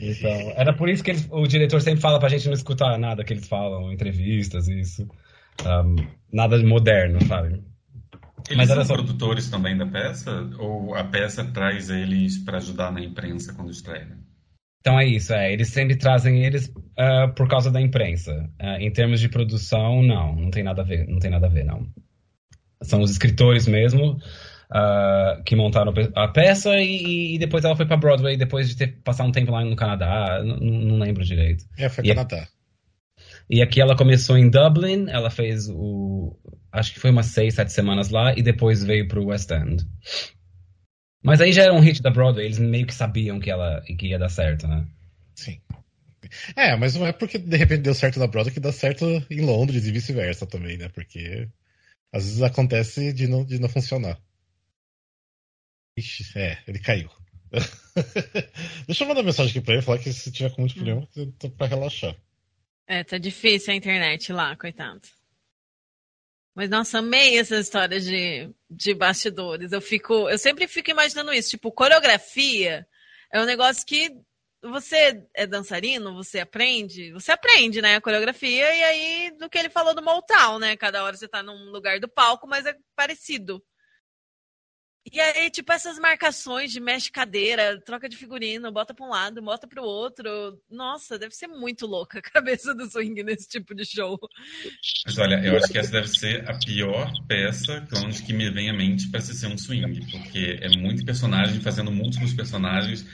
Então, 0.00 0.52
era 0.56 0.72
por 0.72 0.88
isso 0.88 1.02
que 1.02 1.10
eles- 1.10 1.26
o 1.28 1.44
diretor 1.48 1.80
sempre 1.82 2.00
fala 2.00 2.20
pra 2.20 2.28
gente 2.28 2.46
não 2.46 2.54
escutar 2.54 2.96
nada 2.98 3.24
que 3.24 3.32
eles 3.32 3.48
falam, 3.48 3.92
entrevistas, 3.92 4.68
isso. 4.68 5.08
Um, 5.64 5.96
nada 6.32 6.56
de 6.56 6.64
moderno, 6.64 7.18
sabe? 7.26 7.60
Eles 8.48 8.68
Mas 8.68 8.68
são 8.68 8.84
só- 8.84 8.94
produtores 8.94 9.48
também 9.50 9.76
da 9.76 9.86
peça? 9.86 10.48
Ou 10.58 10.94
a 10.94 11.04
peça 11.04 11.44
traz 11.44 11.90
eles 11.90 12.38
para 12.38 12.58
ajudar 12.58 12.92
na 12.92 13.00
imprensa 13.00 13.52
quando 13.52 13.70
estreia? 13.70 14.16
Então 14.80 15.00
é 15.00 15.04
isso, 15.04 15.32
é, 15.32 15.52
eles 15.52 15.68
sempre 15.68 15.96
trazem 15.96 16.44
eles 16.44 16.68
uh, 16.68 17.34
por 17.34 17.48
causa 17.48 17.72
da 17.72 17.80
imprensa. 17.80 18.48
Uh, 18.62 18.80
em 18.80 18.92
termos 18.92 19.18
de 19.18 19.28
produção, 19.28 20.00
não, 20.00 20.36
não 20.36 20.50
tem 20.50 20.62
nada 20.62 20.82
a 20.82 20.84
ver, 20.84 21.08
não 21.08 21.18
tem 21.18 21.30
nada 21.30 21.46
a 21.46 21.50
ver, 21.50 21.64
não. 21.64 21.88
São 22.82 23.00
os 23.00 23.10
escritores 23.10 23.66
mesmo 23.66 24.12
uh, 24.12 25.42
que 25.44 25.56
montaram 25.56 25.92
a 26.14 26.28
peça 26.28 26.76
e, 26.76 27.34
e 27.34 27.38
depois 27.38 27.64
ela 27.64 27.74
foi 27.74 27.86
para 27.86 27.96
Broadway 27.96 28.36
depois 28.36 28.68
de 28.68 28.76
ter 28.76 29.02
passado 29.02 29.28
um 29.28 29.32
tempo 29.32 29.50
lá 29.50 29.64
no 29.64 29.74
Canadá, 29.74 30.40
não, 30.44 30.56
não 30.58 30.98
lembro 30.98 31.24
direito. 31.24 31.64
É, 31.76 31.88
foi 31.88 32.04
e 32.04 32.08
Canadá. 32.14 32.46
E 33.48 33.62
aqui 33.62 33.80
ela 33.80 33.96
começou 33.96 34.36
em 34.36 34.50
Dublin, 34.50 35.06
ela 35.08 35.30
fez 35.30 35.68
o. 35.68 36.36
Acho 36.72 36.92
que 36.92 37.00
foi 37.00 37.10
umas 37.10 37.26
seis, 37.26 37.54
sete 37.54 37.72
semanas 37.72 38.10
lá, 38.10 38.34
e 38.36 38.42
depois 38.42 38.82
veio 38.82 39.06
pro 39.08 39.26
West 39.26 39.50
End. 39.50 39.84
Mas 41.22 41.40
aí 41.40 41.52
já 41.52 41.64
era 41.64 41.72
um 41.72 41.80
hit 41.80 42.02
da 42.02 42.10
Broadway, 42.10 42.44
eles 42.44 42.58
meio 42.58 42.86
que 42.86 42.94
sabiam 42.94 43.40
que 43.40 43.50
ela 43.50 43.80
que 43.82 44.06
ia 44.06 44.18
dar 44.18 44.28
certo, 44.28 44.66
né? 44.66 44.86
Sim. 45.34 45.60
É, 46.56 46.76
mas 46.76 46.94
não 46.94 47.06
é 47.06 47.12
porque 47.12 47.38
de 47.38 47.56
repente 47.56 47.82
deu 47.82 47.94
certo 47.94 48.18
na 48.18 48.26
Broadway 48.26 48.52
que 48.52 48.60
dá 48.60 48.72
certo 48.72 49.04
em 49.30 49.40
Londres 49.40 49.86
e 49.86 49.92
vice-versa 49.92 50.46
também, 50.46 50.76
né? 50.76 50.88
Porque 50.88 51.48
às 52.12 52.24
vezes 52.24 52.42
acontece 52.42 53.12
de 53.12 53.26
não, 53.26 53.44
de 53.44 53.58
não 53.58 53.68
funcionar. 53.68 54.20
Ixi, 55.98 56.38
é, 56.38 56.58
ele 56.66 56.78
caiu. 56.78 57.10
Deixa 58.86 59.04
eu 59.04 59.08
mandar 59.08 59.22
mensagem 59.22 59.50
aqui 59.50 59.60
pra 59.60 59.74
ele, 59.74 59.82
falar 59.82 59.98
que 59.98 60.12
se 60.12 60.30
tiver 60.30 60.50
com 60.50 60.62
muito 60.62 60.74
problema, 60.74 61.08
eu 61.16 61.32
tô 61.32 61.48
pra 61.50 61.66
relaxar. 61.66 62.16
É, 62.86 63.02
tá 63.02 63.18
difícil 63.18 63.72
a 63.72 63.76
internet 63.76 64.32
lá, 64.32 64.56
coitado. 64.56 65.02
Mas, 66.54 66.70
nossa, 66.70 67.00
amei 67.00 67.38
essas 67.38 67.66
histórias 67.66 68.04
de, 68.04 68.50
de 68.70 68.94
bastidores. 68.94 69.72
Eu 69.72 69.80
fico, 69.80 70.28
eu 70.30 70.38
sempre 70.38 70.66
fico 70.66 70.90
imaginando 70.90 71.32
isso. 71.32 71.50
Tipo, 71.50 71.70
coreografia 71.70 72.86
é 73.30 73.40
um 73.40 73.44
negócio 73.44 73.84
que 73.84 74.16
você 74.62 75.22
é 75.34 75.46
dançarino, 75.46 76.14
você 76.14 76.40
aprende, 76.40 77.12
você 77.12 77.32
aprende, 77.32 77.82
né, 77.82 77.96
a 77.96 78.00
coreografia, 78.00 78.74
e 78.74 78.84
aí 78.84 79.30
do 79.38 79.48
que 79.50 79.58
ele 79.58 79.68
falou 79.68 79.94
do 79.94 80.02
Motown, 80.02 80.58
né? 80.58 80.76
Cada 80.76 81.04
hora 81.04 81.16
você 81.16 81.28
tá 81.28 81.42
num 81.42 81.70
lugar 81.70 82.00
do 82.00 82.08
palco, 82.08 82.46
mas 82.46 82.66
é 82.66 82.74
parecido. 82.94 83.62
E 85.12 85.20
aí, 85.20 85.50
tipo, 85.50 85.72
essas 85.72 85.98
marcações 85.98 86.72
de 86.72 86.80
mexe 86.80 87.10
cadeira, 87.10 87.80
troca 87.80 88.08
de 88.08 88.16
figurino, 88.16 88.72
bota 88.72 88.92
pra 88.92 89.06
um 89.06 89.10
lado, 89.10 89.40
bota 89.40 89.66
pro 89.66 89.82
outro. 89.82 90.60
Nossa, 90.68 91.18
deve 91.18 91.34
ser 91.34 91.46
muito 91.46 91.86
louca 91.86 92.18
a 92.18 92.22
cabeça 92.30 92.74
do 92.74 92.90
swing 92.90 93.22
nesse 93.22 93.48
tipo 93.48 93.74
de 93.74 93.84
show. 93.84 94.18
Mas 95.04 95.18
olha, 95.18 95.36
eu 95.44 95.56
acho 95.56 95.68
que 95.68 95.78
essa 95.78 95.92
deve 95.92 96.08
ser 96.08 96.48
a 96.50 96.58
pior 96.58 97.12
peça, 97.28 97.86
que 98.24 98.32
me 98.32 98.50
vem 98.50 98.68
à 98.68 98.72
mente, 98.72 99.08
para 99.08 99.20
ser 99.20 99.46
um 99.46 99.56
swing. 99.56 100.00
Porque 100.10 100.58
é 100.60 100.76
muito 100.76 101.04
personagem 101.04 101.60
fazendo 101.60 101.92
múltiplos 101.92 102.34
personagens 102.34 103.06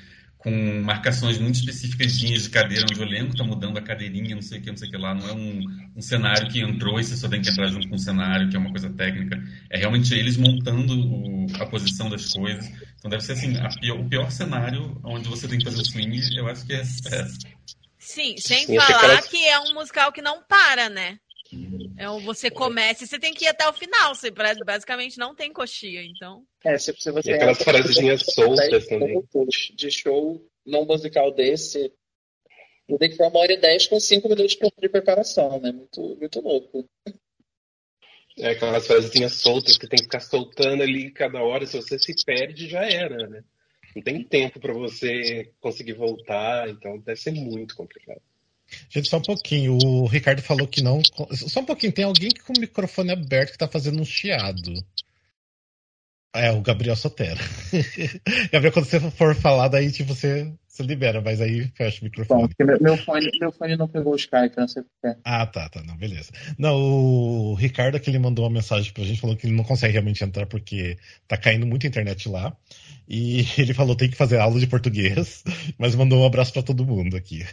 com 0.43 0.83
marcações 0.83 1.39
muito 1.39 1.55
específicas 1.55 2.19
de 2.19 2.51
cadeira, 2.51 2.85
onde 2.91 2.99
o 2.99 3.05
elenco 3.05 3.31
está 3.31 3.45
mudando 3.45 3.79
a 3.79 3.83
cadeirinha, 3.83 4.35
não 4.35 4.43
sei 4.43 4.59
o 4.59 4.63
que, 4.63 4.71
não 4.71 4.77
sei 4.77 4.89
o 4.89 4.91
que 4.91 4.97
lá. 4.97 5.15
Não 5.15 5.29
é 5.29 5.33
um, 5.33 5.65
um, 5.97 6.03
cenário 6.03 6.49
que 6.49 6.61
entrou 6.61 6.99
e 6.99 7.05
você 7.05 7.17
só 7.17 7.29
tem 7.29 7.41
que 7.41 7.49
entrar 7.49 7.69
junto 7.69 7.89
com 7.89 7.95
o 7.95 7.99
cenário, 7.99 8.51
que 8.51 8.57
é 8.57 8.59
uma 8.59 8.71
coisa 8.71 8.91
técnica. 8.91 9.41
É 9.71 9.79
realmente 9.79 10.13
eles 10.13 10.37
montando 10.37 10.95
o, 10.95 11.47
a 11.61 11.67
posição 11.67 12.11
das 12.11 12.33
coisas. 12.33 12.67
Então 12.99 13.09
deve 13.09 13.23
ser 13.23 13.33
assim, 13.33 13.55
pior, 13.81 14.01
o 14.01 14.09
pior 14.09 14.31
cenário 14.33 15.01
onde 15.05 15.29
você 15.29 15.47
tem 15.47 15.59
que 15.59 15.65
fazer 15.65 15.81
o 15.81 15.85
swing, 15.85 16.21
eu 16.37 16.49
acho 16.49 16.67
que 16.67 16.73
é 16.73 16.81
essa. 16.81 17.29
Sim, 18.01 18.37
sem 18.37 18.67
Sim, 18.67 18.77
falar 18.77 19.23
que 19.23 19.47
é 19.47 19.61
um 19.61 19.75
musical 19.75 20.11
que 20.11 20.21
não 20.21 20.43
para, 20.43 20.89
né? 20.89 21.19
É, 21.97 22.07
você 22.25 22.51
começa 22.51 23.05
e 23.05 23.07
você 23.07 23.19
tem 23.19 23.33
que 23.33 23.45
ir 23.45 23.49
até 23.49 23.69
o 23.69 23.73
final. 23.73 24.13
Você 24.13 24.33
basicamente 24.65 25.19
não 25.19 25.37
tem 25.37 25.53
coxia, 25.53 26.03
então. 26.03 26.45
É, 26.65 26.79
se, 26.79 26.95
se 26.99 27.11
você. 27.11 27.31
E 27.31 27.35
aquelas 27.35 27.63
frasezinhas 27.63 28.23
soltas 28.23 28.87
também. 28.87 29.23
De 29.75 29.91
show 29.91 30.41
não 30.65 30.85
musical 30.85 31.33
desse, 31.33 31.93
tem 32.99 33.11
que 33.11 33.17
formar 33.17 33.31
uma 33.31 33.41
hora 33.41 33.53
e 33.53 33.61
dez 33.61 33.87
com 33.87 33.99
cinco 33.99 34.29
minutos 34.29 34.57
de 34.81 34.89
preparação, 34.89 35.61
né? 35.61 35.73
Muito, 35.73 36.17
muito 36.19 36.41
louco. 36.41 36.89
É 38.39 38.51
aquelas 38.51 38.87
frasezinhas 38.87 39.35
soltas 39.35 39.77
que 39.77 39.87
tem 39.87 39.99
que 39.99 40.05
ficar 40.05 40.21
soltando 40.21 40.83
ali 40.83 41.11
cada 41.11 41.43
hora. 41.43 41.67
Se 41.67 41.77
você 41.77 41.99
se 41.99 42.15
perde, 42.25 42.69
já 42.69 42.85
era, 42.85 43.29
né? 43.29 43.43
Não 43.95 44.03
tem 44.03 44.25
tempo 44.25 44.59
para 44.59 44.73
você 44.73 45.53
conseguir 45.61 45.93
voltar, 45.93 46.69
então 46.69 46.99
deve 46.99 47.21
ser 47.21 47.33
muito 47.33 47.77
complicado. 47.77 48.23
Gente, 48.89 49.09
só 49.09 49.19
um 49.19 49.23
pouquinho. 49.23 49.77
O 49.85 50.07
Ricardo 50.07 50.41
falou 50.41 50.67
que 50.67 50.83
não. 50.83 51.03
Só 51.33 51.61
um 51.61 51.67
pouquinho. 51.67 51.93
Tem 51.93 52.07
alguém 52.07 52.31
com 52.47 52.55
o 52.57 52.61
microfone 52.61 53.13
aberto 53.13 53.53
que 53.53 53.59
tá 53.59 53.69
fazendo 53.69 54.01
um 54.01 54.05
chiado. 54.05 54.73
É, 56.35 56.51
o 56.51 56.63
Gabriel 56.63 56.97
Sotero. 56.97 57.41
Gabriel, 58.51 58.73
quando 58.73 58.87
você 58.87 58.99
for 58.99 59.35
falar, 59.35 59.69
daí 59.69 59.93
tipo, 59.93 60.15
você, 60.15 60.51
você 60.67 60.83
libera, 60.83 61.21
mas 61.21 61.43
aí 61.43 61.69
fecha 61.75 62.01
o 62.01 62.05
microfone. 62.05 62.49
Bom, 62.49 62.65
meu, 62.65 62.81
meu, 62.81 62.97
fone, 62.97 63.31
meu 63.39 63.53
fone 63.53 63.77
não 63.77 63.87
pegou 63.87 64.15
o 64.15 64.17
Skype, 64.17 64.57
não 64.57 64.67
sei 64.67 64.83
porquê. 64.83 65.19
Ah, 65.25 65.45
tá, 65.45 65.69
tá, 65.69 65.83
não, 65.83 65.95
beleza. 65.95 66.33
Não, 66.59 66.75
o 66.75 67.55
Ricardo 67.55 68.01
que 68.01 68.09
ele 68.09 68.19
mandou 68.19 68.47
uma 68.47 68.55
mensagem 68.55 68.91
pra 68.95 69.05
gente, 69.05 69.21
falou 69.21 69.37
que 69.37 69.47
ele 69.47 69.55
não 69.55 69.65
consegue 69.65 69.93
realmente 69.93 70.25
entrar 70.25 70.47
porque 70.47 70.97
tá 71.29 71.37
caindo 71.37 71.67
muita 71.67 71.87
internet 71.87 72.27
lá. 72.31 72.57
E 73.07 73.45
ele 73.61 73.75
falou 73.75 73.95
tem 73.95 74.09
que 74.09 74.17
fazer 74.17 74.39
aula 74.39 74.59
de 74.59 74.67
português, 74.67 75.45
mas 75.77 75.95
mandou 75.95 76.23
um 76.23 76.27
abraço 76.27 76.53
para 76.53 76.63
todo 76.63 76.87
mundo 76.87 77.15
aqui. 77.15 77.45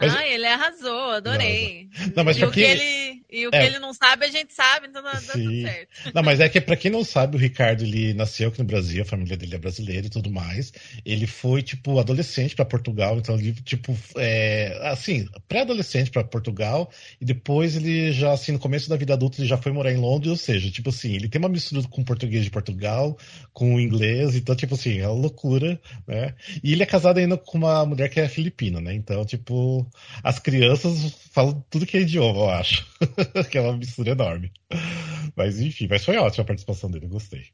Mas... 0.00 0.14
Ah, 0.14 0.26
ele 0.26 0.46
arrasou, 0.46 1.10
adorei. 1.10 1.88
Não, 2.14 2.24
mas 2.24 2.36
e, 2.36 2.44
o 2.44 2.50
que 2.50 2.60
ele, 2.60 3.22
e 3.30 3.46
o 3.46 3.50
é. 3.52 3.58
que 3.60 3.66
ele 3.66 3.78
não 3.78 3.94
sabe, 3.94 4.26
a 4.26 4.30
gente 4.30 4.52
sabe, 4.52 4.88
então 4.88 5.02
dá, 5.02 5.12
dá 5.12 5.32
tudo 5.32 5.62
certo. 5.62 5.88
Não, 6.14 6.22
mas 6.22 6.40
é 6.40 6.48
que 6.48 6.60
para 6.60 6.76
quem 6.76 6.90
não 6.90 7.04
sabe, 7.04 7.36
o 7.36 7.40
Ricardo 7.40 7.82
ele 7.82 8.14
nasceu 8.14 8.48
aqui 8.48 8.58
no 8.58 8.64
Brasil, 8.64 9.02
a 9.02 9.06
família 9.06 9.36
dele 9.36 9.54
é 9.54 9.58
brasileira 9.58 10.06
e 10.06 10.10
tudo 10.10 10.30
mais. 10.30 10.72
Ele 11.04 11.26
foi, 11.26 11.62
tipo, 11.62 11.98
adolescente 11.98 12.54
para 12.54 12.64
Portugal, 12.64 13.18
então 13.18 13.36
ele, 13.36 13.52
tipo, 13.52 13.96
é, 14.16 14.78
assim, 14.82 15.26
pré-adolescente 15.48 16.10
para 16.10 16.24
Portugal, 16.24 16.90
e 17.20 17.24
depois 17.24 17.76
ele 17.76 18.12
já, 18.12 18.32
assim, 18.32 18.52
no 18.52 18.58
começo 18.58 18.88
da 18.88 18.96
vida 18.96 19.14
adulta, 19.14 19.40
ele 19.40 19.48
já 19.48 19.56
foi 19.56 19.72
morar 19.72 19.92
em 19.92 19.96
Londres, 19.96 20.30
ou 20.30 20.36
seja, 20.36 20.70
tipo 20.70 20.90
assim, 20.90 21.14
ele 21.14 21.28
tem 21.28 21.38
uma 21.38 21.48
mistura 21.48 21.82
com 21.88 22.04
português 22.04 22.44
de 22.44 22.50
Portugal, 22.50 23.16
com 23.52 23.80
inglês, 23.80 24.36
então, 24.36 24.54
tipo 24.54 24.74
assim, 24.74 24.98
é 24.98 25.08
uma 25.08 25.20
loucura, 25.20 25.80
né? 26.06 26.34
E 26.62 26.72
ele 26.72 26.82
é 26.82 26.86
casado 26.86 27.18
ainda 27.18 27.36
com 27.36 27.58
uma 27.58 27.84
mulher 27.86 28.08
que 28.08 28.20
é 28.20 28.28
filipina, 28.28 28.80
né? 28.80 28.94
Então, 28.94 29.24
tipo, 29.24 29.41
tipo, 29.42 29.90
as 30.22 30.38
crianças 30.38 31.12
falam 31.30 31.60
tudo 31.68 31.84
que 31.84 31.96
é 31.96 32.00
idioma, 32.00 32.38
eu 32.38 32.50
acho. 32.50 32.86
que 33.50 33.58
é 33.58 33.60
uma 33.60 33.76
mistura 33.76 34.12
enorme. 34.12 34.52
Mas 35.36 35.60
enfim, 35.60 35.88
mas 35.88 36.04
foi 36.04 36.16
ótima 36.16 36.44
a 36.44 36.46
participação 36.46 36.90
dele, 36.90 37.08
gostei. 37.08 37.50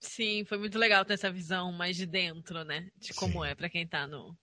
Sim, 0.00 0.44
foi 0.44 0.58
muito 0.58 0.78
legal 0.78 1.04
ter 1.04 1.14
essa 1.14 1.32
visão 1.32 1.72
mais 1.72 1.96
de 1.96 2.06
dentro, 2.06 2.62
né? 2.64 2.88
De 2.96 3.12
como 3.14 3.42
Sim. 3.42 3.50
é 3.50 3.54
para 3.54 3.68
quem 3.68 3.86
tá 3.86 4.06
no, 4.06 4.36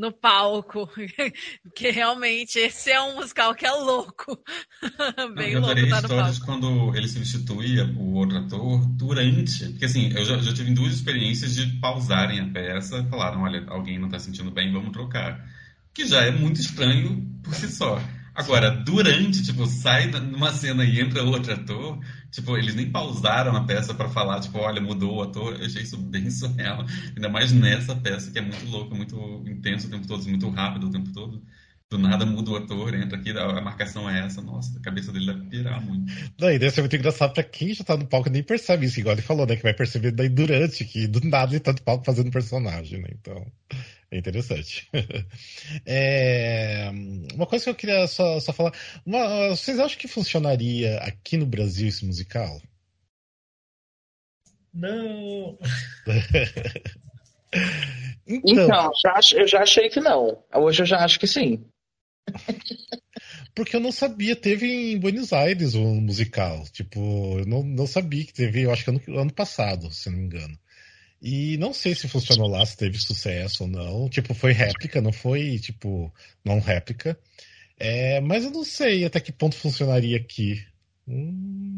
no 0.00 0.10
palco. 0.10 0.88
Porque 1.62 1.90
realmente 1.90 2.58
esse 2.58 2.90
é 2.90 3.00
um 3.00 3.16
musical 3.16 3.54
que 3.54 3.66
é 3.66 3.70
louco. 3.70 4.42
Bem 5.36 5.52
eu 5.52 5.58
adorei 5.58 5.88
tá 5.88 6.00
histórias 6.00 6.38
quando 6.38 6.96
ele 6.96 7.06
substituía 7.06 7.84
o 7.84 8.14
outro 8.14 8.38
ator 8.38 8.84
durante. 8.86 9.68
Porque 9.68 9.84
assim, 9.84 10.10
eu 10.16 10.24
já, 10.24 10.38
já 10.38 10.54
tive 10.54 10.72
duas 10.72 10.94
experiências 10.94 11.54
de 11.54 11.66
pausarem 11.78 12.40
a 12.40 12.48
peça 12.48 12.98
e 12.98 13.10
falaram: 13.10 13.42
olha, 13.42 13.64
alguém 13.68 13.98
não 13.98 14.06
está 14.06 14.18
sentindo 14.18 14.50
bem, 14.50 14.72
vamos 14.72 14.92
trocar. 14.92 15.46
Que 15.92 16.06
já 16.06 16.22
é 16.22 16.30
muito 16.30 16.60
estranho 16.60 17.28
por 17.42 17.54
si 17.54 17.68
só. 17.68 18.00
Agora, 18.34 18.70
durante, 18.70 19.42
tipo, 19.42 19.66
sai 19.66 20.06
numa 20.10 20.52
cena 20.52 20.84
e 20.84 21.00
entra 21.00 21.22
outro 21.22 21.52
ator, 21.52 21.98
tipo, 22.30 22.56
eles 22.56 22.74
nem 22.74 22.90
pausaram 22.90 23.56
a 23.56 23.64
peça 23.64 23.92
para 23.94 24.08
falar, 24.08 24.40
tipo, 24.40 24.58
olha, 24.58 24.80
mudou 24.80 25.16
o 25.16 25.22
ator. 25.22 25.54
Eu 25.58 25.66
achei 25.66 25.82
isso 25.82 25.96
bem 25.96 26.30
surreal. 26.30 26.84
Ainda 27.14 27.28
mais 27.28 27.52
nessa 27.52 27.94
peça 27.96 28.30
que 28.30 28.38
é 28.38 28.42
muito 28.42 28.66
louco, 28.66 28.94
muito 28.94 29.16
intenso 29.48 29.88
o 29.88 29.90
tempo 29.90 30.06
todo, 30.06 30.24
muito 30.28 30.48
rápido 30.50 30.86
o 30.88 30.90
tempo 30.90 31.12
todo. 31.12 31.42
Do 31.90 31.98
nada 31.98 32.24
muda 32.24 32.52
o 32.52 32.56
ator, 32.56 32.94
entra 32.94 33.18
aqui, 33.18 33.30
a 33.30 33.60
marcação 33.60 34.08
é 34.08 34.24
essa. 34.24 34.40
Nossa, 34.40 34.78
a 34.78 34.80
cabeça 34.80 35.10
dele 35.10 35.26
deve 35.26 35.46
pirar 35.46 35.84
muito. 35.84 36.12
Daí 36.38 36.56
deve 36.56 36.72
ser 36.72 36.82
muito 36.82 36.94
engraçado 36.94 37.34
pra 37.34 37.42
quem 37.42 37.74
já 37.74 37.82
tá 37.82 37.96
no 37.96 38.06
palco 38.06 38.28
e 38.28 38.30
nem 38.30 38.44
percebe 38.44 38.86
isso, 38.86 39.00
igual 39.00 39.16
ele 39.16 39.22
falou, 39.22 39.44
né? 39.44 39.56
Que 39.56 39.64
vai 39.64 39.74
perceber 39.74 40.12
daí 40.12 40.28
durante, 40.28 40.84
que 40.84 41.08
do 41.08 41.20
nada 41.28 41.52
ele 41.52 41.58
tá 41.58 41.72
no 41.72 41.82
palco 41.82 42.04
fazendo 42.04 42.30
personagem, 42.30 43.00
né? 43.00 43.08
Então. 43.12 43.44
É 44.10 44.18
interessante. 44.18 44.88
É, 45.86 46.90
uma 47.34 47.46
coisa 47.46 47.64
que 47.64 47.70
eu 47.70 47.74
queria 47.74 48.06
só, 48.06 48.38
só 48.40 48.52
falar. 48.52 48.72
Uma, 49.06 49.50
vocês 49.50 49.78
acham 49.78 49.98
que 49.98 50.08
funcionaria 50.08 50.98
aqui 50.98 51.36
no 51.36 51.46
Brasil 51.46 51.88
esse 51.88 52.04
musical? 52.04 52.60
Não! 54.72 55.58
então, 58.26 58.64
então 58.64 58.90
já, 59.00 59.20
eu 59.36 59.46
já 59.46 59.62
achei 59.62 59.88
que 59.88 60.00
não. 60.00 60.42
Hoje 60.54 60.82
eu 60.82 60.86
já 60.86 61.04
acho 61.04 61.20
que 61.20 61.26
sim. 61.26 61.64
Porque 63.54 63.76
eu 63.76 63.80
não 63.80 63.92
sabia, 63.92 64.36
teve 64.36 64.66
em 64.66 64.98
Buenos 64.98 65.32
Aires 65.32 65.74
um 65.74 66.00
musical. 66.00 66.64
Tipo, 66.72 67.38
eu 67.38 67.46
não, 67.46 67.62
não 67.62 67.86
sabia 67.86 68.24
que 68.24 68.32
teve, 68.32 68.62
eu 68.62 68.72
acho 68.72 68.84
que 68.84 68.90
ano, 68.90 69.02
ano 69.18 69.32
passado, 69.32 69.92
se 69.92 70.08
não 70.10 70.18
me 70.18 70.24
engano. 70.24 70.58
E 71.22 71.56
não 71.58 71.74
sei 71.74 71.94
se 71.94 72.08
funcionou 72.08 72.48
lá, 72.48 72.64
se 72.64 72.76
teve 72.76 72.98
sucesso 72.98 73.64
ou 73.64 73.68
não. 73.68 74.08
Tipo, 74.08 74.32
foi 74.34 74.52
réplica, 74.52 75.00
não 75.00 75.12
foi, 75.12 75.58
tipo, 75.58 76.12
não 76.44 76.60
réplica. 76.60 77.18
É, 77.78 78.20
mas 78.20 78.44
eu 78.44 78.50
não 78.50 78.64
sei 78.64 79.04
até 79.04 79.20
que 79.20 79.32
ponto 79.32 79.56
funcionaria 79.56 80.16
aqui. 80.16 80.64
Hum, 81.08 81.76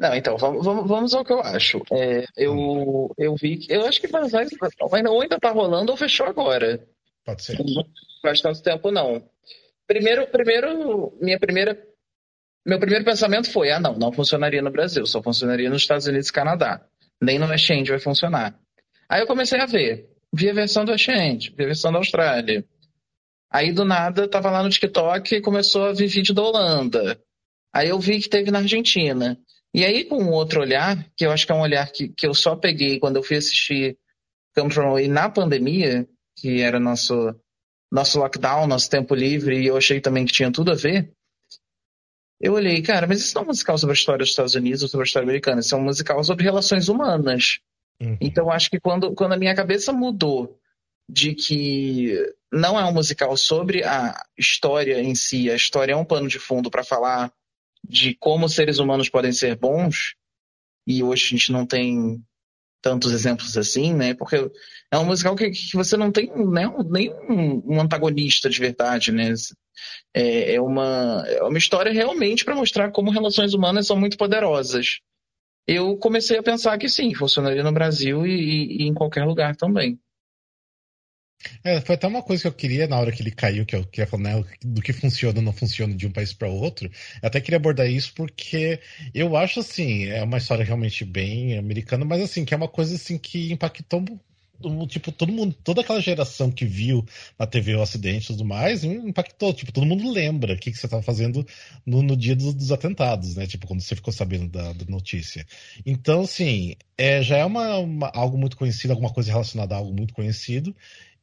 Não, 0.00 0.14
então, 0.14 0.36
vamos, 0.36 0.64
vamos 0.64 1.14
ao 1.14 1.24
que 1.24 1.32
eu 1.32 1.40
acho. 1.40 1.82
É, 1.90 2.24
eu, 2.36 3.10
eu 3.18 3.34
vi 3.34 3.58
que. 3.58 3.72
Eu 3.72 3.86
acho 3.86 4.00
que 4.00 4.08
Buenos 4.08 4.34
Aires 4.34 4.52
ou 5.06 5.20
ainda 5.20 5.38
tá 5.40 5.50
rolando 5.50 5.90
ou 5.90 5.98
fechou 5.98 6.26
agora. 6.26 6.86
Pode 7.28 7.42
ser. 7.42 7.58
Faz 8.22 8.40
tanto 8.40 8.62
tempo, 8.62 8.90
não. 8.90 9.22
Primeiro, 9.86 10.26
primeiro, 10.28 11.14
minha 11.20 11.38
primeira. 11.38 11.78
Meu 12.66 12.80
primeiro 12.80 13.04
pensamento 13.04 13.52
foi: 13.52 13.70
ah, 13.70 13.78
não, 13.78 13.98
não 13.98 14.10
funcionaria 14.10 14.62
no 14.62 14.70
Brasil, 14.70 15.04
só 15.04 15.22
funcionaria 15.22 15.68
nos 15.68 15.82
Estados 15.82 16.06
Unidos 16.06 16.30
e 16.30 16.32
Canadá. 16.32 16.80
Nem 17.20 17.38
no 17.38 17.52
Exchange 17.52 17.90
vai 17.90 17.98
funcionar. 17.98 18.58
Aí 19.10 19.20
eu 19.20 19.26
comecei 19.26 19.60
a 19.60 19.66
ver. 19.66 20.08
Vi 20.32 20.48
a 20.48 20.54
versão 20.54 20.86
do 20.86 20.94
Exchange, 20.94 21.52
vi 21.54 21.64
a 21.64 21.66
versão 21.66 21.92
da 21.92 21.98
Austrália. 21.98 22.64
Aí 23.50 23.72
do 23.72 23.84
nada, 23.84 24.26
tava 24.26 24.50
lá 24.50 24.62
no 24.62 24.70
TikTok 24.70 25.34
e 25.34 25.42
começou 25.42 25.84
a 25.84 25.92
vir 25.92 26.06
vídeo 26.06 26.34
da 26.34 26.42
Holanda. 26.42 27.20
Aí 27.74 27.90
eu 27.90 27.98
vi 27.98 28.20
que 28.20 28.28
teve 28.30 28.50
na 28.50 28.60
Argentina. 28.60 29.38
E 29.74 29.84
aí, 29.84 30.06
com 30.06 30.16
um 30.16 30.30
outro 30.30 30.62
olhar, 30.62 31.06
que 31.14 31.26
eu 31.26 31.30
acho 31.30 31.44
que 31.44 31.52
é 31.52 31.54
um 31.54 31.60
olhar 31.60 31.92
que, 31.92 32.08
que 32.08 32.26
eu 32.26 32.32
só 32.32 32.56
peguei 32.56 32.98
quando 32.98 33.16
eu 33.16 33.22
fui 33.22 33.36
assistir 33.36 33.98
Come 34.54 34.72
From 34.72 34.96
na 35.08 35.28
pandemia, 35.28 36.08
que 36.40 36.60
era 36.60 36.78
nosso, 36.78 37.34
nosso 37.90 38.18
lockdown, 38.18 38.66
nosso 38.66 38.88
tempo 38.88 39.14
livre, 39.14 39.60
e 39.60 39.66
eu 39.66 39.76
achei 39.76 40.00
também 40.00 40.24
que 40.24 40.32
tinha 40.32 40.52
tudo 40.52 40.70
a 40.70 40.74
ver. 40.74 41.12
Eu 42.40 42.52
olhei, 42.54 42.80
cara, 42.82 43.06
mas 43.06 43.18
isso 43.20 43.34
não 43.34 43.42
é 43.42 43.44
um 43.46 43.48
musical 43.48 43.76
sobre 43.76 43.92
a 43.92 43.98
história 43.98 44.18
dos 44.18 44.30
Estados 44.30 44.54
Unidos 44.54 44.82
ou 44.82 44.88
sobre 44.88 45.04
a 45.04 45.08
história 45.08 45.26
americana, 45.26 45.60
isso 45.60 45.74
é 45.74 45.78
um 45.78 45.82
musical 45.82 46.22
sobre 46.22 46.44
relações 46.44 46.88
humanas. 46.88 47.58
Uhum. 48.00 48.16
Então, 48.20 48.50
acho 48.50 48.70
que 48.70 48.78
quando, 48.78 49.12
quando 49.14 49.32
a 49.32 49.36
minha 49.36 49.54
cabeça 49.54 49.92
mudou 49.92 50.58
de 51.10 51.34
que 51.34 52.14
não 52.52 52.78
é 52.78 52.84
um 52.84 52.92
musical 52.92 53.36
sobre 53.36 53.82
a 53.82 54.22
história 54.36 55.00
em 55.02 55.14
si, 55.14 55.50
a 55.50 55.56
história 55.56 55.92
é 55.92 55.96
um 55.96 56.04
pano 56.04 56.28
de 56.28 56.38
fundo 56.38 56.70
para 56.70 56.84
falar 56.84 57.32
de 57.82 58.14
como 58.14 58.48
seres 58.48 58.78
humanos 58.78 59.08
podem 59.08 59.32
ser 59.32 59.56
bons, 59.56 60.14
e 60.86 61.02
hoje 61.02 61.24
a 61.24 61.28
gente 61.30 61.52
não 61.52 61.66
tem 61.66 62.22
tantos 62.80 63.12
exemplos 63.12 63.56
assim, 63.56 63.94
né? 63.94 64.14
Porque 64.14 64.50
é 64.90 64.98
um 64.98 65.04
musical 65.04 65.34
que, 65.34 65.50
que 65.50 65.76
você 65.76 65.96
não 65.96 66.10
tem 66.10 66.30
né, 66.34 66.64
nem 66.88 67.12
um, 67.28 67.80
antagonista 67.80 68.48
de 68.48 68.58
verdade, 68.58 69.12
né? 69.12 69.32
É, 70.14 70.54
é, 70.54 70.60
uma, 70.60 71.24
é 71.26 71.42
uma 71.42 71.58
história 71.58 71.92
realmente 71.92 72.44
para 72.44 72.54
mostrar 72.54 72.90
como 72.90 73.10
relações 73.10 73.54
humanas 73.54 73.86
são 73.86 73.96
muito 73.96 74.16
poderosas. 74.16 74.98
Eu 75.66 75.96
comecei 75.98 76.38
a 76.38 76.42
pensar 76.42 76.78
que 76.78 76.88
sim, 76.88 77.14
funcionaria 77.14 77.62
no 77.62 77.72
Brasil 77.72 78.26
e, 78.26 78.82
e 78.82 78.88
em 78.88 78.94
qualquer 78.94 79.24
lugar 79.24 79.54
também. 79.54 79.98
É, 81.62 81.80
foi 81.80 81.94
até 81.94 82.06
uma 82.06 82.22
coisa 82.22 82.42
que 82.42 82.48
eu 82.48 82.52
queria 82.52 82.88
na 82.88 82.98
hora 82.98 83.12
que 83.12 83.22
ele 83.22 83.30
caiu, 83.30 83.64
que 83.64 83.76
eu 83.76 83.84
queria 83.84 84.06
falar 84.06 84.22
né, 84.22 84.44
do 84.62 84.82
que 84.82 84.92
funciona 84.92 85.38
ou 85.38 85.44
não 85.44 85.52
funciona 85.52 85.94
de 85.94 86.06
um 86.06 86.10
país 86.10 86.32
para 86.32 86.48
outro. 86.48 86.90
Eu 87.22 87.26
até 87.28 87.40
queria 87.40 87.58
abordar 87.58 87.88
isso 87.88 88.12
porque 88.14 88.80
eu 89.14 89.36
acho 89.36 89.60
assim, 89.60 90.06
é 90.06 90.22
uma 90.22 90.38
história 90.38 90.64
realmente 90.64 91.04
bem 91.04 91.56
americana, 91.56 92.04
mas 92.04 92.22
assim, 92.22 92.44
que 92.44 92.54
é 92.54 92.56
uma 92.56 92.68
coisa 92.68 92.96
assim 92.96 93.18
que 93.18 93.52
impactou 93.52 94.04
tipo, 94.88 95.12
todo 95.12 95.32
mundo, 95.32 95.54
toda 95.62 95.82
aquela 95.82 96.00
geração 96.00 96.50
que 96.50 96.64
viu 96.64 97.04
na 97.38 97.46
TV 97.46 97.76
o 97.76 97.82
acidente 97.82 98.24
e 98.24 98.26
tudo 98.28 98.44
mais, 98.44 98.82
impactou. 98.82 99.52
Tipo, 99.52 99.72
todo 99.72 99.86
mundo 99.86 100.10
lembra 100.10 100.54
o 100.54 100.58
que, 100.58 100.70
que 100.70 100.76
você 100.78 100.86
estava 100.86 101.02
fazendo 101.02 101.46
no, 101.86 102.02
no 102.02 102.16
dia 102.16 102.34
dos, 102.34 102.54
dos, 102.54 102.72
atentados, 102.72 103.36
né? 103.36 103.46
Tipo, 103.46 103.66
quando 103.66 103.80
você 103.80 103.94
ficou 103.94 104.12
sabendo 104.12 104.48
da, 104.48 104.72
da 104.72 104.84
notícia. 104.88 105.46
Então, 105.86 106.22
assim, 106.22 106.74
é, 106.96 107.22
já 107.22 107.36
é 107.38 107.44
uma, 107.44 107.78
uma, 107.78 108.10
algo 108.14 108.36
muito 108.36 108.56
conhecido, 108.56 108.90
alguma 108.90 109.12
coisa 109.12 109.30
relacionada 109.30 109.74
a 109.74 109.78
algo 109.78 109.94
muito 109.94 110.12
conhecido. 110.12 110.74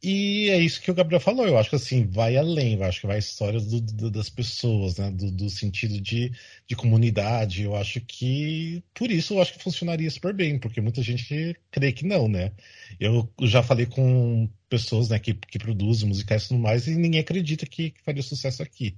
E 0.08 0.50
é 0.52 0.60
isso 0.60 0.80
que 0.82 0.92
o 0.92 0.94
Gabriel 0.94 1.20
falou. 1.20 1.48
Eu 1.48 1.58
acho 1.58 1.72
que 1.72 1.76
assim, 1.78 2.06
vai 2.06 2.38
além, 2.38 2.76
eu 2.76 2.84
acho 2.84 3.02
que 3.02 3.08
vai 3.08 3.16
a 3.16 3.20
história 3.20 3.60
do, 3.60 3.82
do, 3.82 4.12
das 4.12 4.30
pessoas, 4.30 4.98
né? 5.00 5.10
Do, 5.10 5.32
do, 5.32 5.50
sentido 5.50 6.00
de, 6.00 6.32
de 6.68 6.76
comunidade. 6.76 7.64
Eu 7.64 7.76
acho 7.76 8.00
que 8.02 8.84
por 8.94 9.10
isso 9.10 9.34
eu 9.34 9.42
acho 9.42 9.54
que 9.54 9.64
funcionaria 9.64 10.12
super 10.12 10.32
bem, 10.32 10.60
porque 10.60 10.80
muita 10.80 11.02
gente 11.02 11.56
crê 11.72 11.92
que 11.92 12.06
não, 12.06 12.28
né? 12.28 12.52
Eu 13.00 13.28
já 13.42 13.64
falei 13.64 13.88
com 13.88 14.48
pessoas 14.70 15.10
né, 15.10 15.18
que, 15.18 15.34
que 15.34 15.58
produzem 15.58 16.08
musicais 16.08 16.46
e 16.46 16.48
tudo 16.50 16.60
mais, 16.60 16.88
e 16.88 16.96
ninguém 16.96 17.22
acredita 17.22 17.66
que, 17.66 17.90
que 17.90 18.04
faria 18.04 18.22
sucesso 18.22 18.62
aqui. 18.62 18.96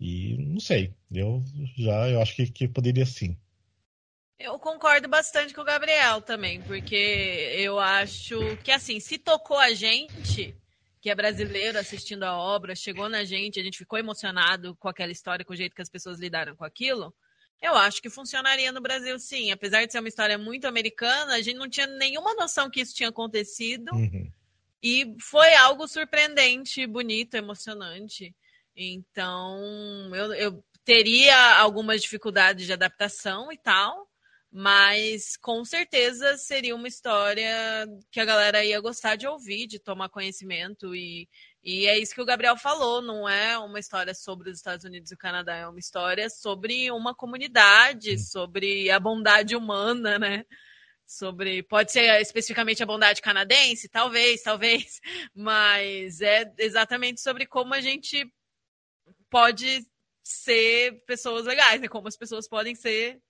E 0.00 0.36
não 0.38 0.60
sei, 0.60 0.94
eu 1.12 1.44
já 1.76 2.08
eu 2.08 2.22
acho 2.22 2.34
que, 2.36 2.46
que 2.46 2.68
poderia 2.68 3.04
sim. 3.04 3.36
Eu 4.38 4.58
concordo 4.58 5.08
bastante 5.08 5.52
com 5.52 5.62
o 5.62 5.64
Gabriel 5.64 6.22
também, 6.22 6.62
porque 6.62 6.94
eu 7.56 7.78
acho 7.80 8.56
que 8.58 8.70
assim, 8.70 9.00
se 9.00 9.18
tocou 9.18 9.58
a 9.58 9.74
gente, 9.74 10.56
que 11.00 11.10
é 11.10 11.14
brasileiro 11.14 11.76
assistindo 11.76 12.22
a 12.22 12.36
obra, 12.36 12.76
chegou 12.76 13.08
na 13.08 13.24
gente, 13.24 13.58
a 13.58 13.62
gente 13.64 13.78
ficou 13.78 13.98
emocionado 13.98 14.76
com 14.76 14.88
aquela 14.88 15.10
história, 15.10 15.44
com 15.44 15.52
o 15.52 15.56
jeito 15.56 15.74
que 15.74 15.82
as 15.82 15.88
pessoas 15.88 16.20
lidaram 16.20 16.54
com 16.54 16.64
aquilo, 16.64 17.12
eu 17.60 17.74
acho 17.74 18.00
que 18.00 18.08
funcionaria 18.08 18.70
no 18.70 18.80
Brasil 18.80 19.18
sim. 19.18 19.50
Apesar 19.50 19.84
de 19.84 19.90
ser 19.90 19.98
uma 19.98 20.08
história 20.08 20.38
muito 20.38 20.66
americana, 20.66 21.34
a 21.34 21.42
gente 21.42 21.56
não 21.56 21.68
tinha 21.68 21.86
nenhuma 21.86 22.34
noção 22.34 22.70
que 22.70 22.80
isso 22.80 22.94
tinha 22.94 23.08
acontecido. 23.08 23.92
Uhum. 23.92 24.30
E 24.80 25.16
foi 25.20 25.52
algo 25.56 25.88
surpreendente, 25.88 26.86
bonito, 26.86 27.34
emocionante. 27.34 28.34
Então, 28.76 30.14
eu, 30.14 30.32
eu 30.34 30.64
teria 30.84 31.58
algumas 31.58 32.00
dificuldades 32.00 32.64
de 32.64 32.72
adaptação 32.72 33.50
e 33.50 33.58
tal, 33.58 34.07
mas 34.50 35.36
com 35.36 35.62
certeza 35.64 36.36
seria 36.38 36.74
uma 36.74 36.88
história 36.88 37.86
que 38.10 38.18
a 38.18 38.24
galera 38.24 38.64
ia 38.64 38.80
gostar 38.80 39.16
de 39.16 39.26
ouvir, 39.26 39.66
de 39.66 39.78
tomar 39.78 40.08
conhecimento. 40.08 40.94
E, 40.94 41.28
e 41.62 41.86
é 41.86 41.98
isso 41.98 42.14
que 42.14 42.20
o 42.22 42.24
Gabriel 42.24 42.56
falou: 42.56 43.02
não 43.02 43.28
é 43.28 43.58
uma 43.58 43.78
história 43.78 44.14
sobre 44.14 44.50
os 44.50 44.56
Estados 44.56 44.84
Unidos 44.84 45.10
e 45.10 45.14
o 45.14 45.18
Canadá, 45.18 45.54
é 45.54 45.68
uma 45.68 45.78
história 45.78 46.30
sobre 46.30 46.90
uma 46.90 47.14
comunidade, 47.14 48.18
sobre 48.18 48.90
a 48.90 48.98
bondade 48.98 49.54
humana, 49.54 50.18
né? 50.18 50.46
Sobre. 51.06 51.62
Pode 51.62 51.92
ser 51.92 52.20
especificamente 52.20 52.82
a 52.82 52.86
bondade 52.86 53.20
canadense, 53.20 53.88
talvez, 53.88 54.42
talvez, 54.42 55.00
mas 55.34 56.20
é 56.22 56.50
exatamente 56.58 57.20
sobre 57.20 57.46
como 57.46 57.74
a 57.74 57.80
gente 57.80 58.26
pode 59.30 59.86
ser 60.22 61.04
pessoas 61.06 61.44
legais, 61.44 61.80
né? 61.80 61.88
Como 61.88 62.08
as 62.08 62.16
pessoas 62.16 62.48
podem 62.48 62.74
ser 62.74 63.20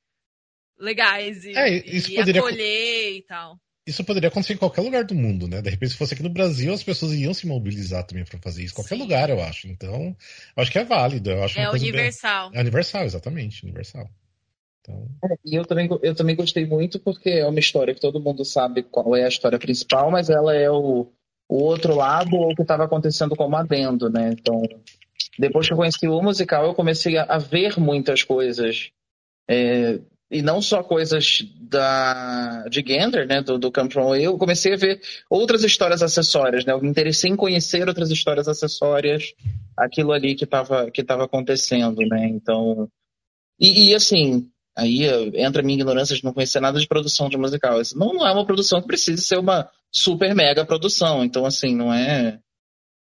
legais 0.78 1.44
e, 1.44 1.56
é, 1.56 1.68
isso 1.86 2.10
e 2.12 2.16
poderia... 2.16 2.40
acolher 2.40 3.16
e 3.16 3.22
tal. 3.22 3.58
Isso 3.86 4.04
poderia 4.04 4.28
acontecer 4.28 4.52
em 4.52 4.58
qualquer 4.58 4.82
lugar 4.82 5.02
do 5.02 5.14
mundo, 5.14 5.48
né? 5.48 5.62
De 5.62 5.70
repente, 5.70 5.92
se 5.92 5.96
fosse 5.96 6.12
aqui 6.12 6.22
no 6.22 6.28
Brasil, 6.28 6.74
as 6.74 6.82
pessoas 6.82 7.14
iam 7.14 7.32
se 7.32 7.46
mobilizar 7.46 8.04
também 8.04 8.22
para 8.22 8.38
fazer 8.38 8.62
isso. 8.62 8.74
Qualquer 8.74 8.96
Sim. 8.96 9.00
lugar, 9.00 9.30
eu 9.30 9.42
acho. 9.42 9.66
Então, 9.66 10.14
eu 10.54 10.62
acho 10.62 10.70
que 10.70 10.78
é 10.78 10.84
válido. 10.84 11.30
Eu 11.30 11.42
acho 11.42 11.58
é 11.58 11.70
universal. 11.70 12.50
Bem... 12.50 12.58
É 12.58 12.60
universal, 12.60 13.04
exatamente. 13.04 13.64
Universal. 13.64 14.06
Então... 14.82 15.08
É, 15.24 15.34
e 15.42 15.54
eu 15.54 15.64
também, 15.64 15.88
eu 16.02 16.14
também 16.14 16.36
gostei 16.36 16.66
muito 16.66 17.00
porque 17.00 17.30
é 17.30 17.46
uma 17.46 17.58
história 17.58 17.94
que 17.94 18.00
todo 18.00 18.20
mundo 18.20 18.44
sabe 18.44 18.82
qual 18.82 19.16
é 19.16 19.24
a 19.24 19.28
história 19.28 19.58
principal, 19.58 20.10
mas 20.10 20.28
ela 20.28 20.54
é 20.54 20.70
o, 20.70 21.10
o 21.48 21.56
outro 21.62 21.94
lado 21.94 22.36
ou 22.36 22.52
o 22.52 22.54
que 22.54 22.60
estava 22.60 22.84
acontecendo 22.84 23.34
como 23.34 23.56
adendo, 23.56 24.10
né? 24.10 24.34
Então, 24.38 24.62
depois 25.38 25.66
que 25.66 25.72
eu 25.72 25.78
conheci 25.78 26.06
o 26.06 26.20
musical, 26.20 26.66
eu 26.66 26.74
comecei 26.74 27.16
a, 27.16 27.22
a 27.22 27.38
ver 27.38 27.80
muitas 27.80 28.22
coisas. 28.22 28.90
É, 29.48 29.98
e 30.30 30.42
não 30.42 30.60
só 30.60 30.82
coisas 30.82 31.42
da, 31.60 32.64
de 32.68 32.82
Gander, 32.82 33.26
né, 33.26 33.40
do, 33.40 33.58
do 33.58 33.72
Come 33.72 33.90
From 33.90 34.14
eu 34.14 34.36
comecei 34.36 34.74
a 34.74 34.76
ver 34.76 35.00
outras 35.28 35.64
histórias 35.64 36.02
acessórias, 36.02 36.64
né, 36.64 36.72
eu 36.72 36.80
me 36.80 36.88
interessei 36.88 37.30
em 37.30 37.36
conhecer 37.36 37.88
outras 37.88 38.10
histórias 38.10 38.46
acessórias, 38.46 39.32
aquilo 39.76 40.12
ali 40.12 40.34
que 40.34 40.44
estava 40.44 40.90
que 40.90 41.02
tava 41.02 41.24
acontecendo, 41.24 42.00
né, 42.06 42.26
então, 42.26 42.88
e, 43.58 43.90
e, 43.90 43.94
assim, 43.94 44.50
aí 44.76 45.04
entra 45.34 45.62
a 45.62 45.64
minha 45.64 45.78
ignorância 45.78 46.14
de 46.14 46.24
não 46.24 46.32
conhecer 46.32 46.60
nada 46.60 46.78
de 46.78 46.86
produção 46.86 47.28
de 47.28 47.38
musical, 47.38 47.80
Isso 47.80 47.98
não, 47.98 48.12
não 48.12 48.26
é 48.26 48.32
uma 48.32 48.46
produção 48.46 48.80
que 48.80 48.86
precisa 48.86 49.22
ser 49.22 49.38
uma 49.38 49.68
super 49.90 50.34
mega 50.34 50.64
produção, 50.64 51.24
então 51.24 51.46
assim, 51.46 51.74
não 51.74 51.92
é, 51.92 52.38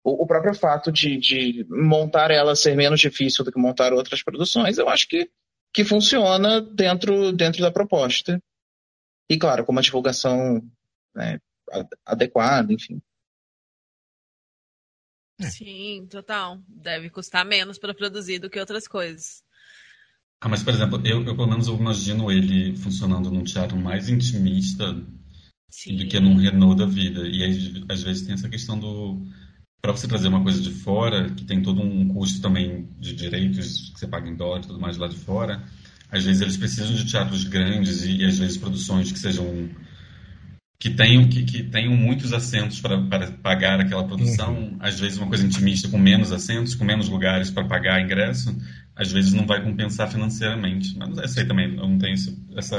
o, 0.04 0.24
o 0.24 0.26
próprio 0.26 0.54
fato 0.54 0.92
de, 0.92 1.16
de 1.16 1.66
montar 1.70 2.30
ela 2.30 2.54
ser 2.54 2.76
menos 2.76 3.00
difícil 3.00 3.42
do 3.42 3.50
que 3.50 3.58
montar 3.58 3.94
outras 3.94 4.22
produções, 4.22 4.76
eu 4.76 4.90
acho 4.90 5.08
que 5.08 5.30
que 5.74 5.84
funciona 5.84 6.60
dentro, 6.60 7.32
dentro 7.32 7.60
da 7.60 7.72
proposta. 7.72 8.40
E, 9.28 9.36
claro, 9.36 9.64
com 9.64 9.72
uma 9.72 9.82
divulgação 9.82 10.62
né, 11.12 11.40
adequada, 12.06 12.72
enfim. 12.72 13.02
É. 15.40 15.50
Sim, 15.50 16.06
total. 16.08 16.60
Deve 16.68 17.10
custar 17.10 17.44
menos 17.44 17.76
para 17.76 17.92
produzir 17.92 18.38
do 18.38 18.48
que 18.48 18.60
outras 18.60 18.86
coisas. 18.86 19.42
Ah, 20.40 20.48
mas, 20.48 20.62
por 20.62 20.72
exemplo, 20.72 21.00
eu, 21.04 21.24
eu 21.24 21.34
pelo 21.34 21.48
menos 21.48 21.66
eu 21.66 21.76
imagino 21.76 22.30
ele 22.30 22.76
funcionando 22.76 23.30
num 23.30 23.42
teatro 23.42 23.76
mais 23.76 24.08
intimista 24.08 24.94
Sim. 25.68 25.96
do 25.96 26.06
que 26.06 26.20
num 26.20 26.36
Renault 26.36 26.78
da 26.78 26.86
vida. 26.86 27.26
E 27.26 27.42
aí, 27.42 27.84
às 27.88 28.02
vezes 28.02 28.24
tem 28.24 28.34
essa 28.34 28.48
questão 28.48 28.78
do 28.78 29.26
para 29.84 29.92
você 29.92 30.08
trazer 30.08 30.28
uma 30.28 30.42
coisa 30.42 30.62
de 30.62 30.70
fora, 30.70 31.28
que 31.28 31.44
tem 31.44 31.60
todo 31.60 31.82
um 31.82 32.08
custo 32.08 32.40
também 32.40 32.88
de 32.98 33.12
direitos 33.12 33.90
que 33.92 34.00
você 34.00 34.06
paga 34.06 34.26
em 34.26 34.34
dólar 34.34 34.60
e 34.60 34.62
tudo 34.62 34.80
mais 34.80 34.96
lá 34.96 35.06
de 35.06 35.16
fora, 35.18 35.62
às 36.10 36.24
vezes 36.24 36.40
eles 36.40 36.56
precisam 36.56 36.94
de 36.94 37.04
teatros 37.04 37.44
grandes 37.44 38.02
e, 38.02 38.16
e 38.16 38.24
às 38.24 38.38
vezes 38.38 38.56
produções 38.56 39.12
que 39.12 39.18
sejam 39.18 39.68
que 40.78 40.88
tenham 40.88 41.28
que, 41.28 41.42
que 41.42 41.64
tenham 41.64 41.94
muitos 41.94 42.32
assentos 42.32 42.80
para, 42.80 42.98
para 42.98 43.30
pagar 43.32 43.78
aquela 43.78 44.04
produção, 44.04 44.54
uhum. 44.54 44.76
às 44.80 44.98
vezes 44.98 45.18
uma 45.18 45.28
coisa 45.28 45.44
intimista 45.44 45.86
com 45.86 45.98
menos 45.98 46.32
assentos, 46.32 46.74
com 46.74 46.82
menos 46.82 47.10
lugares 47.10 47.50
para 47.50 47.66
pagar 47.66 48.00
ingresso, 48.00 48.56
às 48.96 49.10
vezes 49.10 49.32
não 49.32 49.46
vai 49.46 49.62
compensar 49.62 50.10
financeiramente. 50.10 50.96
Mas 50.96 51.16
eu 51.18 51.28
sei 51.28 51.44
também, 51.44 51.74
eu 51.76 51.88
não 51.88 51.98
tenho 51.98 52.14
essa. 52.56 52.78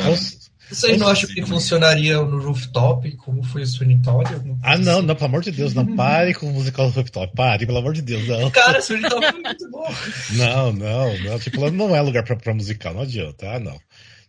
Vocês 0.69 0.97
não 0.97 1.07
acham 1.07 1.29
que 1.29 1.45
funcionaria 1.45 2.17
no 2.17 2.39
rooftop, 2.41 3.11
como 3.17 3.43
foi 3.43 3.61
o 3.61 3.67
Sweeney 3.67 4.01
Todd? 4.01 4.27
Ah, 4.63 4.77
não, 4.77 5.01
não, 5.01 5.13
pelo 5.13 5.27
amor 5.27 5.43
de 5.43 5.51
Deus, 5.51 5.73
não 5.73 5.95
pare 5.95 6.33
com 6.33 6.47
o 6.47 6.53
musical 6.53 6.89
do 6.89 6.95
rooftop. 6.95 7.35
Pare, 7.35 7.65
pelo 7.65 7.77
amor 7.77 7.93
de 7.93 8.01
Deus, 8.01 8.27
não. 8.27 8.49
Cara, 8.51 8.81
Sweeney 8.81 9.09
Todd 9.09 9.27
foi 9.31 9.41
muito 9.41 9.69
bom. 9.69 9.93
Não, 10.31 10.73
não, 10.73 11.19
não. 11.19 11.39
Tipo, 11.39 11.69
não 11.69 11.95
é 11.95 12.01
lugar 12.01 12.23
pra, 12.23 12.35
pra 12.35 12.53
musical, 12.53 12.93
não 12.93 13.01
adianta. 13.01 13.47
Ah, 13.51 13.59
não. 13.59 13.79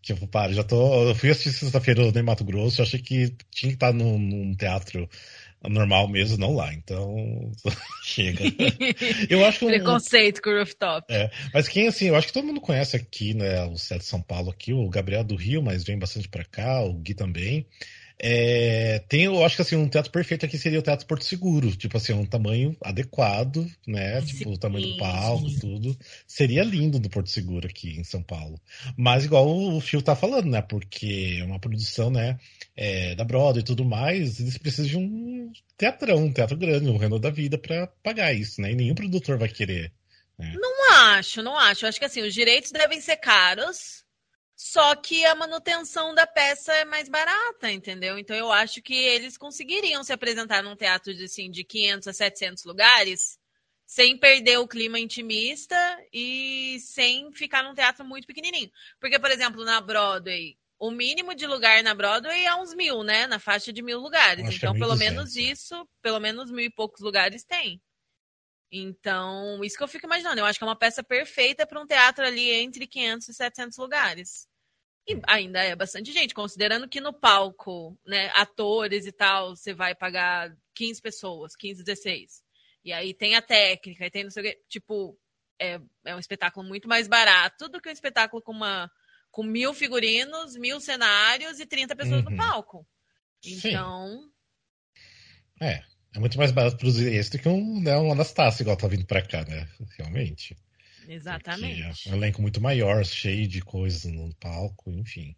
Tipo, 0.03 0.27
para, 0.27 0.53
já 0.53 0.63
tô. 0.63 1.09
Eu 1.09 1.15
fui 1.15 1.31
assistir 1.31 1.53
sexta-feira 1.53 2.13
no 2.13 2.25
Mato 2.25 2.45
Grosso, 2.45 2.81
eu 2.81 2.85
achei 2.85 3.01
que 3.01 3.35
tinha 3.51 3.71
que 3.71 3.77
estar 3.77 3.93
num, 3.93 4.19
num 4.19 4.55
teatro 4.55 5.09
normal 5.69 6.09
mesmo, 6.09 6.39
não 6.39 6.55
lá. 6.55 6.73
Então, 6.73 7.15
chega. 8.03 8.45
eu 9.29 9.45
acho 9.45 9.61
que 9.61 9.67
Preconceito 9.67 10.39
um, 10.39 10.43
com 10.43 10.51
o 10.51 10.59
rooftop. 10.59 11.07
É, 11.13 11.31
mas 11.53 11.69
quem, 11.69 11.89
assim, 11.89 12.07
eu 12.07 12.17
acho 12.17 12.29
que 12.29 12.33
todo 12.33 12.47
mundo 12.47 12.61
conhece 12.61 12.97
aqui, 12.97 13.35
né, 13.35 13.65
o 13.65 13.77
Céu 13.77 13.99
de 13.99 14.05
São 14.05 14.21
Paulo 14.21 14.51
aqui, 14.51 14.73
o 14.73 14.89
Gabriel 14.89 15.25
do 15.25 15.37
Rio, 15.37 15.63
mas 15.63 15.85
vem 15.85 15.99
bastante 15.99 16.29
para 16.29 16.45
cá, 16.45 16.83
o 16.83 16.95
Gui 16.95 17.15
também. 17.15 17.67
É, 18.19 19.03
tem, 19.09 19.25
eu 19.25 19.45
acho 19.45 19.57
que 19.57 19.63
assim, 19.63 19.77
um 19.77 19.89
teatro 19.89 20.11
perfeito 20.11 20.47
aqui 20.47 20.57
seria 20.57 20.79
o 20.79 20.83
Teatro 20.83 21.07
Porto 21.07 21.25
Seguro. 21.25 21.75
Tipo 21.77 21.97
assim, 21.99 22.13
um 22.15 22.25
tamanho 22.25 22.77
adequado, 22.81 23.71
né? 23.87 24.21
Sim. 24.23 24.27
Tipo, 24.27 24.51
o 24.53 24.59
tamanho 24.59 24.93
do 24.93 24.97
palco, 24.97 25.61
tudo. 25.61 25.97
Seria 26.27 26.65
lindo 26.65 26.99
do 26.99 27.11
Porto 27.11 27.29
Seguro 27.29 27.67
aqui 27.67 27.99
em 27.99 28.05
São 28.05 28.23
Paulo. 28.23 28.61
Mas 28.97 29.25
igual 29.25 29.47
o 29.47 29.81
Fio 29.81 30.01
tá 30.01 30.17
falando, 30.17 30.49
né? 30.49 30.63
Porque 30.63 31.39
é 31.41 31.45
uma 31.45 31.61
produção, 31.61 32.11
né? 32.11 32.39
É, 32.75 33.15
da 33.15 33.25
Broadway 33.25 33.61
e 33.61 33.65
tudo 33.65 33.85
mais, 33.85 34.41
eles 34.41 34.57
precisam 34.59 34.87
de 34.87 34.97
um 34.99 35.53
teatrão, 35.77 36.25
um 36.25 36.33
teatro 36.33 36.57
grande, 36.57 36.89
um 36.89 36.97
Renault 36.97 37.23
da 37.23 37.31
vida 37.31 37.59
para 37.59 37.87
pagar 38.03 38.33
isso, 38.33 38.61
né? 38.61 38.73
E 38.73 38.77
nenhum 38.77 38.95
produtor 38.95 39.39
vai 39.39 39.49
querer. 39.49 39.93
Né? 40.39 40.55
Não 40.57 40.93
acho, 40.93 41.43
não 41.43 41.57
acho. 41.57 41.85
Eu 41.85 41.89
acho 41.89 41.99
que 41.99 42.05
assim, 42.05 42.23
os 42.23 42.33
direitos 42.33 42.71
devem 42.71 43.01
ser 43.01 43.17
caros 43.17 44.06
só 44.57 44.97
que 44.97 45.23
a 45.27 45.35
manutenção 45.35 46.15
da 46.15 46.27
peça 46.27 46.73
é 46.73 46.85
mais 46.87 47.11
barata, 47.11 47.71
entendeu? 47.71 48.19
Então 48.19 48.35
eu 48.35 48.51
acho 48.51 48.81
que 48.81 48.95
eles 48.95 49.37
conseguiriam 49.37 50.03
se 50.03 50.15
apresentar 50.15 50.63
num 50.63 50.75
teatro 50.75 51.13
de, 51.13 51.25
assim, 51.25 51.51
de 51.51 51.63
500 51.63 52.09
a 52.09 52.13
700 52.15 52.65
lugares 52.65 53.39
sem 53.87 54.19
perder 54.19 54.59
o 54.59 54.67
clima 54.67 54.99
intimista 54.99 55.77
e 56.11 56.79
sem 56.81 57.31
ficar 57.33 57.63
num 57.63 57.75
teatro 57.75 58.03
muito 58.03 58.27
pequenininho. 58.27 58.71
Porque, 58.99 59.19
por 59.19 59.31
exemplo, 59.31 59.63
na 59.63 59.79
Broadway, 59.79 60.57
o 60.79 60.91
mínimo 60.91 61.35
de 61.35 61.47
lugar 61.47 61.83
na 61.83 61.95
Broadway 61.95 62.47
é 62.47 62.55
uns 62.57 62.75
mil, 62.75 63.03
né? 63.05 63.27
Na 63.27 63.39
faixa 63.39 63.71
de 63.71 63.83
mil 63.83 64.01
lugares. 64.01 64.49
então, 64.57 64.75
é 64.75 64.79
pelo 64.79 64.97
menos 64.97 65.37
isso, 65.37 65.87
pelo 66.01 66.19
menos 66.19 66.51
mil 66.51 66.65
e 66.65 66.71
poucos 66.71 67.03
lugares 67.03 67.45
tem. 67.45 67.81
Então, 68.71 69.63
isso 69.65 69.77
que 69.77 69.83
eu 69.83 69.89
fico 69.89 70.07
imaginando. 70.07 70.41
Eu 70.41 70.45
acho 70.45 70.59
que 70.59 70.65
é 70.65 70.67
uma 70.67 70.79
peça 70.79 71.03
perfeita 71.03 71.67
para 71.67 71.81
um 71.81 71.87
teatro 71.87 72.25
ali 72.25 72.51
entre 72.51 72.87
500 72.87 73.29
e 73.29 73.35
700 73.35 73.79
lugares. 73.79 74.49
E 75.09 75.21
ainda 75.29 75.63
é 75.63 75.77
bastante 75.77 76.13
gente, 76.13 76.35
considerando 76.35 76.89
que 76.89 77.01
no 77.01 77.13
palco, 77.13 77.97
né, 78.05 78.29
atores 78.35 79.07
e 79.07 79.13
tal, 79.13 79.55
você 79.55 79.73
vai 79.73 79.95
pagar 79.95 80.53
15 80.75 81.01
pessoas, 81.01 81.55
15, 81.55 81.85
16. 81.85 82.43
E 82.85 82.93
aí 82.93 83.15
tem 83.15 83.37
a 83.37 83.43
técnica, 83.43 84.05
e 84.05 84.11
tem 84.11 84.25
não 84.25 84.31
sei 84.31 84.43
o 84.43 84.47
quê. 84.47 84.63
Tipo, 84.69 85.17
é, 85.61 85.81
é 86.05 86.15
um 86.15 86.19
espetáculo 86.19 86.67
muito 86.67 86.89
mais 86.89 87.07
barato 87.07 87.69
do 87.69 87.81
que 87.81 87.89
um 87.89 87.93
espetáculo 87.93 88.43
com 88.43 88.53
uma 88.53 88.91
com 89.31 89.43
mil 89.43 89.75
figurinos, 89.75 90.57
mil 90.57 90.81
cenários 90.81 91.61
e 91.61 91.67
30 91.67 91.95
pessoas 91.95 92.25
uhum. 92.25 92.31
no 92.31 92.37
palco. 92.37 92.87
Então. 93.45 94.23
Sim. 94.23 94.33
É, 95.61 95.85
é 96.17 96.19
muito 96.19 96.39
mais 96.39 96.51
barato 96.51 96.79
produzir 96.79 97.13
esse 97.13 97.31
do 97.33 97.39
que 97.39 97.49
um, 97.49 97.79
né, 97.79 97.97
um 97.99 98.11
Anastácio, 98.11 98.63
igual 98.63 98.77
tá 98.77 98.89
vindo 98.89 99.05
pra 99.05 99.21
cá, 99.21 99.45
né? 99.45 99.69
Realmente. 99.99 100.57
Exatamente. 101.07 102.09
é 102.09 102.11
um 102.11 102.17
elenco 102.17 102.41
muito 102.41 102.61
maior, 102.61 103.05
cheio 103.05 103.47
de 103.47 103.61
coisas 103.61 104.11
no 104.11 104.35
palco, 104.37 104.91
enfim. 104.91 105.37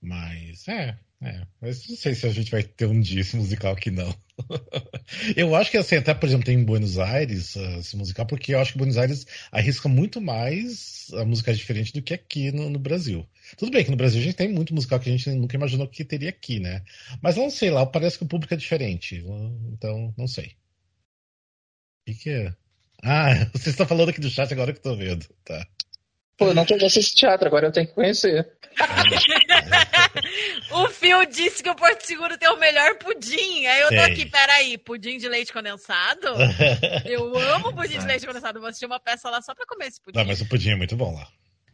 Mas, 0.00 0.68
é, 0.68 0.96
é. 1.20 1.46
Mas 1.60 1.88
não 1.88 1.96
sei 1.96 2.14
se 2.14 2.26
a 2.26 2.30
gente 2.30 2.50
vai 2.50 2.62
ter 2.62 2.86
um 2.86 3.00
dia 3.00 3.22
esse 3.22 3.36
musical 3.36 3.72
aqui, 3.72 3.90
não. 3.90 4.14
eu 5.36 5.54
acho 5.56 5.70
que, 5.70 5.76
assim, 5.76 5.96
até, 5.96 6.14
por 6.14 6.26
exemplo, 6.26 6.46
tem 6.46 6.56
em 6.56 6.64
Buenos 6.64 6.96
Aires 6.96 7.56
uh, 7.56 7.78
esse 7.80 7.96
musical, 7.96 8.24
porque 8.24 8.54
eu 8.54 8.60
acho 8.60 8.72
que 8.72 8.78
Buenos 8.78 8.96
Aires 8.96 9.26
arrisca 9.50 9.88
muito 9.88 10.20
mais 10.20 11.08
a 11.14 11.24
música 11.24 11.52
diferente 11.52 11.92
do 11.92 12.02
que 12.02 12.14
aqui 12.14 12.52
no, 12.52 12.70
no, 12.70 12.78
Brasil. 12.78 13.28
Tudo 13.56 13.72
bem 13.72 13.84
que 13.84 13.90
no 13.90 13.96
Brasil 13.96 14.20
a 14.20 14.24
gente 14.24 14.36
tem 14.36 14.48
muito 14.48 14.72
musical 14.72 15.00
que 15.00 15.08
a 15.08 15.12
gente 15.12 15.28
nunca 15.30 15.56
imaginou 15.56 15.88
que 15.88 16.04
teria 16.04 16.28
aqui, 16.28 16.60
né? 16.60 16.84
Mas 17.20 17.34
não 17.34 17.50
sei, 17.50 17.70
lá 17.70 17.84
parece 17.84 18.16
que 18.16 18.24
o 18.24 18.28
público 18.28 18.54
é 18.54 18.56
diferente. 18.56 19.24
Então, 19.72 20.14
não 20.16 20.28
sei. 20.28 20.56
O 22.06 22.12
que, 22.12 22.14
que 22.14 22.30
é? 22.30 22.54
Ah, 23.02 23.50
você 23.52 23.70
está 23.70 23.84
falando 23.84 24.10
aqui 24.10 24.20
do 24.20 24.30
chat 24.30 24.52
agora 24.52 24.72
que 24.72 24.78
eu 24.78 24.82
tô 24.82 24.96
vendo. 24.96 25.26
Tá. 25.44 25.66
Pô, 26.38 26.46
eu 26.46 26.54
não 26.54 26.64
conheço 26.64 27.00
esse 27.00 27.14
teatro, 27.16 27.48
agora 27.48 27.66
eu 27.66 27.72
tenho 27.72 27.88
que 27.88 27.94
conhecer. 27.94 28.48
o 30.70 30.86
Phil 30.88 31.26
disse 31.26 31.64
que 31.64 31.68
o 31.68 31.74
Porto 31.74 32.02
Seguro 32.02 32.38
tem 32.38 32.48
o 32.48 32.56
melhor 32.56 32.94
pudim. 32.94 33.66
Aí 33.66 33.80
eu 33.80 33.88
tô 33.88 34.00
aqui, 34.00 34.24
peraí, 34.24 34.78
pudim 34.78 35.18
de 35.18 35.28
leite 35.28 35.52
condensado? 35.52 36.28
eu 37.04 37.36
amo 37.36 37.74
pudim 37.74 37.98
de 37.98 38.06
leite 38.06 38.24
condensado. 38.24 38.60
Vou 38.60 38.68
assistir 38.68 38.86
uma 38.86 39.00
peça 39.00 39.28
lá 39.28 39.42
só 39.42 39.52
pra 39.52 39.66
comer 39.66 39.88
esse 39.88 40.00
pudim. 40.00 40.16
Não, 40.16 40.24
mas 40.24 40.40
o 40.40 40.46
pudim 40.46 40.70
é 40.70 40.76
muito 40.76 40.94
bom 40.94 41.12
lá. 41.12 41.26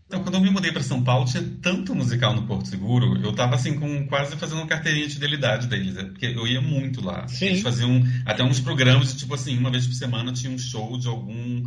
Então, 0.07 0.23
quando 0.23 0.37
eu 0.37 0.41
me 0.41 0.51
mudei 0.51 0.73
para 0.73 0.83
São 0.83 1.03
Paulo, 1.03 1.27
tinha 1.27 1.43
tanto 1.61 1.95
musical 1.95 2.35
no 2.35 2.47
Porto 2.47 2.69
Seguro, 2.69 3.21
eu 3.23 3.35
tava 3.35 3.57
assim, 3.57 3.79
com 3.79 4.07
quase 4.07 4.37
fazendo 4.37 4.59
uma 4.59 4.67
carteirinha 4.67 5.07
de 5.07 5.15
fidelidade 5.15 5.67
deles, 5.67 5.95
né? 5.95 6.05
porque 6.05 6.27
eu 6.27 6.47
ia 6.47 6.61
muito 6.61 7.05
lá. 7.05 7.27
Sim. 7.29 7.47
Eles 7.47 7.63
faziam 7.63 8.03
até 8.25 8.43
uns 8.43 8.61
programas, 8.61 9.15
tipo 9.15 9.35
assim, 9.35 9.59
uma 9.59 9.71
vez 9.71 9.87
por 9.87 9.95
semana 9.95 10.33
tinha 10.33 10.53
um 10.53 10.59
show 10.59 10.99
de 10.99 11.09
algum 11.09 11.65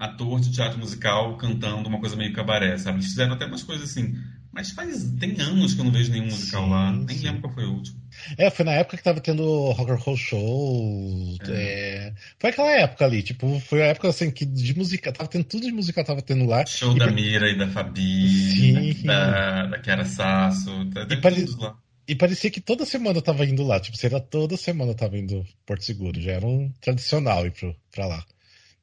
ator 0.00 0.40
de 0.40 0.50
teatro 0.50 0.78
musical 0.78 1.36
cantando 1.36 1.86
uma 1.86 2.00
coisa 2.00 2.16
meio 2.16 2.32
cabaré, 2.32 2.78
sabe? 2.78 2.98
Eles 2.98 3.10
fizeram 3.10 3.34
até 3.34 3.44
umas 3.44 3.62
coisas 3.62 3.90
assim. 3.90 4.16
Mas 4.50 4.70
faz. 4.70 5.12
Tem 5.20 5.38
anos 5.40 5.74
que 5.74 5.80
eu 5.80 5.84
não 5.84 5.92
vejo 5.92 6.10
nenhum 6.10 6.24
musical 6.24 6.64
sim, 6.64 6.70
lá. 6.70 6.90
Nem 6.90 7.18
sim. 7.18 7.26
lembro 7.26 7.42
qual 7.42 7.52
foi 7.52 7.66
o 7.66 7.74
último. 7.74 8.00
É, 8.38 8.50
foi 8.50 8.64
na 8.64 8.72
época 8.72 8.96
que 8.96 9.02
tava 9.02 9.20
tendo 9.20 9.44
Rock 9.72 9.92
and 9.92 9.96
Roll 9.96 10.16
Show. 10.16 11.36
É. 11.48 11.52
É... 11.52 12.14
Foi 12.38 12.50
aquela 12.50 12.72
época 12.72 13.04
ali, 13.04 13.22
tipo, 13.22 13.60
foi 13.60 13.82
a 13.82 13.86
época 13.86 14.08
assim 14.08 14.30
que 14.30 14.46
de 14.46 14.76
música, 14.76 15.12
tava 15.12 15.28
tendo 15.28 15.44
tudo 15.44 15.66
de 15.66 15.72
música, 15.72 16.02
tava 16.02 16.22
tendo 16.22 16.46
lá. 16.46 16.64
Show 16.64 16.94
da 16.94 17.04
pra... 17.04 17.14
Mira 17.14 17.50
e 17.50 17.56
da 17.56 17.68
Fabi, 17.68 18.28
Sim. 18.28 19.02
da, 19.04 19.66
da 19.66 19.82
Chiara 19.82 20.04
Sasso, 20.06 20.70
tá, 20.86 21.06
e, 21.08 21.16
pare... 21.18 21.46
lá. 21.58 21.76
e 22.08 22.14
parecia 22.14 22.50
que 22.50 22.60
toda 22.60 22.84
semana 22.84 23.18
eu 23.18 23.22
tava 23.22 23.44
indo 23.44 23.62
lá, 23.62 23.78
tipo, 23.78 23.96
será 23.96 24.18
toda 24.18 24.56
semana 24.56 24.90
eu 24.90 24.96
tava 24.96 25.16
indo 25.16 25.46
Porto 25.64 25.84
Seguro, 25.84 26.20
já 26.20 26.32
era 26.32 26.46
um 26.46 26.72
tradicional 26.80 27.46
ir 27.46 27.52
pro, 27.52 27.76
pra 27.92 28.06
lá. 28.06 28.24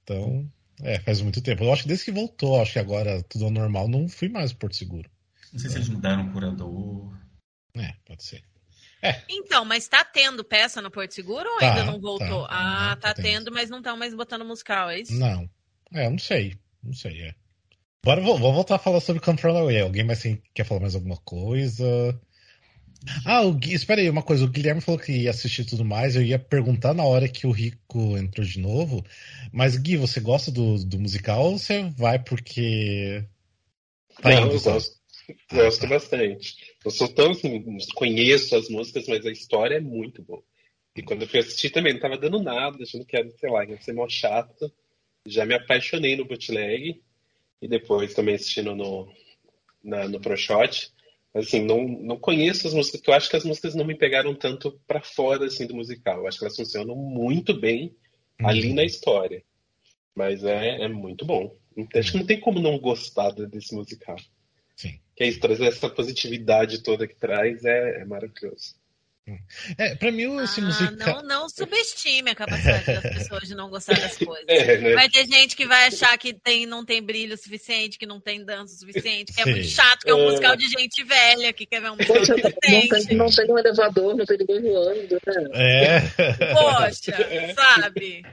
Então, 0.03 0.47
é, 0.83 0.99
faz 0.99 1.21
muito 1.21 1.41
tempo. 1.41 1.63
Eu 1.63 1.73
acho 1.73 1.83
que 1.83 1.87
desde 1.87 2.05
que 2.05 2.11
voltou, 2.11 2.61
acho 2.61 2.73
que 2.73 2.79
agora 2.79 3.23
tudo 3.23 3.45
ao 3.45 3.51
normal, 3.51 3.87
não 3.87 4.07
fui 4.07 4.29
mais 4.29 4.51
pro 4.51 4.61
Porto 4.61 4.75
Seguro. 4.75 5.09
Não 5.51 5.59
sei 5.59 5.69
se 5.69 5.77
eles 5.77 5.89
mudaram 5.89 6.27
o 6.27 6.33
curador. 6.33 7.17
É, 7.75 7.93
pode 8.05 8.23
ser. 8.23 8.43
É. 9.01 9.21
Então, 9.29 9.63
mas 9.63 9.87
tá 9.87 10.03
tendo 10.03 10.43
peça 10.43 10.81
no 10.81 10.91
Porto 10.91 11.13
Seguro 11.13 11.47
ou 11.47 11.59
tá, 11.59 11.69
ainda 11.69 11.91
não 11.91 11.99
voltou? 11.99 12.47
Tá, 12.47 12.91
ah, 12.91 12.95
tá, 12.95 13.13
tá 13.13 13.21
tendo, 13.21 13.51
mas 13.51 13.69
não 13.69 13.77
estão 13.77 13.95
mais 13.95 14.13
botando 14.13 14.43
musical, 14.45 14.89
é 14.89 14.99
isso? 14.99 15.13
Não. 15.13 15.49
É, 15.93 16.05
eu 16.05 16.11
não 16.11 16.19
sei. 16.19 16.57
Não 16.83 16.93
sei, 16.93 17.21
é. 17.21 17.35
Bora, 18.03 18.21
vou, 18.21 18.37
vou 18.37 18.53
voltar 18.53 18.75
a 18.75 18.79
falar 18.79 18.99
sobre 18.99 19.21
Come 19.21 19.37
From 19.37 19.57
Away. 19.57 19.81
Alguém 19.81 20.03
mais 20.03 20.19
assim, 20.19 20.41
quer 20.53 20.63
falar 20.63 20.81
mais 20.81 20.95
alguma 20.95 21.17
coisa? 21.17 22.19
Ah, 23.25 23.41
o 23.41 23.53
Gui, 23.53 23.73
espera 23.73 24.01
aí, 24.01 24.09
uma 24.09 24.23
coisa. 24.23 24.45
O 24.45 24.49
Guilherme 24.49 24.81
falou 24.81 24.99
que 24.99 25.11
ia 25.11 25.29
assistir 25.29 25.65
tudo 25.65 25.85
mais. 25.85 26.15
Eu 26.15 26.23
ia 26.23 26.39
perguntar 26.39 26.93
na 26.93 27.03
hora 27.03 27.27
que 27.27 27.47
o 27.47 27.51
Rico 27.51 28.17
entrou 28.17 28.45
de 28.45 28.59
novo. 28.59 29.03
Mas, 29.51 29.77
Gui, 29.77 29.97
você 29.97 30.19
gosta 30.19 30.51
do, 30.51 30.83
do 30.83 30.99
musical 30.99 31.45
ou 31.45 31.57
você 31.57 31.89
vai 31.97 32.19
porque. 32.19 33.23
Tá 34.21 34.29
não, 34.31 34.47
indo, 34.47 34.55
eu 34.55 34.61
gosto. 34.61 34.97
Gosto 35.51 35.85
ah, 35.85 35.87
tá. 35.87 35.95
bastante. 35.95 36.55
Eu 36.83 36.91
sou 36.91 37.07
tão 37.07 37.31
assim, 37.31 37.63
conheço 37.95 38.55
as 38.55 38.69
músicas, 38.69 39.07
mas 39.07 39.25
a 39.25 39.31
história 39.31 39.75
é 39.75 39.81
muito 39.81 40.21
boa. 40.21 40.43
E 40.95 41.03
quando 41.03 41.23
eu 41.23 41.27
fui 41.27 41.39
assistir 41.39 41.69
também, 41.69 41.93
não 41.93 41.99
tava 41.99 42.17
dando 42.17 42.41
nada, 42.41 42.81
achando 42.81 43.05
que 43.05 43.15
era, 43.15 43.29
sei 43.31 43.49
lá, 43.49 43.65
ia 43.65 43.79
ser 43.81 43.93
mó 43.93 44.07
chato. 44.09 44.71
Já 45.25 45.45
me 45.45 45.53
apaixonei 45.53 46.15
no 46.15 46.25
bootleg. 46.25 47.01
E 47.61 47.67
depois 47.67 48.13
também 48.13 48.35
assistindo 48.35 48.75
no, 48.75 49.11
na, 49.83 50.07
no 50.07 50.19
ProShot. 50.19 50.91
Assim, 51.33 51.63
não, 51.63 51.87
não 51.87 52.17
conheço 52.17 52.67
as 52.67 52.73
músicas, 52.73 52.99
porque 52.99 53.11
eu 53.11 53.15
acho 53.15 53.29
que 53.29 53.35
as 53.35 53.43
músicas 53.43 53.75
não 53.75 53.85
me 53.85 53.95
pegaram 53.95 54.33
tanto 54.33 54.79
para 54.87 55.01
fora 55.01 55.45
assim, 55.45 55.67
do 55.67 55.75
musical. 55.75 56.19
Eu 56.19 56.27
acho 56.27 56.39
que 56.39 56.45
elas 56.45 56.55
funcionam 56.55 56.95
muito 56.95 57.53
bem 57.59 57.95
uhum. 58.39 58.47
ali 58.47 58.73
na 58.73 58.83
história. 58.83 59.43
Mas 60.15 60.43
é, 60.43 60.81
é 60.81 60.87
muito 60.87 61.25
bom. 61.25 61.55
Acho 61.93 62.11
que 62.11 62.17
não 62.17 62.25
tem 62.25 62.39
como 62.39 62.59
não 62.59 62.79
gostar 62.79 63.31
desse 63.31 63.75
musical. 63.75 64.15
Sim. 64.75 64.99
Que 65.15 65.23
é 65.23 65.27
isso, 65.27 65.39
trazer 65.39 65.65
essa 65.65 65.89
positividade 65.89 66.81
toda 66.81 67.07
que 67.07 67.15
traz 67.15 67.63
é, 67.65 68.01
é 68.01 68.05
maravilhoso. 68.05 68.75
É, 69.77 69.95
pra 69.95 70.11
mim, 70.11 70.41
esse 70.41 70.61
ah, 70.61 70.63
musical. 70.63 71.21
Não, 71.21 71.23
não 71.23 71.49
subestime 71.49 72.31
a 72.31 72.35
capacidade 72.35 72.85
das 72.85 73.01
pessoas 73.01 73.47
de 73.47 73.55
não 73.55 73.69
gostar 73.69 73.99
das 73.99 74.15
coisas. 74.19 74.45
É, 74.47 74.77
né? 74.77 74.93
Vai 74.93 75.09
ter 75.09 75.25
gente 75.27 75.55
que 75.55 75.65
vai 75.65 75.87
achar 75.87 76.17
que 76.17 76.33
tem, 76.33 76.65
não 76.65 76.85
tem 76.85 77.01
brilho 77.01 77.37
suficiente, 77.37 77.97
que 77.97 78.05
não 78.05 78.19
tem 78.19 78.43
dança 78.45 78.75
suficiente, 78.77 79.33
que 79.33 79.43
Sim. 79.43 79.49
é 79.49 79.53
muito 79.53 79.67
chato, 79.67 79.99
que 80.03 80.09
é 80.09 80.15
um 80.15 80.21
é... 80.21 80.31
musical 80.31 80.55
de 80.55 80.67
gente 80.67 81.03
velha, 81.03 81.51
que 81.51 81.65
quer 81.65 81.81
ver 81.81 81.91
um 81.91 81.95
musical 81.95 82.17
Poxa, 82.17 82.35
não, 82.35 82.51
tem, 82.51 83.17
não 83.17 83.29
tem 83.29 83.51
um 83.51 83.59
elevador, 83.59 84.15
não 84.15 84.25
tem 84.25 84.37
ninguém 84.37 84.61
voando, 84.61 85.19
né? 85.25 85.49
É. 85.53 85.99
Poxa, 86.53 87.13
sabe? 87.53 88.23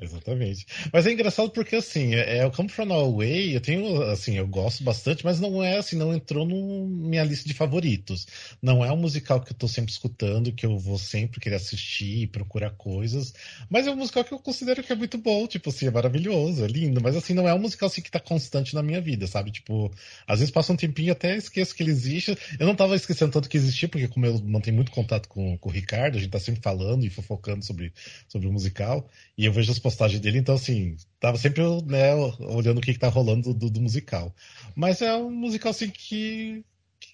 Exatamente. 0.00 0.66
Mas 0.92 1.06
é 1.06 1.12
engraçado 1.12 1.50
porque, 1.50 1.76
assim, 1.76 2.14
é, 2.14 2.38
é 2.38 2.46
o 2.46 2.50
Come 2.50 2.68
From 2.68 2.92
Away, 2.92 3.54
eu 3.54 3.60
tenho, 3.60 4.02
assim, 4.04 4.36
eu 4.36 4.46
gosto 4.46 4.82
bastante, 4.82 5.24
mas 5.24 5.40
não 5.40 5.62
é, 5.62 5.78
assim, 5.78 5.96
não 5.96 6.14
entrou 6.14 6.46
na 6.46 6.54
minha 6.54 7.24
lista 7.24 7.48
de 7.48 7.54
favoritos. 7.54 8.26
Não 8.62 8.84
é 8.84 8.92
um 8.92 8.96
musical 8.96 9.40
que 9.40 9.52
eu 9.52 9.56
tô 9.56 9.68
sempre 9.68 9.92
escutando, 9.92 10.52
que 10.52 10.64
eu 10.64 10.78
vou 10.78 10.98
sempre 10.98 11.40
querer 11.40 11.56
assistir 11.56 12.22
e 12.22 12.26
procurar 12.26 12.70
coisas, 12.70 13.34
mas 13.68 13.86
é 13.86 13.90
um 13.90 13.96
musical 13.96 14.24
que 14.24 14.32
eu 14.32 14.38
considero 14.38 14.82
que 14.82 14.92
é 14.92 14.96
muito 14.96 15.18
bom, 15.18 15.46
tipo, 15.46 15.70
assim, 15.70 15.86
é 15.86 15.90
maravilhoso, 15.90 16.64
é 16.64 16.66
lindo, 16.66 17.00
mas, 17.00 17.16
assim, 17.16 17.34
não 17.34 17.48
é 17.48 17.54
um 17.54 17.58
musical, 17.58 17.88
assim, 17.88 18.02
que 18.02 18.10
tá 18.10 18.20
constante 18.20 18.74
na 18.74 18.82
minha 18.82 19.00
vida, 19.00 19.26
sabe? 19.26 19.50
Tipo, 19.50 19.90
às 20.26 20.38
vezes 20.38 20.52
passa 20.52 20.72
um 20.72 20.76
tempinho 20.76 21.12
até 21.12 21.36
esqueço 21.36 21.74
que 21.74 21.82
ele 21.82 21.90
existe. 21.90 22.36
Eu 22.58 22.66
não 22.66 22.74
tava 22.74 22.96
esquecendo 22.96 23.32
tanto 23.32 23.48
que 23.48 23.56
existia, 23.56 23.88
porque 23.88 24.08
como 24.08 24.26
eu 24.26 24.40
mantenho 24.40 24.76
muito 24.76 24.90
contato 24.90 25.28
com, 25.28 25.56
com 25.58 25.68
o 25.68 25.72
Ricardo, 25.72 26.16
a 26.16 26.20
gente 26.20 26.30
tá 26.30 26.40
sempre 26.40 26.60
falando 26.62 27.04
e 27.04 27.10
fofocando 27.10 27.64
sobre, 27.64 27.92
sobre 28.28 28.48
o 28.48 28.52
musical, 28.52 29.08
e 29.36 29.44
eu 29.44 29.52
vejo 29.52 29.69
as 29.70 29.78
postagens 29.78 30.20
dele, 30.20 30.38
então 30.38 30.54
assim, 30.54 30.96
tava 31.18 31.36
sempre 31.38 31.62
né, 31.86 32.14
olhando 32.40 32.78
o 32.78 32.80
que, 32.80 32.92
que 32.92 32.98
tá 32.98 33.08
rolando 33.08 33.54
do, 33.54 33.70
do, 33.70 33.80
musical. 33.80 34.34
Mas 34.74 35.02
é 35.02 35.14
um 35.16 35.30
musical 35.30 35.70
assim 35.70 35.90
que, 35.90 36.64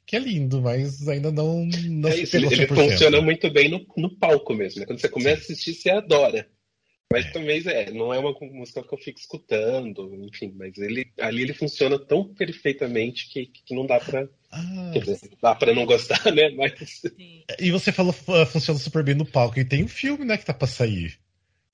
que 0.07 0.17
é 0.17 0.19
lindo, 0.19 0.61
mas 0.61 1.09
ainda 1.09 1.31
não, 1.31 1.67
não 1.67 2.09
é 2.09 2.19
isso, 2.19 2.37
ele, 2.37 2.47
ele 2.47 2.67
funciona 2.67 3.21
muito 3.21 3.51
bem 3.51 3.69
no, 3.69 3.87
no 3.97 4.11
palco 4.17 4.55
mesmo, 4.55 4.81
né? 4.81 4.87
Quando 4.87 5.01
você 5.01 5.09
começa 5.09 5.41
a 5.41 5.43
assistir, 5.43 5.75
você 5.75 5.91
adora. 5.91 6.49
Mas 7.13 7.27
é. 7.27 7.31
também 7.31 7.63
é, 7.67 7.91
não 7.93 8.13
é 8.13 8.19
uma 8.19 8.33
música 8.53 8.83
que 8.83 8.93
eu 8.93 8.99
fico 8.99 9.19
escutando, 9.19 10.13
enfim, 10.25 10.53
mas 10.57 10.77
ele 10.77 11.13
ali 11.21 11.43
ele 11.43 11.55
funciona 11.55 11.99
tão 11.99 12.35
perfeitamente 12.35 13.31
que, 13.31 13.47
que 13.47 13.75
não 13.75 13.87
dá 13.87 14.01
pra. 14.01 14.29
Ah, 14.51 14.91
quer 14.93 15.01
dizer, 15.01 15.31
dá 15.41 15.55
pra 15.55 15.73
não 15.73 15.87
gostar, 15.87 16.21
né? 16.35 16.51
Mas... 16.51 17.03
E 17.61 17.71
você 17.71 17.93
falou 17.93 18.13
funciona 18.13 18.79
super 18.79 19.05
bem 19.05 19.15
no 19.15 19.25
palco, 19.25 19.59
e 19.59 19.65
tem 19.65 19.85
um 19.85 19.89
filme, 19.89 20.25
né, 20.25 20.37
que 20.37 20.45
tá 20.45 20.53
pra 20.53 20.67
sair. 20.67 21.17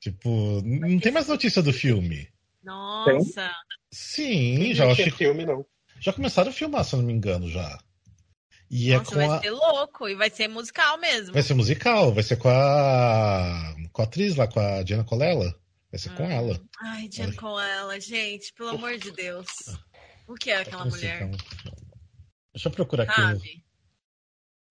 Tipo, 0.02 0.60
não 0.64 0.98
tem 0.98 1.12
mais 1.12 1.28
notícia 1.28 1.62
do 1.62 1.72
filme. 1.72 2.28
Nossa! 2.60 3.52
Sim, 3.88 4.74
já 4.74 4.90
acho 4.90 5.04
que. 5.04 5.10
filme, 5.12 5.46
não. 5.46 5.64
Já 6.00 6.12
começaram 6.12 6.50
a 6.50 6.52
filmar, 6.52 6.84
se 6.84 6.96
eu 6.96 6.98
não 6.98 7.06
me 7.06 7.12
engano, 7.12 7.48
já. 7.48 7.78
E 8.68 8.90
é 8.90 8.98
Nossa, 8.98 9.10
é 9.10 9.14
com 9.14 9.28
vai 9.28 9.38
a... 9.38 9.40
ser 9.40 9.50
louco, 9.52 10.08
e 10.08 10.16
vai 10.16 10.28
ser 10.28 10.48
musical 10.48 10.98
mesmo. 10.98 11.32
Vai 11.32 11.42
ser 11.42 11.54
musical, 11.54 12.12
vai 12.12 12.24
ser 12.24 12.34
com 12.34 12.48
a. 12.48 13.76
com 13.92 14.02
a 14.02 14.04
atriz 14.04 14.34
lá, 14.34 14.48
com 14.48 14.58
a 14.58 14.82
Diana 14.82 15.04
Colela. 15.04 15.54
Vai 15.88 16.00
ser 16.00 16.10
hum. 16.10 16.16
com 16.16 16.24
ela. 16.24 16.60
Ai, 16.80 17.06
Diana 17.06 17.36
Colela, 17.36 18.00
gente, 18.00 18.52
pelo 18.54 18.70
amor 18.70 18.98
de 18.98 19.12
Deus. 19.12 19.46
O 20.26 20.34
que 20.34 20.50
é 20.50 20.62
aquela 20.62 20.84
mulher? 20.84 21.30
Deixa 22.52 22.68
eu 22.68 22.72
procurar 22.72 23.04
aqui. 23.04 23.62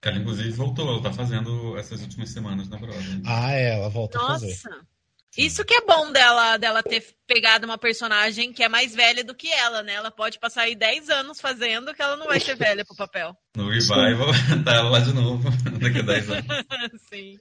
Ela, 0.04 0.18
inclusive, 0.18 0.52
voltou, 0.52 0.90
ela 0.90 1.02
tá 1.02 1.14
fazendo 1.14 1.78
essas 1.78 2.02
últimas 2.02 2.32
semanas 2.32 2.68
na 2.68 2.78
Broadway. 2.78 3.22
Ah, 3.26 3.54
é, 3.54 3.76
ela 3.76 3.88
volta 3.88 4.18
Nossa. 4.18 4.34
a 4.34 4.40
fazer. 4.40 4.70
Nossa! 4.70 4.92
Isso 5.38 5.64
que 5.64 5.74
é 5.74 5.82
bom 5.82 6.12
dela, 6.12 6.58
dela 6.58 6.84
ter 6.84 7.06
pegado 7.26 7.66
uma 7.66 7.78
personagem 7.78 8.52
que 8.52 8.64
é 8.64 8.68
mais 8.68 8.94
velha 8.94 9.24
do 9.24 9.34
que 9.34 9.48
ela, 9.50 9.82
né? 9.82 9.94
Ela 9.94 10.12
pode 10.12 10.38
passar 10.38 10.64
aí 10.64 10.76
10 10.76 11.10
anos 11.10 11.40
fazendo 11.40 11.94
que 11.94 12.02
ela 12.02 12.18
não 12.18 12.28
vai 12.28 12.40
ser 12.40 12.56
velha 12.56 12.84
pro 12.84 12.96
papel. 12.96 13.36
No 13.56 13.70
revival, 13.70 14.32
tá 14.66 14.74
ela 14.74 14.90
lá 14.90 15.00
de 15.00 15.14
novo, 15.14 15.50
daqui 15.80 16.00
a 16.00 16.02
10 16.02 16.30
anos. 16.30 16.46
Sim. 17.10 17.40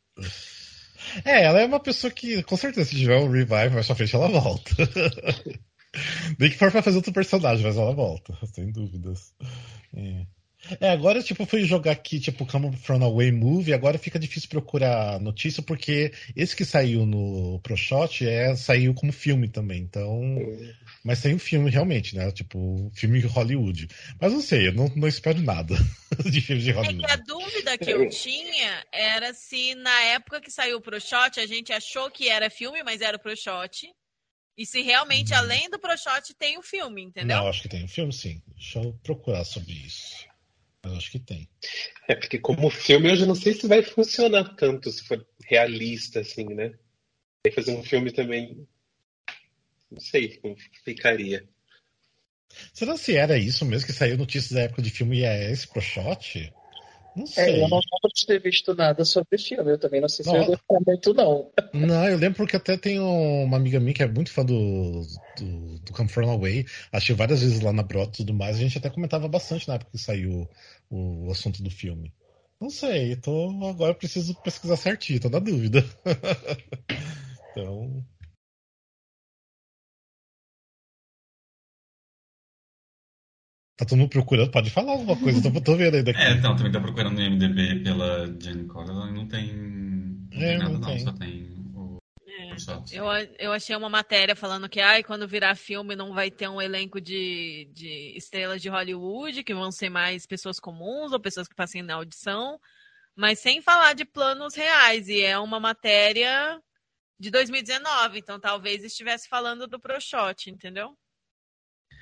É, 1.24 1.45
ela 1.45 1.61
é 1.61 1.66
uma 1.66 1.80
pessoa 1.80 2.11
que, 2.12 2.43
com 2.45 2.57
certeza, 2.57 2.88
se 2.88 2.97
tiver 2.97 3.16
um 3.16 3.30
revival 3.30 3.70
mais 3.70 3.86
pra 3.86 3.97
frente, 3.97 4.14
ela 4.14 4.28
volta. 4.28 4.70
Nem 6.38 6.51
que 6.51 6.57
for 6.57 6.70
pra 6.70 6.82
fazer 6.82 6.97
outro 6.97 7.12
personagem, 7.12 7.66
mas 7.66 7.76
ela 7.76 7.93
volta, 7.93 8.32
sem 8.47 8.70
dúvidas. 8.70 9.34
É. 9.97 10.24
É, 10.80 10.90
agora, 10.90 11.22
tipo, 11.22 11.46
fui 11.46 11.64
jogar 11.64 11.92
aqui, 11.92 12.20
tipo, 12.20 12.46
Come 12.46 12.76
From 12.76 13.02
Away 13.02 13.32
Movie, 13.32 13.72
agora 13.72 13.98
fica 13.98 14.18
difícil 14.18 14.48
procurar 14.48 15.18
notícia, 15.20 15.62
porque 15.62 16.12
esse 16.36 16.54
que 16.54 16.64
saiu 16.64 17.06
no 17.06 17.58
ProShot 17.61 18.26
é, 18.26 18.54
saiu 18.54 18.92
como 18.94 19.12
filme 19.12 19.48
também, 19.48 19.80
então... 19.80 20.20
Mas 21.02 21.22
tem 21.22 21.34
um 21.34 21.38
filme, 21.38 21.70
realmente, 21.70 22.14
né? 22.14 22.30
Tipo, 22.30 22.90
filme 22.94 23.20
de 23.20 23.26
Hollywood. 23.26 23.88
Mas 24.20 24.32
não 24.32 24.40
sei, 24.40 24.68
eu 24.68 24.72
não, 24.74 24.86
não 24.94 25.08
espero 25.08 25.40
nada 25.40 25.74
de 26.30 26.40
filme 26.42 26.62
de 26.62 26.72
Hollywood. 26.72 27.04
É 27.04 27.06
que 27.06 27.12
a 27.12 27.16
dúvida 27.16 27.78
que 27.78 27.90
eu 27.90 28.08
tinha 28.11 28.84
era 28.92 29.32
se 29.32 29.74
na 29.76 29.98
época 30.02 30.40
que 30.40 30.50
saiu 30.50 30.76
o 30.76 30.80
ProShot, 30.80 31.40
a 31.40 31.46
gente 31.46 31.72
achou 31.72 32.11
que 32.11 32.28
era 32.28 32.50
filme, 32.50 32.82
mas 32.82 33.00
era 33.00 33.16
o 33.16 33.20
ProShot. 33.20 33.90
E 34.58 34.66
se 34.66 34.82
realmente, 34.82 35.32
hum. 35.32 35.38
além 35.38 35.70
do 35.70 35.78
ProShot, 35.78 36.34
tem 36.38 36.58
o 36.58 36.62
filme, 36.62 37.02
entendeu? 37.02 37.38
Não, 37.38 37.48
acho 37.48 37.62
que 37.62 37.68
tem 37.68 37.84
o 37.84 37.88
filme, 37.88 38.12
sim. 38.12 38.42
Deixa 38.54 38.80
eu 38.80 38.92
procurar 39.02 39.44
sobre 39.44 39.72
isso. 39.72 40.30
Eu 40.83 40.95
acho 40.95 41.11
que 41.11 41.18
tem. 41.18 41.49
É, 42.09 42.14
porque 42.14 42.39
como 42.39 42.70
filme 42.70 43.11
eu 43.11 43.16
já 43.16 43.26
não 43.26 43.35
sei 43.35 43.55
se 43.55 43.66
vai 43.66 43.83
funcionar 43.83 44.55
tanto 44.57 44.91
se 44.91 45.05
for 45.05 45.26
realista, 45.45 46.20
assim, 46.20 46.45
né? 46.45 46.72
Aí 47.45 47.53
fazer 47.53 47.72
um 47.72 47.83
filme 47.83 48.12
também. 48.12 48.66
Não 49.91 50.01
sei 50.01 50.37
como 50.39 50.57
ficaria. 50.85 51.49
Será 52.72 52.97
se 52.97 53.16
era 53.16 53.39
isso 53.39 53.64
mesmo 53.64 53.87
que 53.87 53.93
saiu 53.93 54.16
notícias 54.16 54.53
da 54.53 54.62
época 54.62 54.83
de 54.83 54.91
filme 54.91 55.22
esse 55.22 55.68
pro 55.68 55.81
shot? 55.81 56.53
Não 57.21 57.27
sei. 57.27 57.45
É, 57.45 57.64
eu 57.64 57.68
não 57.68 57.77
lembro 57.77 58.14
de 58.14 58.27
ter 58.27 58.41
visto 58.41 58.75
nada 58.75 59.05
sobre 59.05 59.37
o 59.37 59.39
filme. 59.39 59.73
Eu 59.73 59.79
também 59.79 60.01
não 60.01 60.09
sei 60.09 60.25
se 60.25 60.33
não, 60.33 60.39
eu 60.39 60.47
gostar 60.47 60.81
muito, 60.87 61.14
não. 61.14 61.51
Não, 61.73 62.09
eu 62.09 62.16
lembro 62.16 62.39
porque 62.39 62.57
até 62.57 62.77
tem 62.77 62.99
uma 62.99 63.57
amiga 63.57 63.79
minha 63.79 63.95
que 63.95 64.03
é 64.03 64.07
muito 64.09 64.33
fã 64.33 64.45
do, 64.45 65.03
do, 65.37 65.79
do 65.79 65.93
Come 65.93 66.09
From 66.09 66.31
Away. 66.31 66.66
Achei 66.91 67.14
várias 67.14 67.43
vezes 67.43 67.61
lá 67.61 67.73
na 67.73 67.83
Brota 67.83 68.14
e 68.14 68.16
tudo 68.25 68.35
mais. 68.35 68.57
A 68.57 68.61
gente 68.61 68.79
até 68.79 68.91
comentava 68.91 69.29
bastante 69.29 69.68
na 69.68 69.75
época 69.75 69.91
que 69.93 69.99
saiu 69.99 70.49
o, 70.89 71.27
o 71.27 71.31
assunto 71.31 71.62
do 71.62 71.71
filme. 71.71 72.12
Não 72.61 72.71
sei, 72.71 73.16
tô, 73.16 73.51
agora 73.66 73.95
preciso 73.95 74.35
pesquisar 74.35 74.77
certinho, 74.77 75.21
tô 75.21 75.29
na 75.31 75.39
dúvida. 75.39 75.85
então. 77.53 78.05
Tá 83.81 83.87
todo 83.87 83.99
mundo 83.99 84.11
procurando, 84.11 84.51
pode 84.51 84.68
falar 84.68 84.93
alguma 84.93 85.16
coisa, 85.18 85.41
tô, 85.41 85.59
tô 85.59 85.74
vendo 85.74 85.95
aí 85.95 86.03
daqui. 86.03 86.20
É, 86.20 86.33
então, 86.33 86.55
também 86.55 86.70
tá 86.70 86.78
procurando 86.78 87.14
no 87.14 87.22
IMDB 87.22 87.83
pela 87.83 88.26
Jane 88.39 88.66
Collins, 88.66 88.91
e 88.91 89.12
não 89.14 89.26
tem, 89.26 89.55
não 89.55 90.43
é, 90.43 90.49
tem 90.49 90.59
nada 90.59 90.70
não, 90.70 90.81
tem. 90.83 90.99
só 90.99 91.12
tem 91.12 91.49
o... 91.74 91.97
É, 92.28 92.55
eu, 92.93 93.07
eu 93.39 93.53
achei 93.53 93.74
uma 93.74 93.89
matéria 93.89 94.37
falando 94.37 94.68
que 94.68 94.81
ai, 94.81 95.03
quando 95.03 95.26
virar 95.26 95.55
filme 95.55 95.97
não 95.97 96.12
vai 96.12 96.31
ter 96.31 96.47
um 96.47 96.61
elenco 96.61 97.01
de, 97.01 97.70
de 97.72 98.12
estrelas 98.18 98.61
de 98.61 98.68
Hollywood, 98.68 99.43
que 99.43 99.55
vão 99.55 99.72
ser 99.72 99.89
mais 99.89 100.26
pessoas 100.26 100.61
comuns 100.61 101.14
ou 101.14 101.18
pessoas 101.18 101.49
que 101.49 101.55
passem 101.55 101.83
na 101.83 101.95
audição, 101.95 102.61
mas 103.16 103.39
sem 103.39 103.62
falar 103.62 103.95
de 103.95 104.05
planos 104.05 104.55
reais, 104.55 105.09
e 105.09 105.22
é 105.22 105.39
uma 105.39 105.59
matéria 105.59 106.61
de 107.18 107.31
2019, 107.31 108.18
então 108.18 108.39
talvez 108.39 108.85
estivesse 108.85 109.26
falando 109.26 109.66
do 109.66 109.81
ProShot, 109.81 110.51
entendeu? 110.51 110.95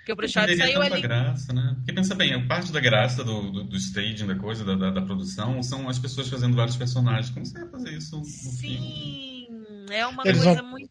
Porque 0.09 0.13
o 0.13 0.17
Bruxado 0.17 0.57
saiu 0.57 0.81
ali. 0.81 1.03
graça, 1.03 1.53
né? 1.53 1.75
Porque 1.77 1.93
pensa 1.93 2.15
bem, 2.15 2.33
a 2.33 2.47
parte 2.47 2.73
da 2.73 2.81
graça 2.81 3.23
do, 3.23 3.51
do, 3.51 3.65
do 3.65 3.77
staging, 3.77 4.27
da 4.27 4.37
coisa, 4.37 4.65
da, 4.65 4.75
da, 4.75 4.91
da, 4.91 5.03
produção, 5.03 5.63
são 5.63 5.87
as 5.87 5.99
pessoas 5.99 6.29
fazendo 6.29 6.57
vários 6.57 6.77
personagens. 6.77 7.29
Como 7.29 7.45
você 7.45 7.59
vai 7.59 7.69
fazer 7.69 7.91
isso 7.91 8.17
no 8.17 8.25
Sim, 8.25 8.57
filme? 8.57 9.87
é 9.91 10.07
uma 10.07 10.23
eles 10.25 10.43
coisa 10.43 10.63
vão, 10.63 10.71
muito, 10.71 10.91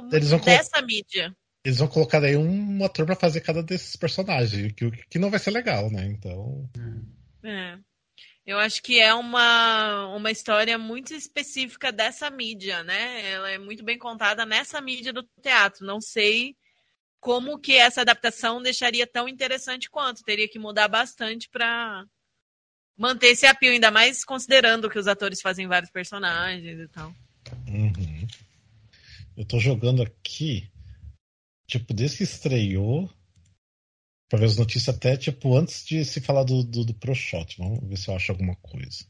muito 0.00 0.26
vão 0.28 0.38
dessa 0.38 0.80
mídia. 0.80 1.36
Eles 1.62 1.78
vão 1.78 1.88
colocar 1.88 2.22
aí 2.22 2.38
um 2.38 2.82
ator 2.82 3.04
para 3.04 3.16
fazer 3.16 3.42
cada 3.42 3.62
desses 3.62 3.96
personagens, 3.96 4.72
que, 4.72 4.90
que 5.10 5.18
não 5.18 5.30
vai 5.30 5.40
ser 5.40 5.50
legal, 5.50 5.90
né? 5.90 6.06
Então. 6.06 6.66
É. 7.42 7.78
Eu 8.46 8.58
acho 8.58 8.82
que 8.82 8.98
é 8.98 9.12
uma, 9.12 10.06
uma 10.16 10.30
história 10.30 10.78
muito 10.78 11.12
específica 11.12 11.92
dessa 11.92 12.30
mídia, 12.30 12.82
né? 12.82 13.30
Ela 13.30 13.50
é 13.50 13.58
muito 13.58 13.84
bem 13.84 13.98
contada 13.98 14.46
nessa 14.46 14.80
mídia 14.80 15.12
do 15.12 15.22
teatro. 15.42 15.84
Não 15.84 16.00
sei 16.00 16.56
como 17.24 17.58
que 17.58 17.72
essa 17.72 18.02
adaptação 18.02 18.60
deixaria 18.60 19.06
tão 19.06 19.26
interessante 19.26 19.88
quanto. 19.88 20.22
Teria 20.22 20.46
que 20.46 20.58
mudar 20.58 20.88
bastante 20.88 21.48
para 21.48 22.04
manter 22.98 23.28
esse 23.28 23.46
apio, 23.46 23.72
ainda 23.72 23.90
mais 23.90 24.26
considerando 24.26 24.90
que 24.90 24.98
os 24.98 25.08
atores 25.08 25.40
fazem 25.40 25.66
vários 25.66 25.90
personagens 25.90 26.78
e 26.78 26.86
tal. 26.88 27.14
Uhum. 27.66 28.26
Eu 29.38 29.44
tô 29.46 29.58
jogando 29.58 30.02
aqui, 30.02 30.68
tipo, 31.66 31.94
desde 31.94 32.18
que 32.18 32.24
estreou, 32.24 33.10
pra 34.28 34.38
ver 34.38 34.44
as 34.44 34.58
notícias 34.58 34.94
até, 34.94 35.16
tipo, 35.16 35.56
antes 35.56 35.82
de 35.86 36.04
se 36.04 36.20
falar 36.20 36.44
do, 36.44 36.62
do, 36.62 36.84
do 36.84 36.92
ProShot. 36.92 37.56
Vamos 37.56 37.88
ver 37.88 37.96
se 37.96 38.10
eu 38.10 38.16
acho 38.16 38.32
alguma 38.32 38.54
coisa. 38.56 39.06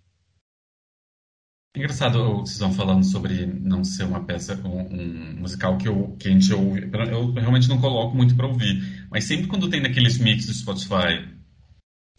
Engraçado, 1.77 2.37
vocês 2.37 2.53
estão 2.53 2.73
falando 2.73 3.05
sobre 3.05 3.47
não 3.47 3.83
ser 3.83 4.05
uma 4.05 4.23
peça, 4.23 4.55
um, 4.65 4.81
um, 4.81 5.37
musical 5.41 5.77
que, 5.77 5.89
eu, 5.89 6.17
que 6.21 6.29
a 6.29 6.31
gente 6.31 6.55
ouve. 6.55 6.89
Eu 7.11 7.33
realmente 7.33 7.69
não 7.69 7.81
coloco 7.81 8.17
muito 8.17 8.37
para 8.37 8.47
ouvir. 8.47 9.07
Mas 9.11 9.25
sempre 9.25 9.49
quando 9.49 9.69
tem 9.69 9.81
naqueles 9.81 10.17
mix 10.19 10.47
do 10.47 10.55
Spotify, 10.55 11.29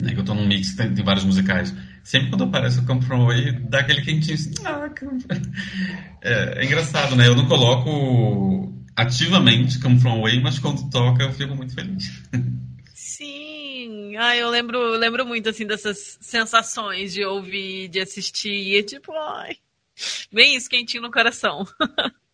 né, 0.01 0.13
que 0.13 0.19
eu 0.19 0.25
tô 0.25 0.33
num 0.33 0.45
mix 0.45 0.75
tem, 0.75 0.93
tem 0.93 1.05
vários 1.05 1.23
musicais, 1.23 1.73
sempre 2.03 2.29
quando 2.31 2.43
aparece 2.43 2.79
o 2.79 2.85
Come 2.85 3.01
From 3.01 3.21
Away, 3.21 3.53
dá 3.69 3.79
aquele 3.79 4.01
quentinho 4.01 4.35
assim. 4.35 4.51
Ah, 4.65 4.89
é, 6.21 6.59
é, 6.59 6.65
engraçado, 6.65 7.15
né? 7.15 7.25
Eu 7.25 7.35
não 7.35 7.47
coloco 7.47 8.73
ativamente 8.93 9.79
Come 9.79 10.01
From 10.01 10.19
Away, 10.19 10.41
mas 10.41 10.59
quando 10.59 10.89
toca 10.89 11.23
eu 11.23 11.31
fico 11.31 11.55
muito 11.55 11.73
feliz. 11.73 12.23
Ah, 14.17 14.35
eu 14.35 14.49
lembro, 14.49 14.91
lembro 14.97 15.25
muito 15.25 15.49
assim 15.49 15.65
dessas 15.65 16.17
sensações 16.21 17.13
de 17.13 17.23
ouvir, 17.25 17.87
de 17.89 17.99
assistir, 17.99 18.49
e 18.51 18.77
é 18.77 18.83
tipo, 18.83 19.11
ai, 19.13 19.57
bem 20.31 20.55
isso, 20.55 20.69
quentinho 20.69 21.03
no 21.03 21.11
coração. 21.11 21.65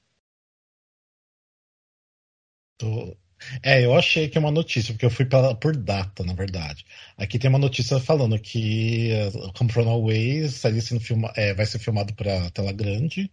Tô... 2.78 3.16
É, 3.64 3.84
eu 3.84 3.96
achei 3.96 4.30
que 4.30 4.38
é 4.38 4.42
uma 4.42 4.52
notícia, 4.52 4.94
porque 4.94 5.06
eu 5.06 5.10
fui 5.10 5.26
pra, 5.26 5.56
por 5.56 5.76
data, 5.76 6.24
na 6.24 6.34
verdade. 6.34 6.86
Aqui 7.18 7.40
tem 7.40 7.50
uma 7.50 7.58
notícia 7.60 8.00
falando 8.00 8.40
que 8.40 9.10
o 9.34 9.52
Come 9.54 9.72
From 9.72 9.90
Away 9.90 10.48
sendo 10.50 11.00
filma, 11.00 11.32
é, 11.36 11.54
vai 11.54 11.66
ser 11.66 11.80
filmado 11.80 12.14
para 12.14 12.52
tela 12.52 12.72
grande 12.72 13.32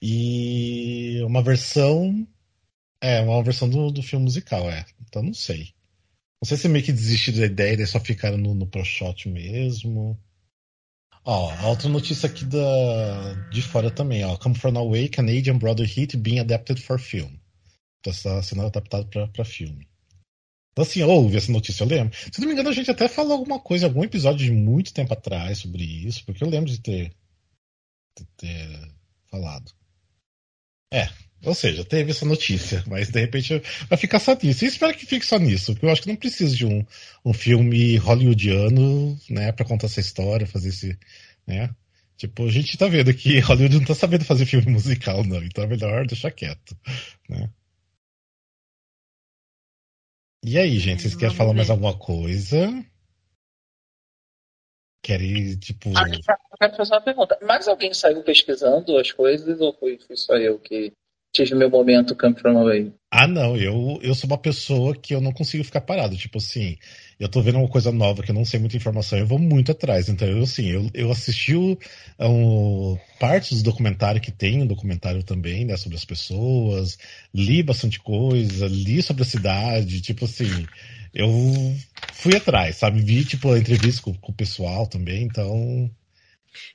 e 0.00 1.20
uma 1.24 1.42
versão. 1.42 2.26
É, 3.00 3.20
uma 3.20 3.42
versão 3.42 3.68
do, 3.68 3.90
do 3.92 4.02
filme 4.02 4.24
musical, 4.24 4.70
é. 4.70 4.84
Então 5.02 5.22
não 5.22 5.34
sei. 5.34 5.74
Não 6.42 6.48
sei 6.48 6.56
se 6.56 6.68
meio 6.68 6.84
que 6.84 6.92
desistiram 6.92 7.38
da 7.38 7.46
ideia 7.46 7.80
e 7.80 7.86
só 7.86 8.00
ficaram 8.00 8.36
no, 8.36 8.52
no 8.52 8.66
ProShot 8.66 9.28
mesmo. 9.28 10.20
Ó, 11.24 11.68
outra 11.68 11.88
notícia 11.88 12.28
aqui 12.28 12.44
da, 12.44 13.34
de 13.48 13.62
fora 13.62 13.92
também, 13.92 14.24
ó. 14.24 14.36
Come 14.36 14.56
From 14.56 14.76
Away, 14.76 15.08
Canadian 15.08 15.56
Brother 15.56 15.86
Hit 15.86 16.16
being 16.16 16.40
adapted 16.40 16.82
for 16.82 16.98
film. 16.98 17.30
Está 18.04 18.42
sendo 18.42 18.62
adaptado 18.62 19.08
para 19.32 19.44
filme. 19.44 19.88
Então, 20.72 20.82
assim, 20.82 20.98
eu 20.98 21.10
ouvi 21.10 21.36
essa 21.36 21.52
notícia, 21.52 21.84
eu 21.84 21.88
lembro. 21.88 22.12
Se 22.32 22.40
não 22.40 22.48
me 22.48 22.54
engano, 22.54 22.70
a 22.70 22.72
gente 22.72 22.90
até 22.90 23.06
falou 23.06 23.34
alguma 23.34 23.60
coisa, 23.60 23.86
algum 23.86 24.02
episódio 24.02 24.44
de 24.44 24.50
muito 24.50 24.92
tempo 24.92 25.12
atrás 25.12 25.58
sobre 25.58 25.84
isso, 25.84 26.24
porque 26.26 26.42
eu 26.42 26.48
lembro 26.48 26.68
de 26.68 26.80
ter, 26.80 27.14
de 28.18 28.24
ter 28.36 28.92
falado. 29.30 29.70
É, 30.92 31.08
ou 31.44 31.54
seja, 31.54 31.84
teve 31.84 32.12
essa 32.12 32.24
notícia, 32.24 32.84
mas 32.86 33.10
de 33.10 33.20
repente 33.20 33.60
vai 33.88 33.98
ficar 33.98 34.20
só 34.20 34.36
nisso. 34.40 34.64
E 34.64 34.68
espero 34.68 34.96
que 34.96 35.06
fique 35.06 35.26
só 35.26 35.38
nisso, 35.38 35.72
porque 35.72 35.86
eu 35.86 35.90
acho 35.90 36.02
que 36.02 36.08
não 36.08 36.16
precisa 36.16 36.54
de 36.54 36.64
um, 36.64 36.84
um 37.24 37.32
filme 37.32 37.96
hollywoodiano, 37.96 39.18
né, 39.28 39.50
para 39.50 39.66
contar 39.66 39.86
essa 39.86 40.00
história, 40.00 40.46
fazer 40.46 40.68
esse, 40.68 40.98
né? 41.46 41.74
Tipo, 42.16 42.46
a 42.46 42.50
gente 42.50 42.78
tá 42.78 42.86
vendo 42.86 43.12
que 43.12 43.40
Hollywood 43.40 43.78
não 43.78 43.84
tá 43.84 43.94
sabendo 43.94 44.24
fazer 44.24 44.46
filme 44.46 44.70
musical, 44.70 45.24
não, 45.24 45.42
então 45.42 45.64
é 45.64 45.66
melhor 45.66 46.06
deixar 46.06 46.30
quieto, 46.30 46.76
né? 47.28 47.50
E 50.44 50.58
aí, 50.58 50.78
gente, 50.78 51.02
vocês 51.02 51.16
querem 51.16 51.34
falar 51.34 51.54
mais 51.54 51.70
alguma 51.70 51.96
coisa? 51.96 52.68
Querem, 55.02 55.56
tipo. 55.56 55.90
Ah, 55.96 56.08
eu 56.08 56.58
quero 56.58 56.76
fazer 56.76 56.94
uma 56.94 57.00
pergunta. 57.00 57.38
Mais 57.42 57.66
alguém 57.66 57.92
saiu 57.92 58.22
pesquisando 58.22 58.96
as 58.98 59.10
coisas 59.10 59.60
ou 59.60 59.72
foi, 59.72 59.98
foi 59.98 60.16
só 60.16 60.36
eu 60.36 60.58
que 60.58 60.92
tive 61.32 61.54
meu 61.54 61.70
momento 61.70 62.14
Come 62.14 62.34
From 62.34 62.58
Away? 62.58 62.92
Ah, 63.10 63.26
não, 63.26 63.56
eu, 63.56 63.98
eu 64.02 64.14
sou 64.14 64.28
uma 64.28 64.38
pessoa 64.38 64.94
que 64.94 65.14
eu 65.14 65.20
não 65.20 65.32
consigo 65.32 65.64
ficar 65.64 65.80
parado. 65.80 66.16
Tipo 66.16 66.38
assim, 66.38 66.78
eu 67.18 67.28
tô 67.28 67.40
vendo 67.40 67.58
uma 67.58 67.68
coisa 67.68 67.90
nova 67.90 68.22
que 68.22 68.30
eu 68.30 68.34
não 68.34 68.44
sei 68.44 68.60
muita 68.60 68.76
informação, 68.76 69.18
eu 69.18 69.26
vou 69.26 69.38
muito 69.38 69.72
atrás. 69.72 70.08
Então, 70.08 70.28
eu, 70.28 70.42
assim, 70.42 70.68
eu, 70.68 70.90
eu 70.94 71.10
assisti 71.10 71.54
o, 71.54 71.76
um, 72.20 72.98
partes 73.18 73.62
do 73.62 73.70
documentário 73.70 74.20
que 74.20 74.30
tem, 74.30 74.62
um 74.62 74.66
documentário 74.66 75.22
também, 75.22 75.64
né, 75.64 75.76
sobre 75.76 75.96
as 75.96 76.04
pessoas, 76.04 76.98
li 77.34 77.62
bastante 77.62 77.98
coisa, 78.00 78.66
li 78.66 79.02
sobre 79.02 79.22
a 79.22 79.26
cidade, 79.26 80.00
tipo 80.00 80.24
assim, 80.26 80.66
eu 81.14 81.28
fui 82.12 82.36
atrás, 82.36 82.76
sabe? 82.76 83.00
Vi, 83.02 83.24
tipo, 83.24 83.52
a 83.52 83.58
entrevista 83.58 84.02
com, 84.02 84.14
com 84.14 84.32
o 84.32 84.34
pessoal 84.34 84.86
também, 84.86 85.24
então 85.24 85.90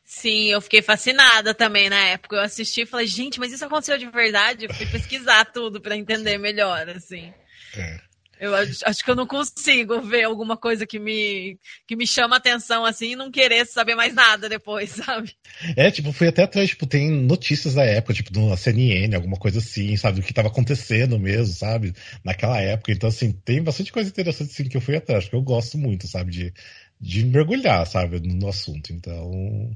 Sim, 0.03 0.51
eu 0.51 0.61
fiquei 0.61 0.82
fascinada 0.82 1.53
também 1.53 1.89
na 1.89 1.99
época. 2.09 2.36
Eu 2.36 2.41
assisti 2.41 2.82
e 2.82 2.86
falei, 2.86 3.07
gente, 3.07 3.39
mas 3.39 3.51
isso 3.51 3.65
aconteceu 3.65 3.97
de 3.97 4.09
verdade? 4.09 4.65
Eu 4.65 4.73
fui 4.73 4.86
pesquisar 4.86 5.45
tudo 5.45 5.82
para 5.82 5.95
entender 5.95 6.38
melhor, 6.38 6.89
assim. 6.89 7.34
É. 7.75 8.07
Eu 8.39 8.53
acho 8.55 9.03
que 9.03 9.09
eu 9.09 9.15
não 9.15 9.25
consigo 9.25 9.99
ver 9.99 10.23
alguma 10.23 10.55
coisa 10.55 10.86
que 10.86 10.99
me, 10.99 11.57
que 11.88 11.95
me 11.95 12.05
chama 12.05 12.36
atenção 12.36 12.86
assim 12.86 13.11
e 13.11 13.15
não 13.15 13.32
querer 13.32 13.65
saber 13.65 13.95
mais 13.95 14.13
nada 14.13 14.47
depois, 14.47 14.91
sabe? 15.03 15.36
É, 15.75 15.89
tipo, 15.89 16.11
fui 16.11 16.28
até 16.28 16.43
atrás, 16.43 16.69
tipo, 16.69 16.86
tem 16.86 17.09
notícias 17.09 17.73
da 17.73 17.84
época, 17.84 18.13
tipo, 18.13 18.30
na 18.47 18.55
CNN, 18.55 19.15
alguma 19.15 19.38
coisa 19.38 19.57
assim, 19.57 19.97
sabe? 19.97 20.19
Do 20.19 20.23
que 20.23 20.32
estava 20.32 20.49
acontecendo 20.49 21.19
mesmo, 21.19 21.53
sabe? 21.53 21.93
Naquela 22.23 22.61
época. 22.61 22.91
Então, 22.91 23.09
assim, 23.09 23.32
tem 23.32 23.63
bastante 23.63 23.91
coisa 23.91 24.09
interessante 24.09 24.51
assim, 24.51 24.69
que 24.69 24.78
eu 24.78 24.82
fui 24.82 24.95
atrás, 24.95 25.23
porque 25.23 25.36
eu 25.36 25.41
gosto 25.41 25.78
muito, 25.78 26.07
sabe? 26.07 26.32
De, 26.32 26.53
de 27.00 27.26
mergulhar, 27.26 27.86
sabe, 27.86 28.20
no 28.20 28.48
assunto. 28.48 28.91
Então, 28.91 29.76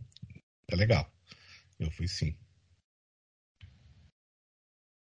é 0.68 0.76
legal. 0.76 1.10
Eu 1.80 1.90
fui 1.92 2.08
sim. 2.08 2.36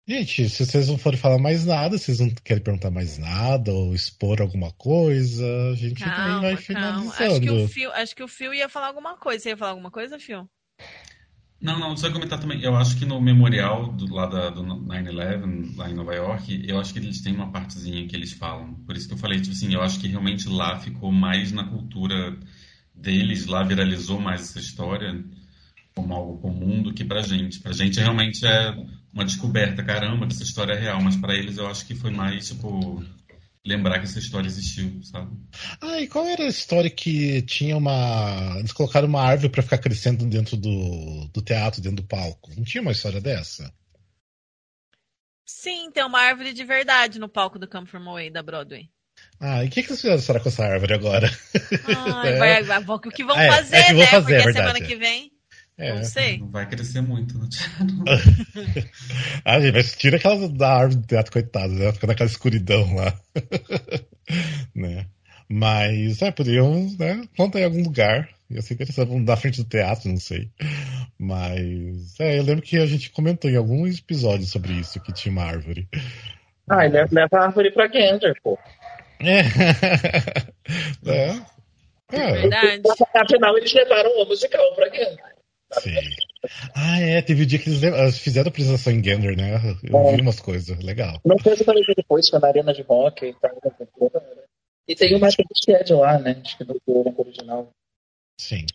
Gente, 0.06 0.50
se 0.50 0.66
vocês 0.66 0.90
não 0.90 0.98
forem 0.98 1.18
falar 1.18 1.38
mais 1.38 1.66
nada, 1.66 1.98
vocês 1.98 2.20
não 2.20 2.30
querem 2.30 2.62
perguntar 2.62 2.92
mais 2.92 3.18
nada 3.18 3.72
ou 3.72 3.96
expor 3.96 4.42
alguma 4.42 4.70
coisa, 4.74 5.46
a 5.72 5.76
gente 5.76 6.04
calma, 6.04 6.42
vai 6.42 6.58
finalizando. 6.58 7.14
Acho 7.14 7.40
que, 7.40 7.50
o 7.50 7.68
Phil, 7.70 7.92
acho 7.94 8.16
que 8.16 8.24
o 8.24 8.28
Phil 8.28 8.54
ia 8.54 8.68
falar 8.68 8.88
alguma 8.88 9.18
coisa. 9.18 9.42
Você 9.42 9.50
ia 9.50 9.58
falar 9.58 9.72
alguma 9.72 9.90
coisa, 9.90 10.20
Phil? 10.20 10.50
Não, 11.64 11.80
não, 11.80 11.96
só 11.96 12.12
comentar 12.12 12.38
também. 12.38 12.62
Eu 12.62 12.76
acho 12.76 12.98
que 12.98 13.06
no 13.06 13.22
memorial 13.22 13.88
do, 13.94 14.14
lá 14.14 14.26
da, 14.26 14.50
do 14.50 14.62
9-11, 14.62 15.78
lá 15.78 15.90
em 15.90 15.94
Nova 15.94 16.14
York, 16.14 16.62
eu 16.68 16.78
acho 16.78 16.92
que 16.92 17.00
eles 17.00 17.22
têm 17.22 17.34
uma 17.34 17.54
partezinha 17.54 18.06
que 18.06 18.14
eles 18.14 18.34
falam. 18.34 18.74
Por 18.86 18.98
isso 18.98 19.08
que 19.08 19.14
eu 19.14 19.18
falei, 19.18 19.40
tipo 19.40 19.54
assim, 19.56 19.74
eu 19.74 19.82
acho 19.82 19.98
que 19.98 20.10
realmente 20.10 20.50
lá 20.50 20.78
ficou 20.78 21.10
mais 21.10 21.54
na 21.54 21.64
cultura 21.64 22.38
deles, 22.94 23.46
lá 23.46 23.64
viralizou 23.64 24.20
mais 24.20 24.42
essa 24.42 24.60
história 24.60 25.24
como 25.96 26.14
algo 26.14 26.38
comum 26.40 26.84
do 26.84 26.94
que 26.94 27.06
pra 27.06 27.22
gente. 27.22 27.62
Pra 27.62 27.72
gente 27.72 27.98
realmente 27.98 28.46
é 28.46 28.76
uma 29.14 29.24
descoberta, 29.24 29.82
caramba, 29.82 30.28
que 30.28 30.34
essa 30.34 30.44
história 30.44 30.74
é 30.74 30.80
real, 30.80 31.02
mas 31.02 31.16
para 31.16 31.34
eles 31.34 31.58
eu 31.58 31.68
acho 31.68 31.86
que 31.86 31.96
foi 31.96 32.12
mais, 32.12 32.50
tipo, 32.50 33.02
lembrar 33.66 34.00
que 34.00 34.06
essa 34.06 34.20
história 34.20 34.48
existiu, 34.48 35.02
sabe? 35.04 35.32
Ah, 35.82 36.02
e 36.02 36.08
qual 36.08 36.26
era 36.26 36.44
a 36.44 36.48
história 36.48 36.90
que 36.90 37.42
tinha 37.44 37.78
uma. 37.78 38.56
Eles 38.60 38.74
colocaram 38.74 39.08
uma 39.08 39.22
árvore 39.22 39.50
para 39.50 39.64
ficar 39.64 39.78
crescendo 39.78 40.26
dentro 40.26 40.58
do, 40.58 41.28
do 41.34 41.42
teatro, 41.42 41.82
dentro 41.82 42.04
do 42.04 42.08
palco? 42.08 42.52
Não 42.56 42.64
tinha 42.64 42.82
uma 42.82 42.92
história 42.92 43.22
dessa? 43.22 43.74
Sim, 45.46 45.92
tem 45.92 46.04
uma 46.04 46.20
árvore 46.20 46.54
de 46.54 46.64
verdade 46.64 47.20
no 47.20 47.30
palco 47.30 47.60
do 47.60 47.68
Come 47.68 47.88
From 47.88 48.10
Away 48.10 48.30
da 48.30 48.44
Broadway. 48.44 48.90
Ah, 49.40 49.64
e 49.64 49.68
o 49.68 49.70
que, 49.70 49.84
que 49.84 49.90
vocês 49.90 50.22
fizeram 50.22 50.42
com 50.42 50.50
essa 50.50 50.66
árvore 50.66 50.94
agora? 50.94 51.30
Ah, 51.88 52.24
é. 52.28 52.38
vai, 52.38 52.64
vai, 52.64 52.84
o 52.84 53.00
que 53.00 53.24
vão 53.24 53.38
é, 53.38 53.48
fazer, 53.52 53.76
é 53.76 53.84
que 53.88 53.94
né? 53.94 54.06
Fazer, 54.08 54.42
Porque 54.42 54.50
é 54.50 54.54
semana 54.54 54.82
que 54.82 54.96
vem. 54.96 55.33
É. 55.84 55.96
Não 55.96 56.04
sei. 56.04 56.38
Não 56.38 56.48
vai 56.48 56.66
crescer 56.66 57.02
muito 57.02 57.38
no 57.38 57.50
teatro. 57.50 58.04
ah, 59.44 59.60
gente, 59.60 59.74
mas 59.74 59.94
tira 59.96 60.16
aquela 60.16 60.48
da 60.48 60.74
árvore 60.74 61.02
do 61.02 61.08
teatro, 61.08 61.32
coitado, 61.32 61.74
né? 61.74 61.92
Fica 61.92 62.08
naquela 62.08 62.30
escuridão 62.30 62.96
lá. 62.96 63.14
né? 64.74 65.06
Mas, 65.50 66.22
é, 66.22 66.32
poderiam, 66.32 66.90
né? 66.98 67.22
Plantar 67.36 67.60
em 67.60 67.66
algum 67.66 67.84
lugar. 67.84 68.30
Ia 68.50 68.62
ser 68.62 68.76
interessante, 68.76 69.14
na 69.14 69.36
frente 69.36 69.62
do 69.62 69.70
teatro, 69.70 70.10
não 70.10 70.20
sei. 70.20 70.50
Mas, 71.20 72.18
é, 72.20 72.40
eu 72.40 72.44
lembro 72.44 72.62
que 72.62 72.78
a 72.78 72.86
gente 72.86 73.10
comentou 73.10 73.52
em 73.52 73.58
alguns 73.58 74.00
episódios 74.00 74.52
sobre 74.52 74.74
isso, 74.74 75.02
que 75.02 75.12
tinha 75.12 75.34
uma 75.34 75.44
árvore. 75.44 75.88
Ah, 76.70 76.86
ele 76.86 76.98
leva 77.12 77.38
a 77.38 77.44
árvore 77.46 77.72
pra 77.72 77.88
Gander, 77.88 78.36
pô. 78.42 78.58
É. 79.20 79.40
é. 81.12 81.36
é. 82.12 82.32
Verdade. 82.32 82.82
Afinal, 83.16 83.58
eles 83.58 83.74
levaram 83.74 84.12
o 84.22 84.26
musical 84.26 84.76
pra 84.76 84.88
Gander. 84.88 85.33
Sim. 85.82 85.96
Ah, 86.76 87.00
é, 87.00 87.22
teve 87.22 87.44
o 87.44 87.46
dia 87.46 87.58
que 87.60 87.70
eles 87.70 88.18
fizeram 88.18 88.48
a 88.48 88.50
apresentação 88.50 88.92
em 88.92 89.02
Gander, 89.02 89.36
né? 89.38 89.60
Eu 89.84 89.98
é. 89.98 90.16
vi 90.16 90.22
umas 90.22 90.40
coisas, 90.40 90.78
legal. 90.80 91.20
Uma 91.24 91.38
coisa 91.38 91.64
também 91.64 91.84
depois, 91.96 92.30
foi 92.30 92.40
na 92.40 92.48
arena 92.48 92.74
de 92.74 92.82
rock 92.82 93.26
e 93.26 93.34
tal. 93.34 93.58
E 94.88 94.96
tem 94.96 95.16
o 95.16 95.20
Michael 95.20 95.48
Shed 95.56 95.94
lá, 95.94 96.20
né? 96.20 96.42
Acho 96.44 96.58
que 96.58 96.64
do 96.66 96.82
original. 97.18 97.72
Sim. 98.38 98.66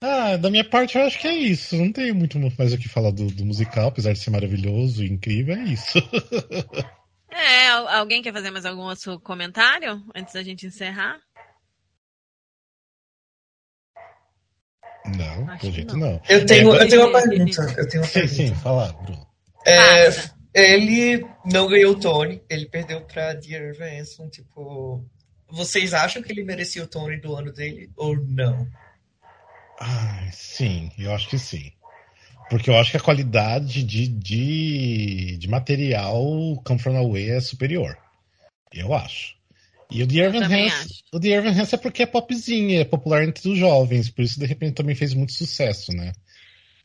Ah, 0.00 0.36
da 0.36 0.50
minha 0.50 0.64
parte 0.64 0.96
eu 0.98 1.04
acho 1.04 1.18
que 1.18 1.26
é 1.26 1.34
isso. 1.34 1.76
Não 1.76 1.92
tem 1.92 2.12
muito 2.12 2.38
mais 2.38 2.72
o 2.72 2.78
que 2.78 2.88
falar 2.88 3.10
do, 3.10 3.26
do 3.26 3.44
musical, 3.44 3.88
apesar 3.88 4.12
de 4.12 4.18
ser 4.18 4.30
maravilhoso 4.30 5.02
e 5.02 5.10
incrível, 5.10 5.54
é 5.54 5.64
isso. 5.64 5.98
é, 7.30 7.68
alguém 7.68 8.22
quer 8.22 8.32
fazer 8.32 8.50
mais 8.50 8.66
algum 8.66 8.82
outro 8.82 9.18
comentário 9.20 10.02
antes 10.14 10.34
da 10.34 10.42
gente 10.42 10.66
encerrar? 10.66 11.20
Não, 15.06 15.50
Acho 15.50 15.70
jeito 15.70 15.96
não. 15.96 16.12
não. 16.12 16.22
Eu 16.28 16.46
tenho, 16.46 16.74
é, 16.74 16.82
eu 16.82 16.88
tenho 16.88 17.08
uma 17.08 17.22
pergunta. 17.22 17.74
Eu 17.76 17.88
tenho 17.88 18.02
uma 18.02 18.08
sim, 18.08 18.20
pergunta. 18.20 18.34
sim, 18.34 18.54
falar, 18.54 18.92
Bruno. 18.92 19.26
É, 19.66 20.08
ele 20.54 21.26
não 21.44 21.68
ganhou 21.68 21.92
o 21.92 22.00
Tony, 22.00 22.42
ele 22.48 22.66
perdeu 22.66 23.00
pra 23.02 23.34
Dear 23.34 23.62
Evan 23.64 24.28
tipo... 24.30 25.04
Vocês 25.50 25.92
acham 25.92 26.22
que 26.22 26.32
ele 26.32 26.42
merecia 26.42 26.82
o 26.82 26.86
Tony 26.86 27.20
do 27.20 27.34
ano 27.36 27.52
dele 27.52 27.90
ou 27.96 28.16
não? 28.16 28.66
Ah, 29.78 30.28
sim, 30.32 30.90
eu 30.98 31.12
acho 31.14 31.28
que 31.28 31.38
sim. 31.38 31.70
Porque 32.48 32.70
eu 32.70 32.76
acho 32.76 32.90
que 32.90 32.96
a 32.96 33.00
qualidade 33.00 33.82
de, 33.82 34.06
de, 34.06 35.36
de 35.36 35.48
material 35.48 36.22
Come 36.64 36.80
From 36.80 36.96
Away 36.96 37.30
é 37.30 37.40
superior. 37.40 37.96
Eu 38.72 38.92
acho. 38.92 39.34
E 39.90 40.02
o 40.02 40.08
The 40.08 40.14
Irving 40.14 40.44
Hansen, 40.44 40.88
o 41.12 41.20
The 41.20 41.28
Irving 41.28 41.60
Hansen 41.60 41.78
é 41.78 41.82
porque 41.82 42.02
é 42.02 42.06
popzinho, 42.06 42.80
é 42.80 42.84
popular 42.84 43.24
entre 43.24 43.48
os 43.48 43.58
jovens, 43.58 44.10
por 44.10 44.22
isso 44.22 44.38
de 44.38 44.46
repente 44.46 44.74
também 44.74 44.94
fez 44.94 45.14
muito 45.14 45.32
sucesso, 45.32 45.92
né? 45.92 46.12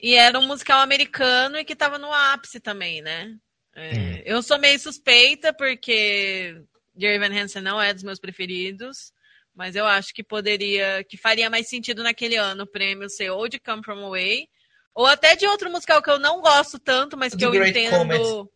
E 0.01 0.15
era 0.15 0.39
um 0.39 0.47
musical 0.47 0.79
americano 0.79 1.57
e 1.57 1.65
que 1.65 1.75
tava 1.75 1.97
no 1.97 2.11
ápice 2.11 2.59
também, 2.59 3.01
né? 3.01 3.35
É, 3.75 3.97
hum. 3.97 4.21
Eu 4.25 4.41
sou 4.41 4.57
meio 4.57 4.79
suspeita 4.79 5.53
porque 5.53 6.61
The 6.97 7.15
Irving 7.15 7.37
Hansen 7.37 7.61
não 7.61 7.81
é 7.81 7.93
dos 7.93 8.03
meus 8.03 8.19
preferidos, 8.19 9.11
mas 9.55 9.75
eu 9.75 9.85
acho 9.85 10.13
que 10.13 10.23
poderia, 10.23 11.03
que 11.03 11.17
faria 11.17 11.49
mais 11.49 11.67
sentido 11.67 12.03
naquele 12.03 12.35
ano 12.35 12.63
o 12.63 12.67
prêmio 12.67 13.09
ser 13.09 13.29
ou 13.29 13.47
de 13.47 13.59
Come 13.59 13.83
From 13.83 14.05
Away, 14.05 14.47
ou 14.93 15.05
até 15.05 15.35
de 15.35 15.45
outro 15.45 15.69
musical 15.69 16.01
que 16.01 16.09
eu 16.09 16.19
não 16.19 16.41
gosto 16.41 16.79
tanto, 16.79 17.17
mas 17.17 17.33
que 17.33 17.39
The 17.39 17.45
eu 17.45 17.51
Great 17.51 17.77
entendo. 17.77 17.97
Comet. 17.97 18.49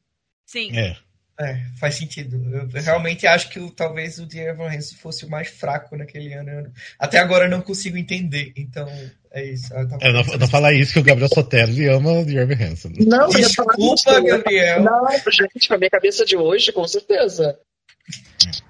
Sim. 0.46 0.78
É. 0.78 0.98
É, 1.44 1.60
faz 1.78 1.96
sentido. 1.96 2.42
Eu 2.74 2.82
realmente 2.82 3.28
acho 3.28 3.50
que 3.50 3.60
o, 3.60 3.70
talvez 3.70 4.18
o 4.20 4.26
Dear 4.26 4.54
Evan 4.54 4.70
Hansen 4.70 4.98
fosse 4.98 5.26
o 5.26 5.30
mais 5.30 5.50
fraco 5.50 5.98
naquele 5.98 6.34
ano. 6.34 6.50
Eu, 6.50 6.72
até 6.98 7.20
agora 7.20 7.46
eu 7.46 7.50
não 7.50 7.62
consigo 7.62 7.98
entender. 7.98 8.54
Então, 8.56 8.88
é 9.32 9.52
isso. 9.52 9.74
Eu 9.74 9.88
é, 10.00 10.14
não, 10.14 10.24
não 10.24 10.48
falar 10.48 10.74
isso 10.74 10.94
que 10.94 11.00
o 11.00 11.04
Gabriel 11.04 11.30
Sotelli 11.30 11.90
ama 11.90 12.20
o 12.20 12.26
Dear 12.26 12.50
Evan 12.50 12.64
Hansen. 12.64 12.94
Não, 13.00 13.28
Desculpa, 13.30 14.22
Gabriel. 14.22 14.84
Não, 14.84 15.06
gente, 15.32 15.68
com 15.68 15.74
a 15.74 15.78
minha 15.78 15.90
cabeça 15.90 16.26
de 16.26 16.38
hoje, 16.38 16.72
com 16.72 16.88
certeza. 16.88 17.58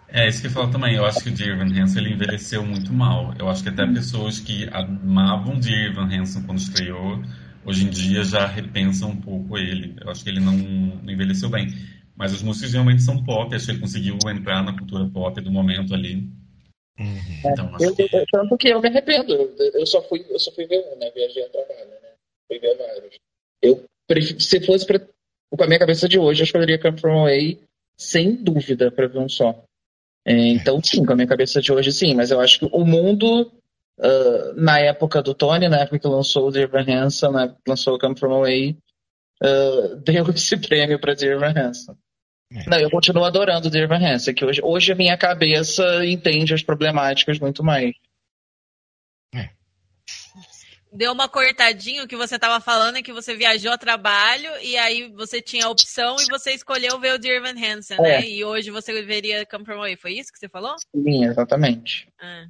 É, 0.07 0.29
isso 0.29 0.41
que 0.41 0.47
eu 0.47 0.51
falo 0.51 0.71
também. 0.71 0.95
Eu 0.95 1.05
acho 1.05 1.21
que 1.21 1.29
o 1.29 1.33
Dear 1.33 1.59
Evan 1.59 1.81
Hansen 1.81 2.03
ele 2.03 2.13
envelheceu 2.13 2.63
muito 2.63 2.93
mal. 2.93 3.33
Eu 3.37 3.49
acho 3.49 3.63
que 3.63 3.69
até 3.69 3.85
pessoas 3.87 4.39
que 4.39 4.69
amavam 4.71 5.59
Dear 5.59 5.91
Evan 5.91 6.07
Hansen 6.07 6.43
quando 6.43 6.59
estreou, 6.59 7.21
hoje 7.65 7.85
em 7.85 7.89
dia 7.89 8.23
já 8.23 8.45
repensam 8.45 9.09
um 9.09 9.19
pouco 9.19 9.57
ele. 9.57 9.95
Eu 9.99 10.09
acho 10.09 10.23
que 10.23 10.29
ele 10.29 10.39
não, 10.39 10.55
não 10.55 11.11
envelheceu 11.11 11.49
bem. 11.49 11.67
Mas 12.15 12.33
as 12.33 12.43
músicas 12.43 12.73
realmente 12.73 13.01
são 13.01 13.23
pop, 13.23 13.53
acho 13.53 13.65
que 13.65 13.71
ele 13.71 13.79
conseguiu 13.79 14.17
entrar 14.29 14.63
na 14.63 14.77
cultura 14.77 15.09
pop 15.09 15.39
do 15.41 15.51
momento 15.51 15.93
ali. 15.93 16.29
Uhum. 16.99 17.41
Então, 17.45 17.75
eu, 17.79 17.95
que... 17.95 18.07
Tanto 18.31 18.57
que 18.57 18.67
eu 18.69 18.79
me 18.79 18.87
arrependo. 18.87 19.33
Eu 19.73 19.85
só 19.85 20.01
fui, 20.03 20.25
eu 20.29 20.39
só 20.39 20.51
fui 20.51 20.65
ver 20.67 20.79
um, 20.79 20.99
né? 20.99 21.09
Viajei 21.11 21.43
a 21.43 21.49
trabalho, 21.49 21.89
né? 21.89 22.09
Fui 22.47 22.59
ver 22.59 22.77
vários. 22.77 23.15
Eu, 23.61 23.83
se 24.39 24.61
fosse 24.61 24.85
pra, 24.85 24.99
com 24.99 25.63
a 25.63 25.67
minha 25.67 25.79
cabeça 25.79 26.07
de 26.07 26.19
hoje, 26.19 26.41
eu 26.41 26.45
escolheria 26.45 26.79
Come 26.79 26.99
From 26.99 27.21
Away 27.21 27.59
sem 27.97 28.35
dúvida 28.35 28.91
para 28.91 29.07
ver 29.07 29.19
um 29.19 29.29
só. 29.29 29.63
É, 30.25 30.33
então, 30.33 30.81
sim, 30.83 31.05
com 31.05 31.13
a 31.13 31.15
minha 31.15 31.27
cabeça 31.27 31.61
de 31.61 31.71
hoje, 31.71 31.91
sim. 31.91 32.13
Mas 32.13 32.31
eu 32.31 32.39
acho 32.39 32.59
que 32.59 32.69
o 32.71 32.85
mundo, 32.85 33.51
uh, 33.99 34.53
na 34.55 34.79
época 34.79 35.21
do 35.21 35.33
Tony, 35.33 35.67
na 35.67 35.79
época 35.79 35.99
que 35.99 36.07
lançou 36.07 36.47
o 36.47 36.51
Dear 36.51 36.69
Evan 36.69 36.91
Hansen, 36.91 37.31
na 37.31 37.43
época 37.43 37.59
que 37.63 37.69
lançou 37.69 37.95
o 37.95 37.99
Come 37.99 38.17
From 38.17 38.33
Away, 38.33 38.77
uh, 39.43 39.95
deu 39.97 40.29
esse 40.29 40.57
prêmio 40.57 40.99
para 40.99 41.13
Dear 41.13 41.33
Evan 41.33 41.59
Hansen. 41.59 41.95
É. 42.51 42.69
Não, 42.69 42.79
eu 42.79 42.89
continuo 42.89 43.23
adorando 43.23 43.69
Dear 43.69 43.85
Evan 43.85 44.05
Hansen, 44.05 44.33
que 44.33 44.45
hoje, 44.45 44.61
hoje 44.63 44.91
a 44.91 44.95
minha 44.95 45.17
cabeça 45.17 46.05
entende 46.05 46.53
as 46.53 46.63
problemáticas 46.63 47.39
muito 47.39 47.63
mais. 47.63 47.93
É. 49.33 49.49
Deu 50.91 51.11
uma 51.11 51.27
cortadinha 51.27 52.03
o 52.03 52.07
que 52.07 52.15
você 52.15 52.35
estava 52.35 52.63
falando, 52.63 52.97
é 52.97 53.01
que 53.01 53.11
você 53.11 53.35
viajou 53.35 53.71
a 53.71 53.77
trabalho 53.77 54.51
e 54.61 54.77
aí 54.77 55.11
você 55.13 55.41
tinha 55.41 55.65
a 55.65 55.69
opção 55.69 56.15
e 56.19 56.25
você 56.29 56.53
escolheu 56.53 56.99
ver 56.99 57.15
o 57.15 57.19
Dear 57.19 57.37
Evan 57.37 57.59
Hansen, 57.59 57.97
né? 57.99 58.15
é. 58.15 58.21
né? 58.21 58.29
E 58.29 58.45
hoje 58.45 58.69
você 58.69 59.01
veria 59.01 59.45
Come 59.45 59.65
From 59.65 59.77
Away, 59.77 59.97
foi 59.97 60.13
isso 60.13 60.31
que 60.31 60.39
você 60.39 60.47
falou? 60.47 60.75
Sim, 60.95 61.25
exatamente. 61.25 62.07
Ah. 62.21 62.45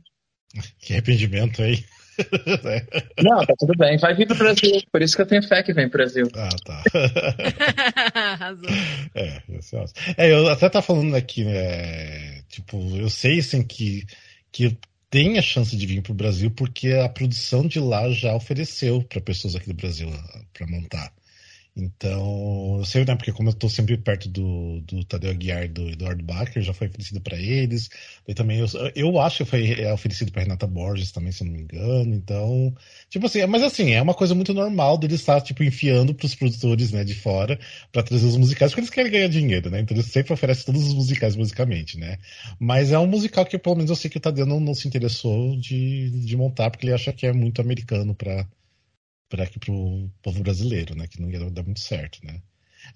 Que 0.80 0.94
arrependimento 0.94 1.62
aí. 1.62 1.84
Não, 3.24 3.46
tá 3.46 3.54
tudo 3.58 3.74
bem. 3.78 3.98
Vai 3.98 4.14
vir 4.14 4.28
pro 4.28 4.38
Brasil. 4.38 4.82
Por 4.92 5.02
isso 5.02 5.16
que 5.16 5.22
eu 5.22 5.26
tenho 5.26 5.44
fé 5.44 5.64
que 5.64 5.74
vem 5.74 5.90
pro 5.90 6.00
Brasil. 6.00 6.28
Ah, 6.36 6.50
tá. 6.66 6.84
é, 9.16 9.42
é, 10.18 10.32
eu 10.32 10.48
até 10.50 10.70
tá 10.70 10.82
falando 10.82 11.16
aqui, 11.16 11.44
né? 11.44 12.42
Tipo, 12.50 12.78
eu 12.96 13.10
sei 13.10 13.40
assim 13.40 13.64
que, 13.64 14.06
que 14.52 14.78
tem 15.10 15.38
a 15.38 15.42
chance 15.42 15.76
de 15.76 15.86
vir 15.86 16.02
pro 16.02 16.14
Brasil 16.14 16.52
porque 16.52 16.94
a 16.94 17.10
produção 17.10 17.68
de 17.68 17.80
lá 17.80 18.10
já 18.12 18.36
ofereceu 18.36 19.04
para 19.04 19.22
pessoas 19.22 19.56
aqui 19.56 19.68
do 19.68 19.76
Brasil 19.76 20.10
para 20.54 20.68
montar. 20.68 21.12
Então, 21.76 22.78
eu 22.78 22.86
sei, 22.86 23.04
né? 23.04 23.16
Porque 23.16 23.32
como 23.32 23.50
eu 23.50 23.54
estou 23.54 23.68
sempre 23.68 23.98
perto 23.98 24.30
do, 24.30 24.80
do 24.82 25.04
Tadeu 25.06 25.32
Aguiar 25.32 25.66
e 25.66 25.68
do 25.68 25.90
Eduardo 25.90 26.24
Bacher, 26.24 26.62
já 26.62 26.72
foi 26.72 26.88
oferecido 26.88 27.20
para 27.20 27.36
eles. 27.36 27.90
E 28.28 28.34
também 28.36 28.60
eu, 28.60 28.68
eu 28.96 29.20
acho 29.20 29.38
que 29.38 29.50
foi 29.50 29.82
é, 29.82 29.92
oferecido 29.92 30.32
para 30.32 30.44
Renata 30.44 30.68
Borges 30.68 31.12
também, 31.12 31.32
se 31.32 31.42
eu 31.42 31.48
não 31.48 31.54
me 31.54 31.62
engano. 31.62 32.14
Então, 32.14 32.76
tipo 33.10 33.26
assim, 33.26 33.44
mas 33.48 33.64
assim, 33.64 33.92
é 33.92 34.02
uma 34.02 34.14
coisa 34.14 34.36
muito 34.36 34.54
normal 34.54 35.00
deles 35.00 35.20
estar, 35.22 35.42
tipo, 35.42 35.64
enfiando 35.64 36.14
para 36.14 36.28
os 36.28 36.36
produtores, 36.36 36.92
né, 36.92 37.04
de 37.04 37.16
fora, 37.16 37.60
para 37.92 38.04
trazer 38.04 38.28
os 38.28 38.38
musicais, 38.38 38.72
porque 38.72 38.82
eles 38.82 38.90
querem 38.92 39.12
ganhar 39.12 39.28
dinheiro, 39.28 39.70
né? 39.72 39.80
Então 39.80 39.98
eles 39.98 40.08
sempre 40.08 40.32
oferecem 40.32 40.66
todos 40.66 40.86
os 40.86 40.94
musicais 40.94 41.36
musicalmente, 41.36 41.98
né? 41.98 42.20
Mas 42.60 42.92
é 42.92 43.00
um 43.00 43.08
musical 43.08 43.46
que 43.46 43.58
pelo 43.58 43.76
menos 43.76 43.90
eu 43.90 43.96
sei 43.96 44.12
que 44.12 44.18
o 44.18 44.22
Tadeu 44.22 44.46
não, 44.46 44.60
não 44.60 44.76
se 44.76 44.88
interessou 44.88 45.58
de, 45.58 46.12
de 46.12 46.38
montar, 46.38 46.70
porque 46.70 46.86
ele 46.86 46.94
acha 46.94 47.12
que 47.12 47.26
é 47.26 47.34
muito 47.34 47.62
americano 47.62 48.14
para 48.14 48.46
para 49.34 49.46
aqui 49.46 49.58
pro 49.58 50.08
povo 50.22 50.44
brasileiro, 50.44 50.96
né? 50.96 51.08
Que 51.08 51.20
não 51.20 51.28
ia 51.28 51.50
dar 51.50 51.64
muito 51.64 51.80
certo, 51.80 52.20
né? 52.24 52.40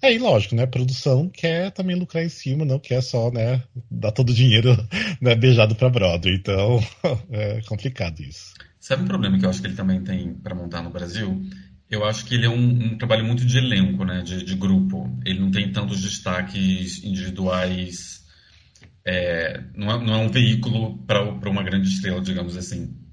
É, 0.00 0.16
lógico, 0.16 0.54
né? 0.54 0.66
Produção 0.66 1.28
quer 1.28 1.72
também 1.72 1.96
lucrar 1.96 2.24
em 2.24 2.28
cima, 2.28 2.64
não 2.64 2.78
quer 2.78 3.02
só, 3.02 3.28
né? 3.32 3.60
Dar 3.90 4.12
todo 4.12 4.30
o 4.30 4.34
dinheiro 4.34 4.76
né, 5.20 5.34
beijado 5.34 5.74
para 5.74 5.90
Broadway. 5.90 6.36
Então, 6.36 6.78
é 7.32 7.60
complicado 7.62 8.20
isso. 8.20 8.54
Sabe 8.78 9.02
um 9.02 9.06
problema 9.06 9.36
que 9.36 9.44
eu 9.44 9.50
acho 9.50 9.60
que 9.60 9.66
ele 9.66 9.74
também 9.74 10.00
tem 10.04 10.32
para 10.34 10.54
montar 10.54 10.80
no 10.80 10.90
Brasil? 10.90 11.42
Eu 11.90 12.04
acho 12.04 12.24
que 12.24 12.36
ele 12.36 12.46
é 12.46 12.50
um, 12.50 12.92
um 12.92 12.98
trabalho 12.98 13.24
muito 13.24 13.44
de 13.44 13.58
elenco, 13.58 14.04
né? 14.04 14.22
De, 14.22 14.44
de, 14.44 14.54
grupo. 14.54 15.10
Ele 15.26 15.40
não 15.40 15.50
tem 15.50 15.72
tantos 15.72 16.00
destaques 16.02 17.02
individuais. 17.02 18.24
É, 19.04 19.60
não, 19.74 19.90
é, 19.90 20.06
não 20.06 20.14
é 20.14 20.18
um 20.18 20.28
veículo 20.28 20.98
para 20.98 21.50
uma 21.50 21.64
grande 21.64 21.88
estrela, 21.88 22.20
digamos 22.20 22.56
assim. 22.56 23.07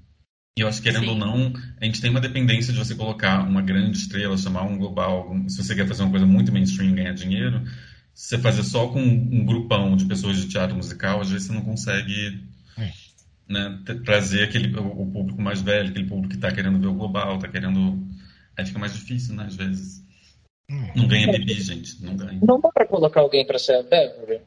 E 0.56 0.62
eu 0.62 0.68
acho 0.68 0.80
que, 0.80 0.84
querendo 0.90 1.04
Sim. 1.04 1.10
ou 1.10 1.16
não, 1.16 1.52
a 1.78 1.84
gente 1.84 2.00
tem 2.00 2.10
uma 2.10 2.20
dependência 2.20 2.72
de 2.72 2.78
você 2.78 2.94
colocar 2.94 3.46
uma 3.46 3.60
grande 3.60 3.98
estrela, 3.98 4.38
chamar 4.38 4.62
um 4.62 4.78
global. 4.78 5.30
Se 5.48 5.62
você 5.62 5.74
quer 5.74 5.86
fazer 5.86 6.02
uma 6.02 6.10
coisa 6.10 6.24
muito 6.24 6.50
mainstream 6.50 6.92
e 6.92 6.94
ganhar 6.94 7.12
dinheiro, 7.12 7.62
se 8.14 8.28
você 8.28 8.38
fazer 8.38 8.62
só 8.62 8.88
com 8.88 8.98
um 8.98 9.44
grupão 9.44 9.94
de 9.94 10.06
pessoas 10.06 10.38
de 10.38 10.48
teatro 10.48 10.74
musical, 10.74 11.20
às 11.20 11.30
vezes 11.30 11.46
você 11.46 11.52
não 11.52 11.62
consegue 11.62 12.42
é. 12.78 12.90
né, 13.46 13.82
trazer 14.02 14.44
aquele, 14.44 14.74
o, 14.78 15.06
público 15.12 15.42
mais 15.42 15.60
velho, 15.60 15.90
aquele 15.90 16.08
público 16.08 16.30
que 16.30 16.36
está 16.36 16.50
querendo 16.50 16.80
ver 16.80 16.86
o 16.86 16.94
global, 16.94 17.36
está 17.36 17.48
querendo. 17.48 18.02
Aí 18.56 18.64
fica 18.64 18.78
mais 18.78 18.94
difícil, 18.94 19.34
né, 19.34 19.44
às 19.44 19.56
vezes. 19.56 20.02
Hum. 20.70 20.90
Não 20.96 21.06
ganha 21.06 21.30
bebê, 21.30 21.52
gente. 21.60 22.02
Não 22.02 22.16
ganha. 22.16 22.40
Não 22.42 22.58
dá 22.58 22.70
para 22.72 22.86
colocar 22.86 23.20
alguém 23.20 23.46
para 23.46 23.58
ser 23.58 23.74
a 23.74 23.82
Beverly? 23.82 24.40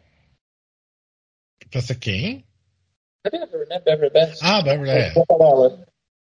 Pra 1.70 1.82
ser 1.82 1.96
quem? 2.00 2.44
A 3.24 3.30
Beverly, 3.30 3.70
né? 3.70 3.80
Beverly 3.80 4.12
Best. 4.12 4.44
Ah, 4.44 4.64
Beverly, 4.64 4.90
é. 4.90 5.14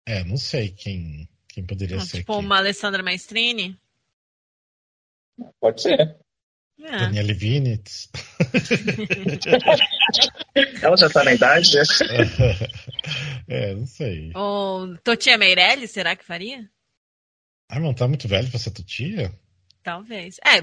É, 0.06 0.22
não 0.22 0.36
sei 0.36 0.70
quem, 0.70 1.28
quem 1.48 1.66
poderia 1.66 1.98
ser. 2.00 2.18
Tipo 2.18 2.34
aqui. 2.34 2.46
uma 2.46 2.58
Alessandra 2.58 3.02
Maestrini? 3.02 3.76
Pode 5.60 5.82
ser. 5.82 6.16
É. 6.78 6.98
Daniela 6.98 7.32
Vinitz. 7.32 8.08
Ela 10.82 10.96
já 10.96 11.10
tá 11.10 11.24
na 11.24 11.34
idade, 11.34 11.74
né? 11.74 11.82
é, 13.48 13.74
não 13.74 13.86
sei. 13.86 14.30
Ou 14.34 14.96
Totia 14.98 15.38
Meirelles, 15.38 15.90
será 15.90 16.14
que 16.14 16.24
faria? 16.24 16.68
Ah, 17.68 17.80
não 17.80 17.94
tá 17.94 18.06
muito 18.06 18.28
velho 18.28 18.48
pra 18.48 18.58
ser 18.58 18.70
Totia? 18.70 19.32
Talvez. 19.82 20.36
É, 20.44 20.58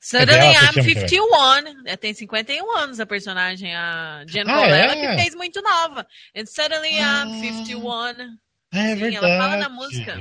Suddenly 0.00 0.54
I'm 0.54 0.82
51. 0.82 1.86
É, 1.86 1.96
tem 1.96 2.14
51 2.14 2.76
anos 2.76 3.00
a 3.00 3.06
personagem, 3.06 3.74
a 3.74 4.24
Jen 4.26 4.44
ah, 4.46 4.54
Colella, 4.54 4.94
é? 4.94 5.16
que 5.16 5.22
fez 5.22 5.34
muito 5.34 5.60
nova. 5.60 6.06
And 6.34 6.46
Suddenly 6.46 6.98
ah. 7.00 7.24
I'm 7.24 7.40
51. 7.40 8.38
É, 8.72 8.94
verdade. 8.94 9.16
Ela 9.16 9.38
fala 9.38 9.56
na 9.56 9.68
música. 9.68 10.20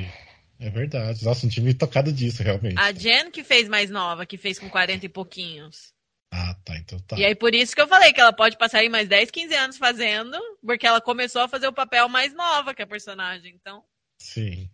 É 0.60 0.70
verdade. 0.70 1.24
Nossa, 1.24 1.46
não 1.46 1.52
tive 1.52 1.74
tocado 1.74 2.12
disso, 2.12 2.42
realmente. 2.42 2.80
A 2.80 2.92
Jen 2.92 3.30
que 3.32 3.44
fez 3.44 3.68
mais 3.68 3.90
nova, 3.90 4.26
que 4.26 4.38
fez 4.38 4.58
com 4.58 4.70
40 4.70 5.06
e 5.06 5.10
pouquinhos. 5.10 5.94
Ah, 6.32 6.56
tá. 6.66 6.76
Então 6.78 7.00
tá. 7.00 7.18
E 7.18 7.26
aí, 7.26 7.36
por 7.36 7.54
isso 7.54 7.76
que 7.76 7.82
eu 7.82 7.88
falei 7.88 8.12
que 8.12 8.20
ela 8.20 8.34
pode 8.34 8.58
passar 8.58 8.80
aí 8.80 8.90
mais 8.90 9.08
10, 9.08 9.32
15 9.32 9.56
anos 9.56 9.78
fazendo, 9.78 10.38
porque 10.66 10.86
ela 10.86 11.00
começou 11.00 11.42
a 11.42 11.48
fazer 11.48 11.68
o 11.68 11.74
papel 11.74 12.10
mais 12.10 12.34
nova 12.34 12.74
que 12.74 12.82
a 12.82 12.88
personagem, 12.88 13.56
então. 13.56 13.84
Sim. 14.20 14.70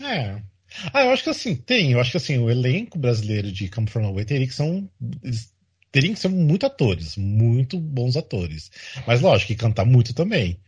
É. 0.00 0.40
Ah, 0.92 1.04
eu 1.04 1.10
acho 1.10 1.24
que 1.24 1.30
assim, 1.30 1.56
tem. 1.56 1.92
Eu 1.92 2.00
acho 2.00 2.10
que 2.10 2.16
assim, 2.16 2.38
o 2.38 2.50
elenco 2.50 2.98
brasileiro 2.98 3.50
de 3.50 3.68
Come 3.68 3.88
From 3.88 4.06
Away 4.06 4.24
teria 4.24 4.46
que 4.46 4.54
são. 4.54 4.88
Teriam 5.90 6.14
que 6.14 6.20
ser 6.20 6.28
muito 6.28 6.66
atores, 6.66 7.16
muito 7.16 7.78
bons 7.78 8.16
atores. 8.16 8.70
Mas 9.06 9.20
lógico, 9.22 9.48
que 9.48 9.56
cantar 9.56 9.86
muito 9.86 10.14
também. 10.14 10.60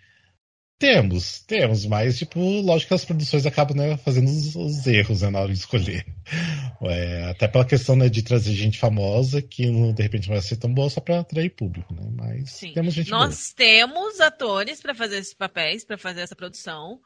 Temos, 0.81 1.41
temos, 1.41 1.85
mas, 1.85 2.16
tipo, 2.16 2.41
lógico 2.62 2.89
que 2.89 2.95
as 2.95 3.05
produções 3.05 3.45
acabam 3.45 3.76
né, 3.76 3.99
fazendo 3.99 4.31
os, 4.31 4.57
os 4.57 4.87
erros 4.87 5.20
né, 5.20 5.28
na 5.28 5.41
hora 5.41 5.53
de 5.53 5.59
escolher. 5.59 6.07
É, 6.83 7.24
até 7.28 7.47
pela 7.47 7.66
questão 7.66 7.95
né, 7.95 8.09
de 8.09 8.22
trazer 8.22 8.55
gente 8.55 8.78
famosa 8.78 9.43
que 9.43 9.70
de 9.93 10.03
repente 10.03 10.28
não 10.28 10.35
vai 10.35 10.43
ser 10.43 10.57
tão 10.57 10.72
boa 10.72 10.89
só 10.89 10.99
para 10.99 11.20
atrair 11.20 11.51
público, 11.51 11.93
né? 11.93 12.09
Mas 12.11 12.53
Sim. 12.53 12.72
temos 12.72 12.95
gente 12.95 13.11
Nós 13.11 13.53
boa. 13.55 13.68
temos 13.68 14.18
atores 14.18 14.81
para 14.81 14.95
fazer 14.95 15.18
esses 15.18 15.35
papéis, 15.35 15.85
para 15.85 15.99
fazer 15.99 16.22
essa 16.22 16.35
produção. 16.35 16.99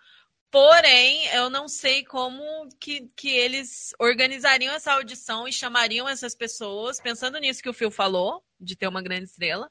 Porém, 0.49 1.27
eu 1.35 1.51
não 1.51 1.67
sei 1.67 2.05
como 2.05 2.41
que, 2.79 3.11
que 3.17 3.31
eles 3.31 3.93
organizariam 3.99 4.73
essa 4.73 4.93
audição 4.93 5.49
e 5.49 5.53
chamariam 5.53 6.09
essas 6.09 6.37
pessoas, 6.37 7.01
pensando 7.01 7.41
nisso 7.41 7.61
que 7.61 7.69
o 7.69 7.75
Phil 7.75 7.91
falou, 7.91 8.45
de 8.61 8.77
ter 8.77 8.87
uma 8.87 9.03
grande 9.03 9.25
estrela, 9.25 9.69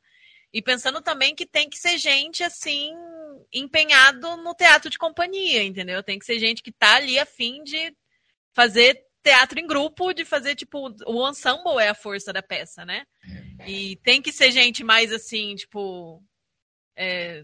e 0.53 0.61
pensando 0.61 1.01
também 1.01 1.33
que 1.33 1.45
tem 1.45 1.69
que 1.69 1.77
ser 1.77 1.97
gente 1.97 2.43
assim 2.43 2.93
empenhado 3.51 4.37
no 4.37 4.53
teatro 4.53 4.89
de 4.89 4.97
companhia, 4.97 5.63
entendeu? 5.63 6.03
Tem 6.03 6.19
que 6.19 6.25
ser 6.25 6.39
gente 6.39 6.61
que 6.63 6.71
tá 6.71 6.95
ali 6.95 7.17
a 7.19 7.25
fim 7.25 7.63
de 7.63 7.95
fazer 8.53 9.03
teatro 9.23 9.59
em 9.59 9.65
grupo, 9.65 10.13
de 10.13 10.25
fazer, 10.25 10.55
tipo, 10.55 10.93
o 11.07 11.29
ensemble 11.29 11.79
é 11.79 11.89
a 11.89 11.95
força 11.95 12.33
da 12.33 12.43
peça, 12.43 12.85
né? 12.85 13.05
E 13.65 13.95
tem 13.97 14.21
que 14.21 14.31
ser 14.31 14.51
gente 14.51 14.83
mais 14.83 15.11
assim, 15.11 15.55
tipo. 15.55 16.21
É, 16.95 17.43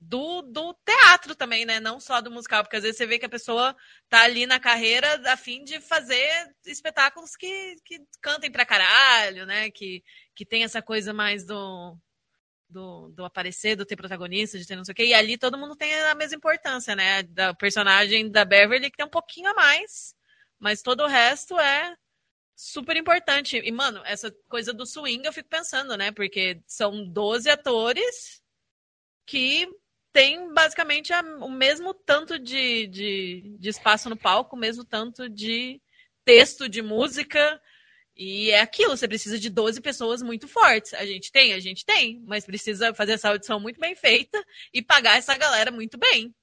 do, 0.00 0.42
do 0.42 0.74
teatro 0.84 1.34
também, 1.34 1.64
né? 1.64 1.80
Não 1.80 1.98
só 1.98 2.20
do 2.20 2.30
musical, 2.30 2.62
porque 2.62 2.76
às 2.76 2.82
vezes 2.82 2.96
você 2.96 3.06
vê 3.06 3.18
que 3.18 3.26
a 3.26 3.30
pessoa 3.30 3.74
tá 4.08 4.22
ali 4.22 4.46
na 4.46 4.60
carreira 4.60 5.20
a 5.32 5.36
fim 5.36 5.64
de 5.64 5.80
fazer 5.80 6.54
espetáculos 6.64 7.34
que, 7.36 7.76
que 7.84 8.00
cantem 8.20 8.50
pra 8.50 8.66
caralho, 8.66 9.46
né? 9.46 9.70
Que, 9.70 10.02
que 10.34 10.44
tem 10.44 10.64
essa 10.64 10.82
coisa 10.82 11.12
mais 11.12 11.44
do, 11.44 11.98
do, 12.68 13.08
do 13.08 13.24
aparecer, 13.24 13.76
do 13.76 13.86
ter 13.86 13.96
protagonista, 13.96 14.58
de 14.58 14.66
ter 14.66 14.76
não 14.76 14.84
sei 14.84 14.92
o 14.92 14.94
quê. 14.94 15.04
E 15.06 15.14
ali 15.14 15.38
todo 15.38 15.58
mundo 15.58 15.76
tem 15.76 15.94
a 16.02 16.14
mesma 16.14 16.36
importância, 16.36 16.94
né? 16.94 17.22
Da 17.22 17.54
personagem 17.54 18.30
da 18.30 18.44
Beverly, 18.44 18.90
que 18.90 18.96
tem 18.96 19.06
um 19.06 19.10
pouquinho 19.10 19.50
a 19.50 19.54
mais, 19.54 20.14
mas 20.58 20.82
todo 20.82 21.02
o 21.02 21.06
resto 21.06 21.58
é 21.58 21.96
super 22.56 22.96
importante. 22.96 23.58
E, 23.58 23.70
mano, 23.70 24.02
essa 24.04 24.34
coisa 24.48 24.72
do 24.72 24.86
swing 24.86 25.24
eu 25.24 25.32
fico 25.32 25.48
pensando, 25.48 25.96
né? 25.96 26.10
Porque 26.10 26.60
são 26.66 27.06
12 27.06 27.50
atores 27.50 28.42
que 29.26 29.68
tem 30.12 30.52
basicamente 30.54 31.12
a, 31.12 31.20
o 31.20 31.50
mesmo 31.50 31.92
tanto 31.92 32.38
de, 32.38 32.86
de, 32.86 33.56
de 33.58 33.68
espaço 33.68 34.08
no 34.08 34.16
palco, 34.16 34.56
o 34.56 34.58
mesmo 34.58 34.84
tanto 34.84 35.28
de 35.28 35.80
texto, 36.24 36.68
de 36.68 36.80
música. 36.80 37.60
E 38.16 38.50
é 38.50 38.60
aquilo, 38.60 38.96
você 38.96 39.06
precisa 39.06 39.38
de 39.38 39.50
12 39.50 39.80
pessoas 39.82 40.22
muito 40.22 40.48
fortes. 40.48 40.94
A 40.94 41.04
gente 41.04 41.30
tem, 41.30 41.52
a 41.52 41.60
gente 41.60 41.84
tem, 41.84 42.22
mas 42.26 42.46
precisa 42.46 42.94
fazer 42.94 43.12
essa 43.12 43.28
audição 43.28 43.60
muito 43.60 43.78
bem 43.78 43.94
feita 43.94 44.42
e 44.72 44.80
pagar 44.80 45.18
essa 45.18 45.36
galera 45.36 45.70
muito 45.70 45.98
bem. 45.98 46.34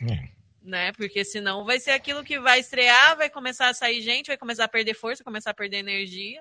É. 0.00 0.28
Né? 0.62 0.92
Porque 0.92 1.24
senão 1.24 1.64
vai 1.64 1.80
ser 1.80 1.90
aquilo 1.90 2.22
que 2.22 2.38
vai 2.38 2.60
estrear, 2.60 3.16
vai 3.16 3.28
começar 3.28 3.68
a 3.68 3.74
sair 3.74 4.00
gente, 4.00 4.28
vai 4.28 4.36
começar 4.36 4.64
a 4.64 4.68
perder 4.68 4.94
força, 4.94 5.24
começar 5.24 5.50
a 5.50 5.54
perder 5.54 5.78
energia. 5.78 6.40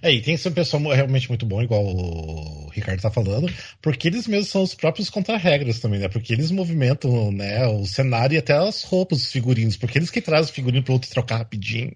É, 0.00 0.12
e 0.12 0.20
tem 0.20 0.36
que 0.36 0.42
ser 0.42 0.50
um 0.50 0.52
pessoal 0.52 0.82
realmente 0.88 1.28
muito 1.28 1.44
bom, 1.44 1.62
igual 1.62 1.84
o 1.84 2.68
Ricardo 2.70 3.00
tá 3.00 3.10
falando, 3.10 3.52
porque 3.80 4.08
eles 4.08 4.26
mesmos 4.26 4.48
são 4.48 4.62
os 4.62 4.74
próprios 4.74 5.10
contra-regras 5.10 5.80
também, 5.80 6.00
né? 6.00 6.08
Porque 6.08 6.32
eles 6.32 6.50
movimentam 6.50 7.32
né, 7.32 7.66
o 7.66 7.84
cenário 7.86 8.34
e 8.34 8.38
até 8.38 8.54
as 8.54 8.82
roupas, 8.84 9.22
os 9.22 9.32
figurinos, 9.32 9.76
porque 9.76 9.98
eles 9.98 10.10
que 10.10 10.20
trazem 10.20 10.50
o 10.50 10.54
figurino 10.54 10.84
para 10.84 10.92
outro 10.92 11.10
trocar 11.10 11.38
rapidinho. 11.38 11.94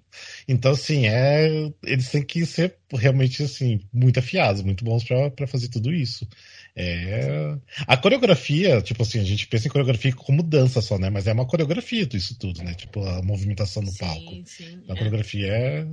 Então, 0.49 0.72
assim, 0.72 1.07
é, 1.07 1.70
eles 1.85 2.11
têm 2.11 2.22
que 2.22 2.45
ser 2.45 2.77
realmente 2.93 3.43
assim, 3.43 3.81
muito 3.93 4.18
afiados, 4.18 4.62
muito 4.62 4.85
bons 4.85 5.05
para 5.05 5.47
fazer 5.47 5.68
tudo 5.68 5.93
isso. 5.93 6.27
É... 6.74 7.57
A 7.87 7.97
coreografia, 7.97 8.83
tipo 8.83 9.03
assim, 9.03 9.18
a 9.20 9.24
gente 9.24 9.47
pensa 9.47 9.66
em 9.66 9.70
coreografia 9.70 10.12
como 10.14 10.43
dança 10.43 10.83
só, 10.83 10.99
né? 10.99 11.09
Mas 11.09 11.27
é 11.27 11.33
uma 11.33 11.47
coreografia 11.47 12.05
disso 12.05 12.39
tudo, 12.39 12.62
né? 12.62 12.74
Tipo, 12.74 13.03
a 13.05 13.22
movimentação 13.22 13.83
no 13.83 13.91
sim, 13.91 13.99
palco. 13.99 14.43
Sim, 14.45 14.83
a 14.89 14.93
é. 14.93 14.97
coreografia 14.97 15.47
é 15.47 15.87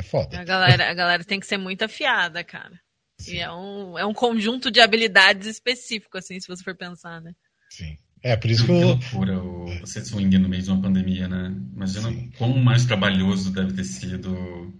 é 0.00 0.02
foda. 0.02 0.40
A 0.40 0.44
galera, 0.44 0.90
a 0.90 0.94
galera 0.94 1.24
tem 1.24 1.38
que 1.38 1.46
ser 1.46 1.58
muito 1.58 1.84
afiada, 1.84 2.42
cara. 2.42 2.78
Sim. 3.20 3.34
E 3.34 3.38
é 3.38 3.52
um, 3.52 3.98
é 3.98 4.06
um 4.06 4.14
conjunto 4.14 4.70
de 4.70 4.80
habilidades 4.80 5.46
específico, 5.46 6.16
assim, 6.16 6.40
se 6.40 6.48
você 6.48 6.64
for 6.64 6.74
pensar, 6.74 7.20
né? 7.20 7.32
Sim. 7.70 7.96
É, 8.22 8.36
por 8.36 8.50
isso 8.50 8.66
que, 8.66 8.72
que 8.72 8.84
loucura 8.84 9.42
o, 9.42 9.66
você 9.80 10.04
swing 10.04 10.36
no 10.38 10.48
meio 10.48 10.62
de 10.62 10.70
uma 10.70 10.82
pandemia, 10.82 11.26
né? 11.28 11.54
Imagina 11.74 12.10
Sim. 12.10 12.30
quão 12.36 12.56
mais 12.58 12.84
trabalhoso 12.84 13.52
deve 13.52 13.72
ter 13.72 13.84
sido 13.84 14.74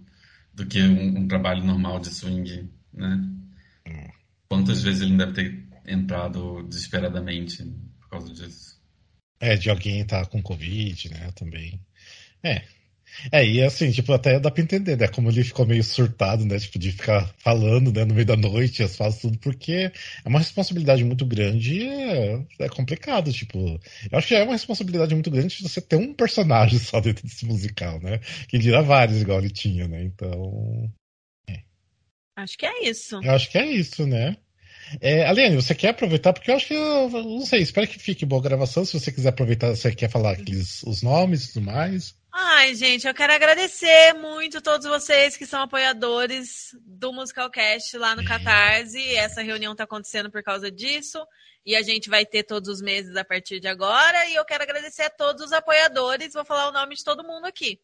do 0.53 0.65
que 0.65 0.81
um, 0.81 1.19
um 1.19 1.27
trabalho 1.27 1.63
normal 1.63 1.99
de 1.99 2.09
swing, 2.09 2.69
né? 2.93 3.19
Hum. 3.87 4.07
Quantas 4.47 4.83
vezes 4.83 5.01
ele 5.01 5.17
deve 5.17 5.33
ter 5.33 5.67
entrado 5.87 6.63
desesperadamente 6.63 7.63
por 7.99 8.09
causa 8.09 8.33
disso? 8.33 8.79
É, 9.39 9.55
de 9.55 9.69
alguém 9.69 10.01
estar 10.01 10.25
tá 10.25 10.29
com 10.29 10.41
Covid, 10.41 11.09
né, 11.09 11.31
também. 11.35 11.79
É, 12.43 12.63
é, 13.31 13.45
e 13.45 13.61
assim, 13.61 13.91
tipo, 13.91 14.11
até 14.13 14.39
dá 14.39 14.49
pra 14.49 14.63
entender, 14.63 14.97
né? 14.97 15.07
Como 15.07 15.29
ele 15.29 15.43
ficou 15.43 15.65
meio 15.65 15.83
surtado, 15.83 16.45
né? 16.45 16.57
Tipo, 16.59 16.79
de 16.79 16.91
ficar 16.91 17.27
falando, 17.37 17.91
né, 17.91 18.05
no 18.05 18.13
meio 18.13 18.25
da 18.25 18.37
noite, 18.37 18.81
as 18.81 18.95
falas, 18.95 19.19
tudo, 19.19 19.37
porque 19.39 19.91
é 20.23 20.29
uma 20.29 20.39
responsabilidade 20.39 21.03
muito 21.03 21.25
grande 21.25 21.79
e 21.79 21.87
é, 21.87 22.45
é, 22.59 22.69
complicado, 22.69 23.31
tipo. 23.31 23.79
Eu 24.11 24.17
acho 24.17 24.27
que 24.27 24.35
é 24.35 24.43
uma 24.43 24.53
responsabilidade 24.53 25.13
muito 25.13 25.29
grande 25.29 25.61
você 25.61 25.81
ter 25.81 25.97
um 25.97 26.13
personagem 26.13 26.79
só 26.79 26.99
dentro 27.01 27.23
desse 27.27 27.45
musical, 27.45 27.99
né? 27.99 28.19
Que 28.47 28.57
dirá 28.57 28.81
vários, 28.81 29.21
igual 29.21 29.39
ele 29.39 29.49
tinha, 29.49 29.87
né? 29.87 30.03
Então. 30.03 30.91
É. 31.49 31.61
Acho 32.37 32.57
que 32.57 32.65
é 32.65 32.83
isso. 32.89 33.19
Eu 33.21 33.31
acho 33.31 33.51
que 33.51 33.57
é 33.57 33.65
isso, 33.65 34.07
né? 34.07 34.37
É, 34.99 35.25
Aliane, 35.25 35.55
você 35.55 35.73
quer 35.73 35.89
aproveitar? 35.89 36.33
Porque 36.33 36.51
eu 36.51 36.55
acho 36.55 36.67
que, 36.67 36.73
eu, 36.73 37.09
não 37.09 37.45
sei, 37.45 37.61
espero 37.61 37.87
que 37.87 37.99
fique 37.99 38.25
boa 38.25 38.41
gravação. 38.41 38.83
Se 38.83 38.99
você 38.99 39.11
quiser 39.11 39.29
aproveitar, 39.29 39.69
você 39.69 39.93
quer 39.93 40.09
falar 40.09 40.31
aqueles, 40.31 40.83
os 40.83 41.01
nomes 41.01 41.45
e 41.45 41.53
tudo 41.53 41.65
mais. 41.65 42.15
Ai, 42.61 42.75
gente, 42.75 43.07
eu 43.07 43.13
quero 43.15 43.33
agradecer 43.33 44.13
muito 44.13 44.61
todos 44.61 44.85
vocês 44.85 45.35
que 45.35 45.47
são 45.47 45.63
apoiadores 45.63 46.77
do 46.85 47.11
Musicalcast 47.11 47.97
lá 47.97 48.15
no 48.15 48.23
Catarse. 48.23 49.15
Essa 49.15 49.41
reunião 49.41 49.71
está 49.71 49.85
acontecendo 49.85 50.29
por 50.29 50.43
causa 50.43 50.71
disso. 50.71 51.25
E 51.65 51.75
a 51.75 51.81
gente 51.81 52.07
vai 52.07 52.23
ter 52.23 52.43
todos 52.43 52.69
os 52.69 52.79
meses 52.79 53.15
a 53.15 53.25
partir 53.25 53.59
de 53.59 53.67
agora. 53.67 54.27
E 54.29 54.35
eu 54.35 54.45
quero 54.45 54.61
agradecer 54.61 55.01
a 55.01 55.09
todos 55.09 55.47
os 55.47 55.51
apoiadores. 55.51 56.35
Vou 56.35 56.45
falar 56.45 56.69
o 56.69 56.71
nome 56.71 56.93
de 56.93 57.03
todo 57.03 57.23
mundo 57.23 57.47
aqui. 57.47 57.79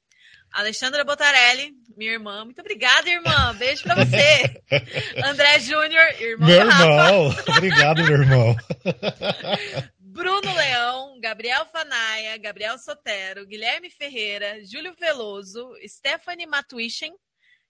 Alexandra 0.54 1.04
Botarelli, 1.04 1.74
minha 1.98 2.12
irmã. 2.12 2.46
Muito 2.46 2.62
obrigada, 2.62 3.10
irmã. 3.10 3.56
Beijo 3.58 3.82
pra 3.82 3.96
você. 3.96 4.62
André 5.26 5.60
Júnior, 5.60 6.06
irmão. 6.20 6.48
Meu 6.48 6.60
irmão. 6.60 7.36
Obrigado, 7.48 8.04
meu 8.04 8.22
irmão. 8.22 8.56
Bruno 10.18 10.52
Leão, 10.56 11.20
Gabriel 11.20 11.64
Fanaia, 11.68 12.36
Gabriel 12.38 12.80
Sotero, 12.80 13.46
Guilherme 13.46 13.92
Ferreira, 13.92 14.66
Júlio 14.66 14.96
Veloso, 14.96 15.76
Stephanie 15.88 16.48
Matuichen, 16.48 17.14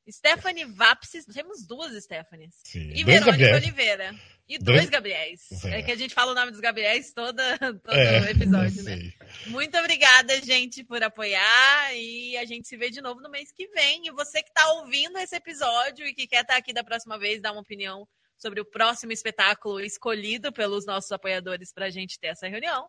Stephanie 0.09 0.63
Vapsis, 0.63 1.25
temos 1.25 1.67
duas 1.67 2.01
Stephanies. 2.01 2.55
Sim, 2.63 2.89
e 2.95 3.03
Verônica 3.03 3.31
Gabriel. 3.31 3.55
Oliveira. 3.57 4.15
E 4.47 4.57
dois, 4.57 4.77
dois 4.77 4.89
Gabriéis. 4.89 5.41
É. 5.65 5.79
é. 5.79 5.83
que 5.83 5.91
a 5.91 5.97
gente 5.97 6.13
fala 6.13 6.31
o 6.31 6.35
nome 6.35 6.51
dos 6.51 6.61
Gabriéis 6.61 7.11
toda, 7.11 7.57
todo 7.59 7.93
é, 7.93 8.31
episódio, 8.31 8.81
né? 8.83 9.11
Muito 9.47 9.77
obrigada, 9.77 10.41
gente, 10.41 10.85
por 10.85 11.03
apoiar. 11.03 11.93
E 11.93 12.37
a 12.37 12.45
gente 12.45 12.65
se 12.65 12.77
vê 12.77 12.89
de 12.89 13.01
novo 13.01 13.19
no 13.19 13.29
mês 13.29 13.51
que 13.51 13.67
vem. 13.67 14.07
E 14.07 14.11
você 14.11 14.41
que 14.41 14.47
está 14.47 14.71
ouvindo 14.75 15.17
esse 15.17 15.35
episódio 15.35 16.07
e 16.07 16.13
que 16.13 16.25
quer 16.25 16.43
estar 16.43 16.53
tá 16.53 16.59
aqui 16.59 16.71
da 16.71 16.81
próxima 16.81 17.19
vez, 17.19 17.41
dar 17.41 17.51
uma 17.51 17.59
opinião 17.59 18.07
sobre 18.37 18.61
o 18.61 18.65
próximo 18.65 19.11
espetáculo 19.11 19.79
escolhido 19.79 20.51
pelos 20.51 20.85
nossos 20.85 21.11
apoiadores 21.11 21.73
para 21.73 21.87
a 21.87 21.89
gente 21.89 22.19
ter 22.19 22.27
essa 22.27 22.47
reunião. 22.47 22.87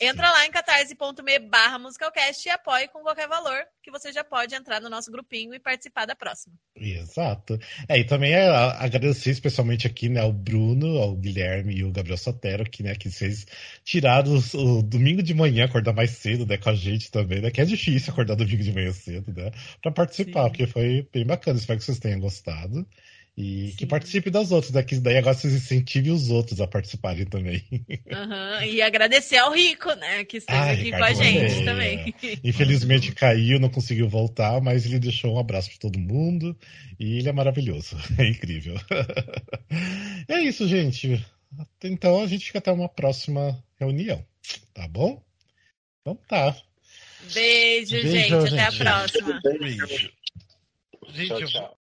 Entra 0.00 0.32
lá 0.32 0.44
em 0.44 0.50
catarse.me 0.50 1.38
barra 1.38 1.78
musicalcast 1.78 2.48
e 2.48 2.50
apoie 2.50 2.88
com 2.88 3.02
qualquer 3.02 3.28
valor, 3.28 3.62
que 3.80 3.90
você 3.90 4.12
já 4.12 4.24
pode 4.24 4.52
entrar 4.52 4.80
no 4.80 4.90
nosso 4.90 5.12
grupinho 5.12 5.54
e 5.54 5.60
participar 5.60 6.06
da 6.06 6.16
próxima. 6.16 6.56
Exato. 6.74 7.56
É, 7.88 8.00
e 8.00 8.04
também 8.04 8.32
é, 8.32 8.48
agradecer 8.48 9.30
especialmente 9.30 9.86
aqui, 9.86 10.08
né, 10.08 10.20
ao 10.20 10.32
Bruno, 10.32 10.98
ao 10.98 11.14
Guilherme 11.14 11.76
e 11.76 11.84
o 11.84 11.92
Gabriel 11.92 12.18
Sotero, 12.18 12.68
que, 12.68 12.82
né, 12.82 12.96
que 12.96 13.08
vocês 13.08 13.46
tiraram 13.84 14.42
o 14.54 14.82
domingo 14.82 15.22
de 15.22 15.34
manhã, 15.34 15.66
acordar 15.66 15.92
mais 15.92 16.10
cedo, 16.10 16.44
né, 16.46 16.56
com 16.56 16.70
a 16.70 16.74
gente 16.74 17.08
também, 17.08 17.40
né, 17.40 17.52
que 17.52 17.60
é 17.60 17.64
difícil 17.64 18.12
acordar 18.12 18.34
domingo 18.34 18.62
de 18.64 18.72
manhã 18.72 18.92
cedo, 18.92 19.32
né, 19.32 19.52
para 19.80 19.92
participar, 19.92 20.44
Sim. 20.44 20.48
porque 20.48 20.66
foi 20.66 21.08
bem 21.12 21.24
bacana, 21.24 21.60
espero 21.60 21.78
que 21.78 21.84
vocês 21.84 22.00
tenham 22.00 22.18
gostado. 22.18 22.84
E 23.36 23.70
Sim. 23.70 23.76
que 23.76 23.86
participe 23.86 24.30
das 24.30 24.52
outras, 24.52 24.72
né? 24.72 24.82
Que 24.82 24.96
daí 24.96 25.16
agora 25.16 25.34
vocês 25.34 25.54
incentivem 25.54 26.12
os 26.12 26.28
outros 26.28 26.60
a 26.60 26.66
participarem 26.66 27.24
também. 27.24 27.64
Uhum. 27.72 28.64
E 28.66 28.82
agradecer 28.82 29.38
ao 29.38 29.52
Rico, 29.52 29.90
né? 29.94 30.24
Que 30.24 30.36
esteve 30.36 30.58
ah, 30.58 30.72
aqui 30.72 30.82
Ricardo 30.82 31.14
com 31.14 31.20
a 31.20 31.24
gente 31.24 31.64
também. 31.64 32.14
Infelizmente 32.44 33.12
caiu, 33.12 33.58
não 33.58 33.70
conseguiu 33.70 34.06
voltar, 34.06 34.60
mas 34.60 34.84
ele 34.84 34.98
deixou 34.98 35.34
um 35.34 35.38
abraço 35.38 35.70
para 35.70 35.78
todo 35.78 35.98
mundo. 35.98 36.54
E 37.00 37.18
ele 37.18 37.28
é 37.28 37.32
maravilhoso. 37.32 37.96
É 38.18 38.28
incrível. 38.28 38.76
é 40.28 40.40
isso, 40.40 40.68
gente. 40.68 41.24
Então 41.82 42.22
a 42.22 42.26
gente 42.26 42.44
fica 42.44 42.58
até 42.58 42.70
uma 42.70 42.88
próxima 42.88 43.62
reunião. 43.80 44.24
Tá 44.74 44.86
bom? 44.86 45.22
Então 46.00 46.14
tá. 46.28 46.54
Beijo, 47.32 47.92
Beijo 47.92 48.08
gente. 48.08 48.28
gente. 48.28 48.60
Até 48.60 48.64
a 48.64 48.72
próxima. 48.72 49.40
Beijo. 49.42 50.12
Gente, 51.08 51.28
tchau, 51.28 51.46
tchau. 51.46 51.81